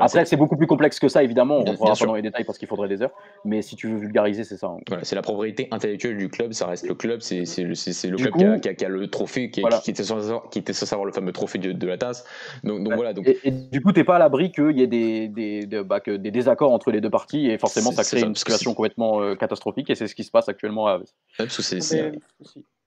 [0.00, 1.58] Après, c'est beaucoup plus complexe que ça, évidemment.
[1.58, 3.12] On rentrera pas dans les détails parce qu'il faudrait des heures.
[3.44, 4.68] Mais si tu veux vulgariser, c'est ça.
[4.68, 4.78] Hein.
[4.88, 6.52] Voilà, c'est la propriété intellectuelle du club.
[6.52, 7.20] Ça reste le club.
[7.20, 11.58] C'est le club qui, a, le trophée, qui, qui, était censé avoir, le fameux trophée
[11.58, 12.24] de, la tasse.
[12.62, 13.12] Donc, donc voilà.
[13.12, 13.28] Donc...
[13.28, 16.30] Et, du coup, tu n'es pas à l'abri qu'il y ait des, des, bah, des,
[16.30, 17.48] désaccords entre les deux parties.
[17.48, 20.48] Et forcément, ça crée une situation complètement euh, catastrophique et c'est ce qui se passe
[20.48, 21.00] actuellement à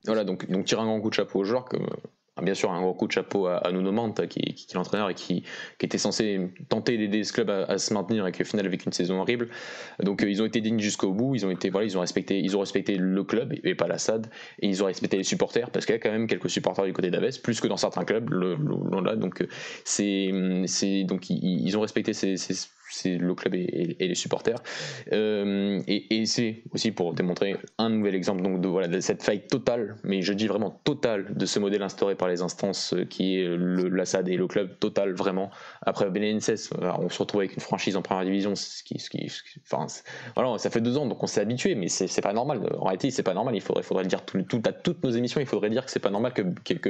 [0.05, 2.10] Voilà, donc, donc tirer un grand coup de chapeau aux joueurs, comme, euh,
[2.41, 5.43] bien sûr un grand coup de chapeau à, Nuno Manta, qui, est l'entraîneur et qui,
[5.81, 9.19] était censé tenter d'aider ce club à, se maintenir et qui final avec une saison
[9.19, 9.49] horrible.
[10.01, 12.39] Donc euh, ils ont été dignes jusqu'au bout, ils ont été voilà, ils ont respecté,
[12.39, 14.27] ils ont respecté le club et, pas la SAD,
[14.59, 16.93] et ils ont respecté les supporters parce qu'il y a quand même quelques supporters du
[16.93, 18.29] côté d'Aves, plus que dans certains clubs.
[18.29, 18.57] Le,
[19.03, 19.45] là, donc
[19.83, 20.31] c'est,
[20.65, 22.53] c'est donc ils, ont respecté ces, ces
[22.89, 24.61] c'est le club et, les supporters.
[25.11, 29.95] Euh, et, c'est aussi pour démontrer un nouvel exemple donc de, voilà, cette faille totale,
[30.03, 33.47] mais je dis vraiment totale, de ce modèle instauré par les instances euh, qui est
[33.57, 35.49] l'Assad et le club total vraiment.
[35.81, 39.27] Après Belenenses, on se retrouve avec une franchise en première division, ce qui, ce qui,
[39.63, 39.88] enfin,
[40.35, 42.61] voilà, ça fait deux ans donc on s'est habitué, mais c'est pas normal.
[42.79, 43.55] En réalité, c'est pas normal.
[43.55, 45.99] Il faudrait, faudrait le dire tout, à toutes nos émissions, il faudrait dire que c'est
[45.99, 46.89] pas normal que, que, que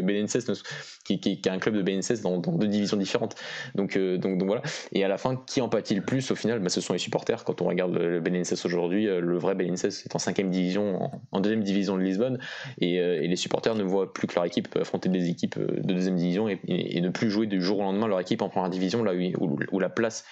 [1.04, 3.36] qui, qui, qui, a un club de Belenenses dans, dans, deux divisions différentes.
[3.76, 4.62] Donc, euh, donc, voilà.
[4.92, 6.60] Et à la fin, qui empathie attire plus au final?
[6.60, 7.44] Bah, Ce sont les supporters.
[7.44, 11.64] Quand on regarde le Belenenses aujourd'hui, le vrai Belenenses est en cinquième division, en, deuxième
[11.64, 12.40] division de Lisbonne,
[12.80, 16.50] et, les supporters ne voient plus que leur équipe affronter des équipes de deuxième division
[16.50, 19.80] et, ne plus jouer du jour au lendemain leur équipe en première division, là où
[19.80, 20.26] la place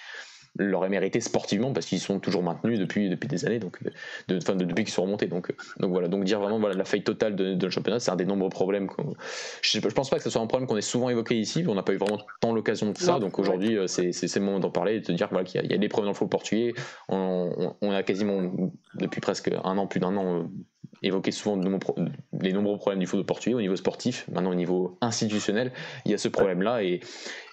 [0.58, 3.82] l'aurait mérité sportivement parce qu'ils sont toujours maintenus depuis, depuis des années, donc,
[4.28, 5.26] de, de, depuis qu'ils sont remontés.
[5.26, 8.16] Donc, donc voilà, donc dire vraiment voilà, la faille totale de, de championnat, c'est un
[8.16, 8.88] des nombreux problèmes.
[9.62, 11.74] Je, je pense pas que ce soit un problème qu'on ait souvent évoqué ici, on
[11.74, 14.70] n'a pas eu vraiment tant l'occasion de ça, donc aujourd'hui euh, c'est le moment d'en
[14.70, 16.74] parler et de dire voilà, qu'il y, a des problèmes dans le football portugais.
[17.08, 18.52] On, on, a quasiment,
[18.94, 20.44] depuis presque un an, plus d'un an, euh,
[21.02, 21.60] évoqué souvent
[22.40, 25.72] les nombreux problèmes du football portugais au niveau sportif, maintenant au niveau institutionnel,
[26.04, 27.00] il y a ce problème-là et,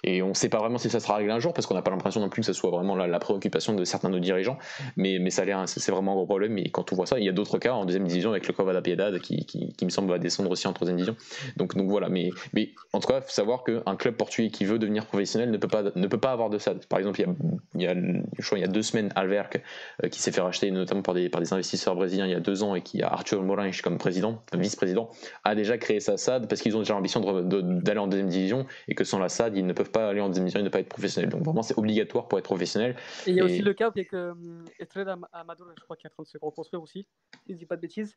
[0.04, 1.82] et on ne sait pas vraiment si ça sera réglé un jour parce qu'on n'a
[1.82, 4.58] pas l'impression non plus que ce soit vraiment la, préoccupation de certains de nos dirigeants,
[4.96, 6.58] mais, mais ça a l'air, c'est vraiment un gros problème.
[6.58, 8.52] Et quand on voit ça, il y a d'autres cas en deuxième division avec le
[8.52, 11.16] Covada Piedad qui, qui, qui, me semble va descendre aussi en troisième division.
[11.56, 14.78] Donc, donc voilà, mais, mais en tout cas, faut savoir qu'un club portugais qui veut
[14.78, 16.74] devenir professionnel ne peut pas, ne peut pas avoir de ça.
[16.88, 17.34] Par exemple, il y a,
[17.74, 17.94] il y a,
[18.38, 19.62] je crois, il y a deux semaines, Alverc
[20.02, 22.40] euh, qui s'est fait racheter notamment par des, par des investisseurs brésiliens il y a
[22.40, 25.10] deux ans et qui a Arthur Moraes comme président, vice-président,
[25.44, 28.94] a déjà créé sa SAD parce qu'ils ont déjà l'ambition d'aller en deuxième division et
[28.94, 31.30] que sans la SAD, ils ne peuvent pas aller en deuxième division, pas être professionnel.
[31.30, 32.96] Donc vraiment, c'est obligatoire pour être professionnel.
[33.26, 34.34] Et il y a aussi le cas avec euh,
[34.78, 37.06] Estrella Amador, je crois, qui est en train de se reconstruire aussi,
[37.46, 38.16] si je dis pas de bêtises.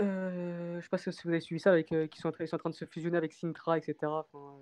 [0.00, 2.56] Euh, je sais pas si vous avez suivi ça, avec, euh, qui sont, ils sont
[2.56, 3.96] en train de se fusionner avec Sintra, etc.
[4.04, 4.56] Enfin,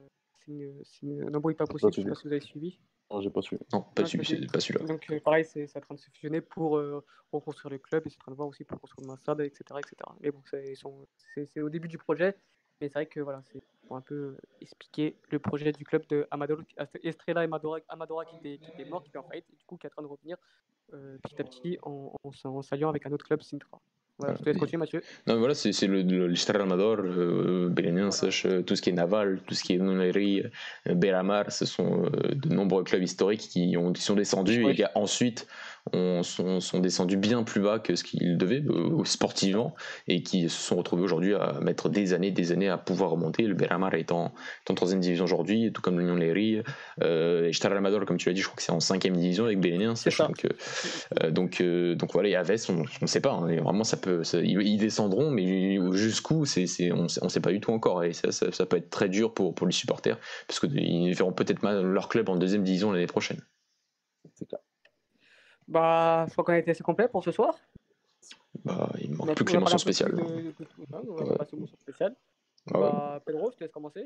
[0.45, 2.79] c'est un embrouille pas possible, je sais pas si vous avez suivi.
[3.11, 3.62] Non, j'ai pas suivi.
[3.72, 4.84] Non, pas, ah, suivi, pas celui-là.
[4.84, 8.11] Donc euh, pareil, c'est en train de se fusionner pour euh, reconstruire le club et
[8.11, 9.96] c'est en train de voir aussi pour construire le Massad, etc., etc.
[10.20, 12.36] Mais bon, c'est au début du projet,
[12.80, 16.26] mais c'est vrai que voilà, c'est pour un peu expliquer le projet du club de
[16.30, 16.59] Amador,
[17.02, 19.76] Estrella Amadora, Amadora qui, était, qui était mort, qui était en faillite, et du coup
[19.76, 20.36] qui est en train de revenir
[20.92, 23.80] euh, petit à petit en, en, en s'alliant avec un autre club, Sintra.
[24.18, 25.02] Voilà, je te laisse continuer, Mathieu.
[25.26, 29.62] Non, voilà, c'est le, le Amador, euh, euh, tout ce qui est Naval, tout ce
[29.62, 30.42] qui est Nuneri,
[30.88, 34.84] euh, Beramar, ce sont de nombreux clubs historiques qui, ont, qui sont descendus et qui
[34.94, 35.46] ensuite
[36.22, 39.74] sont, sont, descendus bien plus bas que ce qu'ils devaient euh, sportivement
[40.08, 43.44] et qui se sont retrouvés aujourd'hui à mettre des années, des années à pouvoir remonter.
[43.44, 44.32] Le Beramar est en,
[44.68, 46.62] en troisième division aujourd'hui, tout comme l'Union Léry.
[47.02, 49.94] Euh, Amador, comme tu l'as dit, je crois que c'est en cinquième division avec Bélénien.
[50.18, 53.32] Donc, euh, donc, euh, donc voilà, et Aves, on ne sait pas.
[53.32, 57.72] Hein, vraiment, ça peut, ils, descendront, mais jusqu'où, c'est, on ne sait pas du tout
[57.72, 58.04] encore.
[58.04, 61.62] Et ça, ça, peut être très dur pour, pour les supporters, parce qu'ils verront peut-être
[61.62, 63.40] mal leur club en deuxième division l'année prochaine.
[64.34, 64.61] C'est clair.
[65.68, 67.54] Bah, je crois qu'on a été assez complet pour ce soir.
[68.64, 70.14] Bah, il manque plus que les mentions spéciales.
[72.72, 74.04] Ah bah, Pedro, je te laisse commencer.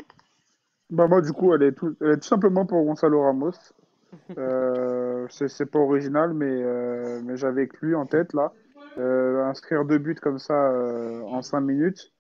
[0.90, 3.52] Bah, moi, du coup, elle est tout, elle est tout simplement pour Gonzalo Ramos.
[4.38, 8.52] euh, c'est pas original, mais, euh, mais j'avais que lui en tête là.
[8.98, 12.12] Euh, inscrire deux buts comme ça euh, en cinq minutes,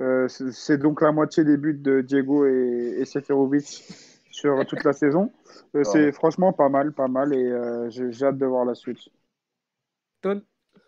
[0.00, 3.84] euh, c'est donc la moitié des buts de Diego et, et Seferovic
[4.30, 5.32] sur toute la saison.
[5.74, 8.98] Euh, c'est franchement pas mal, pas mal, et euh, j'ai hâte de voir la suite.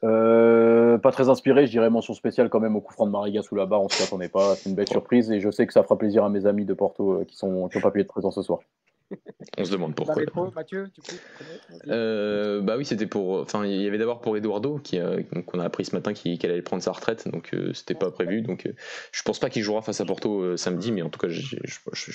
[0.02, 3.40] Euh, pas très inspiré, je dirais mention spéciale quand même au coup franc de Mariga
[3.42, 5.66] sous la barre, on ne s'y attendait pas, c'est une belle surprise et je sais
[5.66, 8.08] que ça fera plaisir à mes amis de Porto qui n'ont qui pas pu être
[8.08, 8.60] présents ce soir.
[9.58, 10.22] On se demande pourquoi.
[10.54, 11.16] Mathieu, du coup,
[11.88, 13.40] euh, bah oui, c'était pour.
[13.40, 14.98] Enfin, il y avait d'abord pour Eduardo, qui
[15.46, 18.42] qu'on a appris ce matin qu'il allait prendre sa retraite, donc euh, c'était pas prévu.
[18.42, 18.74] Donc, euh,
[19.12, 21.56] je pense pas qu'il jouera face à Porto samedi, mais en tout cas, je,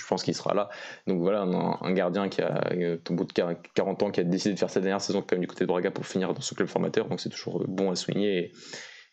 [0.08, 0.70] pense qu'il sera là.
[1.08, 2.62] Donc voilà, un, gardien qui a
[3.10, 3.34] au bout de
[3.74, 5.68] 40 ans, qui a décidé de faire sa dernière saison quand même du côté de
[5.68, 8.38] Braga pour finir dans ce club formateur, donc c'est toujours bon à souligner.
[8.38, 8.52] Et,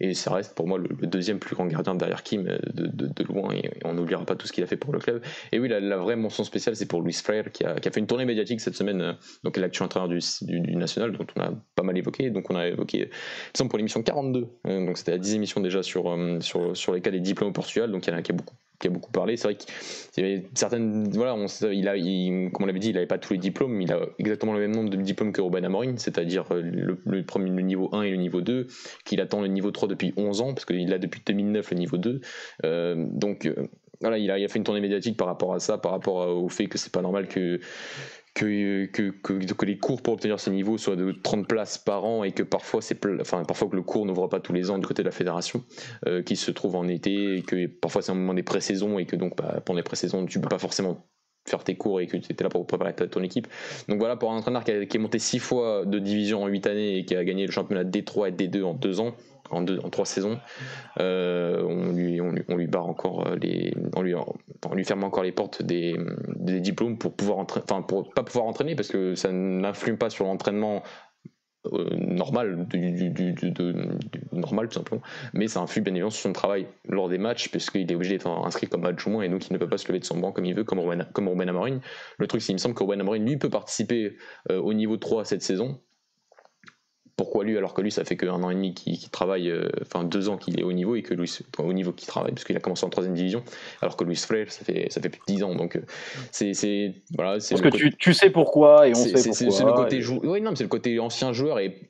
[0.00, 3.52] et ça reste pour moi le, deuxième plus grand gardien derrière Kim euh, de, loin
[3.54, 5.22] et, on n'oubliera pas tout ce qu'il a fait pour le club.
[5.52, 8.24] Et oui, la, vraie mention spéciale, c'est pour Luis Frère qui a, fait une tournée
[8.24, 9.12] médiatique cette semaine, euh,
[9.44, 12.30] donc l'actuel entraîneur du, du, National, dont on a pas mal évoqué.
[12.30, 13.10] Donc on a évoqué,
[13.58, 17.00] il pour l'émission 42, euh, donc c'était la 10 émissions déjà sur, sur, sur les
[17.00, 18.90] cas des diplômes au Portugal, donc il y en a qui a beaucoup qui a
[18.90, 19.36] beaucoup parlé.
[19.36, 21.08] C'est vrai qu'il y avait certaines.
[21.10, 21.36] Voilà,
[21.72, 23.80] il a, comme on l'avait dit, il n'avait pas tous les diplômes.
[23.80, 27.88] Il a exactement le même nombre de diplômes que Ruben Amorim, c'est-à-dire euh, le niveau
[27.92, 28.66] 1 et le niveau 2,
[29.04, 31.96] qu'il attend le niveau 3 depuis 11 ans, parce qu'il a depuis 2009 le niveau
[31.96, 32.20] 2.
[32.64, 33.46] Euh, donc.
[33.46, 33.68] Euh,
[34.02, 36.16] voilà, il a, il a, fait une tournée médiatique par rapport à ça, par rapport
[36.16, 37.60] au fait que c'est pas normal que
[38.36, 42.22] que, que, que, les cours pour obtenir ces niveaux soient de 30 places par an
[42.22, 42.80] et que parfois,
[43.20, 45.64] enfin, parfois que le cours n'ouvre pas tous les ans du côté de la fédération,
[46.06, 49.06] euh, qui se trouve en été, et que parfois c'est un moment des pré-saisons et
[49.06, 51.06] que donc bah, pendant les pré-saisons, tu peux pas forcément
[51.48, 53.46] faire tes cours et que tu étais là pour préparer ton équipe.
[53.88, 56.98] Donc voilà, pour un entraîneur qui, est monté 6 fois de division en 8 années
[56.98, 59.14] et qui a gagné le championnat D3 et D2 en 2 ans,
[59.50, 60.38] en, deux, en trois saisons.
[61.00, 65.96] Euh, on, lui, barre encore euh, les, on lui, ferme encore les portes des,
[66.36, 70.82] diplômes pour pouvoir enfin pour pas pouvoir entraîner parce que ça n'influe pas sur l'entraînement
[71.72, 72.66] euh, normal
[74.32, 75.02] normal tout simplement.
[75.32, 78.28] Mais ça influe bien évidemment sur son travail lors des matchs, puisqu'il est obligé d'être
[78.28, 80.44] inscrit comme adjoint et donc il ne peut pas se lever de son banc comme
[80.44, 81.80] il veut, comme Ruben, comme Amorim.
[82.18, 84.16] Le truc, c'est qu'il me semble que Ruben Amorim, lui, peut participer
[84.48, 85.80] au niveau 3 cette saison,
[87.16, 90.04] pourquoi lui alors que lui ça fait qu'un an et demi qu'il travaille, euh, enfin
[90.04, 92.56] deux ans qu'il est au niveau et que Luis au niveau qu'il travaille parce qu'il
[92.56, 93.42] a commencé en troisième division
[93.80, 95.54] alors que Luis Frère ça fait ça fait plus de dix ans.
[95.54, 95.80] Donc euh,
[96.30, 100.02] c'est voilà parce que tu, tu, sais pourquoi et on sait pourquoi c'est le côté
[100.24, 101.80] oui non c'est le côté ancien joueur et,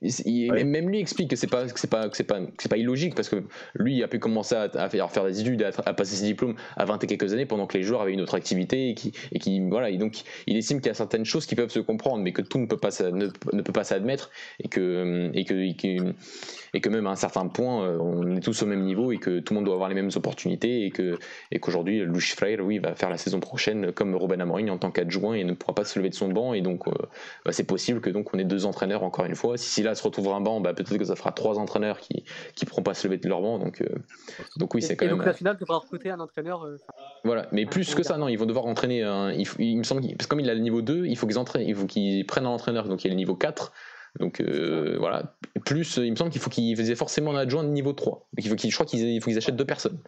[0.65, 3.17] même lui explique que c'est pas que c'est pas que c'est pas c'est pas illogique
[3.17, 3.43] parce que
[3.75, 6.85] lui il a pu commencer à, faire, faire des études à, passer ses diplômes à
[6.85, 9.41] 20 et quelques années pendant que les joueurs avaient une autre activité et qui et
[9.41, 12.23] qui voilà et donc il estime qu'il y a certaines choses qui peuvent se comprendre
[12.23, 14.31] mais que tout ne peut pas ne, ne peut pas s'admettre
[14.63, 18.63] et que et que, et que, même à un certain point, euh, on est tous
[18.63, 21.19] au même niveau et que tout le monde doit avoir les mêmes opportunités et que
[21.51, 24.91] et qu'aujourd'hui, Luis Freire, oui, va faire la saison prochaine comme Robin Amorim en tant
[24.91, 26.93] qu'adjoint et ne pourra pas se lever de son banc et donc euh,
[27.45, 29.57] bah, c'est possible que donc on ait deux entraîneurs encore une fois.
[29.57, 32.25] Si, là se retrouve un banc, bah, peut-être que ça fera trois entraîneurs qui
[32.55, 33.59] qui pourront pas se lever de leur banc.
[33.59, 33.87] Donc euh,
[34.57, 35.19] donc oui, c'est quand et même.
[35.19, 36.67] Donc la finale devra recruter un entraîneur.
[37.25, 39.01] voilà, mais plus que ça, non, ils vont devoir entraîner.
[39.59, 41.67] il, me semble parce que comme il a le niveau 2, il faut qu'ils entraînent,
[41.67, 43.73] il faut qu'ils prennent un entraîneur donc il a le niveau 4
[44.19, 45.37] donc euh, voilà.
[45.65, 48.29] Plus, il me semble qu'il faut qu'ils faisaient forcément un adjoint de niveau 3.
[48.39, 49.99] il faut je crois qu'ils achètent deux personnes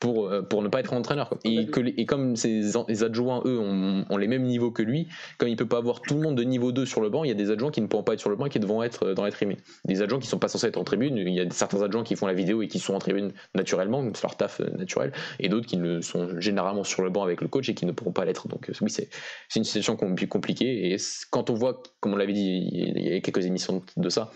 [0.00, 1.34] pour, euh, pour ne pas être entraîneur.
[1.44, 5.08] Et, que et comme ces, les adjoints, eux, ont, les mêmes niveaux que lui,
[5.38, 7.28] comme il peut pas avoir tout le monde de niveau 2 sur le banc, il
[7.28, 8.82] y a des adjoints qui ne pourront pas être sur le banc et qui devront
[8.82, 9.56] être euh, dans la tribune.
[9.84, 12.16] Des adjoints qui sont pas censés être en tribune, il y a certains adjoints qui
[12.16, 15.66] font la vidéo et qui sont en tribune naturellement, c'est leur taf naturel, et d'autres
[15.66, 18.24] qui ne sont généralement sur le banc avec le coach et qui ne pourront pas
[18.24, 18.48] l'être.
[18.48, 19.08] Donc oui, c'est
[19.56, 20.92] une situation compliquée.
[20.92, 20.96] Et
[21.30, 24.30] quand on voit, comme on l'avait dit il y a quelques émissions de ça,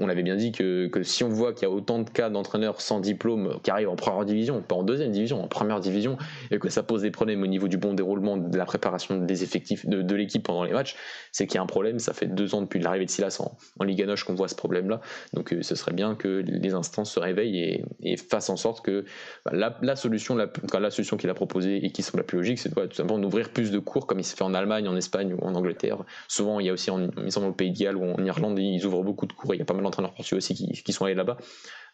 [0.00, 2.80] on avait bien dit que, si on voit qu'il y a autant de cas d'entraîneurs
[2.80, 6.16] sans diplôme qui arrivent en première division, pas en deuxième division, en première division,
[6.50, 9.42] et que ça pose des problèmes au niveau du bon déroulement de la préparation des
[9.42, 10.96] effectifs de, l'équipe pendant les matchs,
[11.32, 11.98] c'est qu'il y a un problème.
[11.98, 14.54] Ça fait deux ans depuis l'arrivée de Silas en, en Liga Noche qu'on voit ce
[14.54, 15.00] problème-là.
[15.34, 19.04] Donc euh, ce serait bien que les instances se réveillent et, fassent en sorte que
[19.44, 19.52] bah,
[19.82, 22.94] la, solution, la, solution qu'il a proposée et qui semble la plus logique, c'est tout
[22.94, 25.54] simplement d'ouvrir plus de cours comme il se fait en Allemagne, en Espagne ou en
[25.54, 25.98] Angleterre.
[26.28, 28.58] Souvent, il y a aussi en, il semble au Pays de Galles ou en Irlande,
[28.58, 29.54] ils ouvrent beaucoup de cours.
[29.54, 31.36] Il y a pas mal d'entraîneurs portugais aussi qui, sont allés là-bas.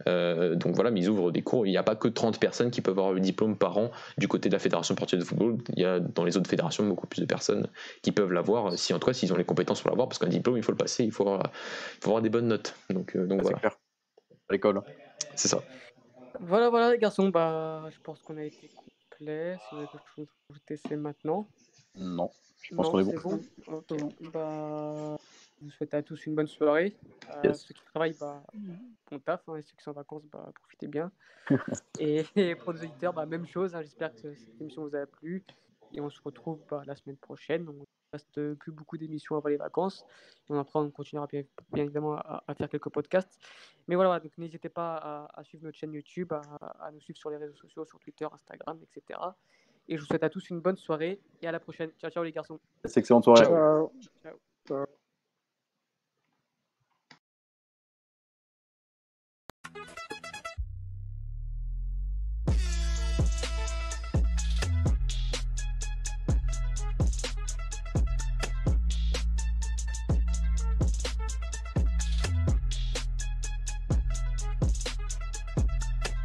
[0.08, 1.66] Euh, donc voilà, mais ils ouvrent des cours.
[1.66, 4.28] Il n'y a pas que 30 personnes qui peuvent avoir le diplôme par an du
[4.28, 5.58] côté de la Fédération portugaise de football.
[5.76, 7.68] Il y a dans les autres fédérations beaucoup plus de personnes
[8.02, 10.28] qui peuvent l'avoir, si en tout cas s'ils ont les compétences pour l'avoir, parce qu'un
[10.28, 12.74] diplôme, il faut le passer, il faut avoir, il faut avoir des bonnes notes.
[12.90, 13.58] Donc, euh, donc voilà.
[13.58, 13.76] Clair.
[14.48, 14.82] À l'école.
[15.34, 15.62] C'est ça.
[16.40, 18.68] Voilà, voilà les garçons, bah, je pense qu'on a été
[19.10, 19.56] complet.
[19.58, 21.46] Si vous avez quelque chose à ajouter, c'est maintenant.
[21.94, 22.30] Non,
[22.62, 23.40] je pense qu'on est bon.
[23.66, 24.12] bon.
[24.32, 25.16] Bah...
[25.62, 26.96] Je vous souhaite à tous une bonne soirée.
[27.44, 28.42] Euh, ceux qui travaillent, bah,
[29.08, 29.48] bon taf.
[29.48, 31.12] Hein, et ceux qui sont en vacances, bah, profitez bien.
[32.00, 32.24] et,
[32.56, 33.72] pour nos auditeurs, bah, même chose.
[33.76, 35.44] Hein, j'espère que cette émission vous a plu.
[35.94, 37.68] Et on se retrouve bah, la semaine prochaine.
[37.68, 40.04] On ne reste plus beaucoup d'émissions avant les vacances.
[40.48, 41.44] on apprend, on continuera bien,
[41.76, 43.38] évidemment à, faire quelques podcasts.
[43.86, 47.36] Mais voilà, donc n'hésitez pas à, suivre notre chaîne YouTube, à, nous suivre sur les
[47.36, 49.20] réseaux sociaux, sur Twitter, Instagram, etc.
[49.86, 51.90] Et je vous souhaite à tous une bonne soirée et à la prochaine.
[52.00, 52.58] Ciao, ciao les garçons.
[52.84, 53.44] Excellente soirée.
[53.44, 53.92] ciao.
[54.66, 54.86] ciao.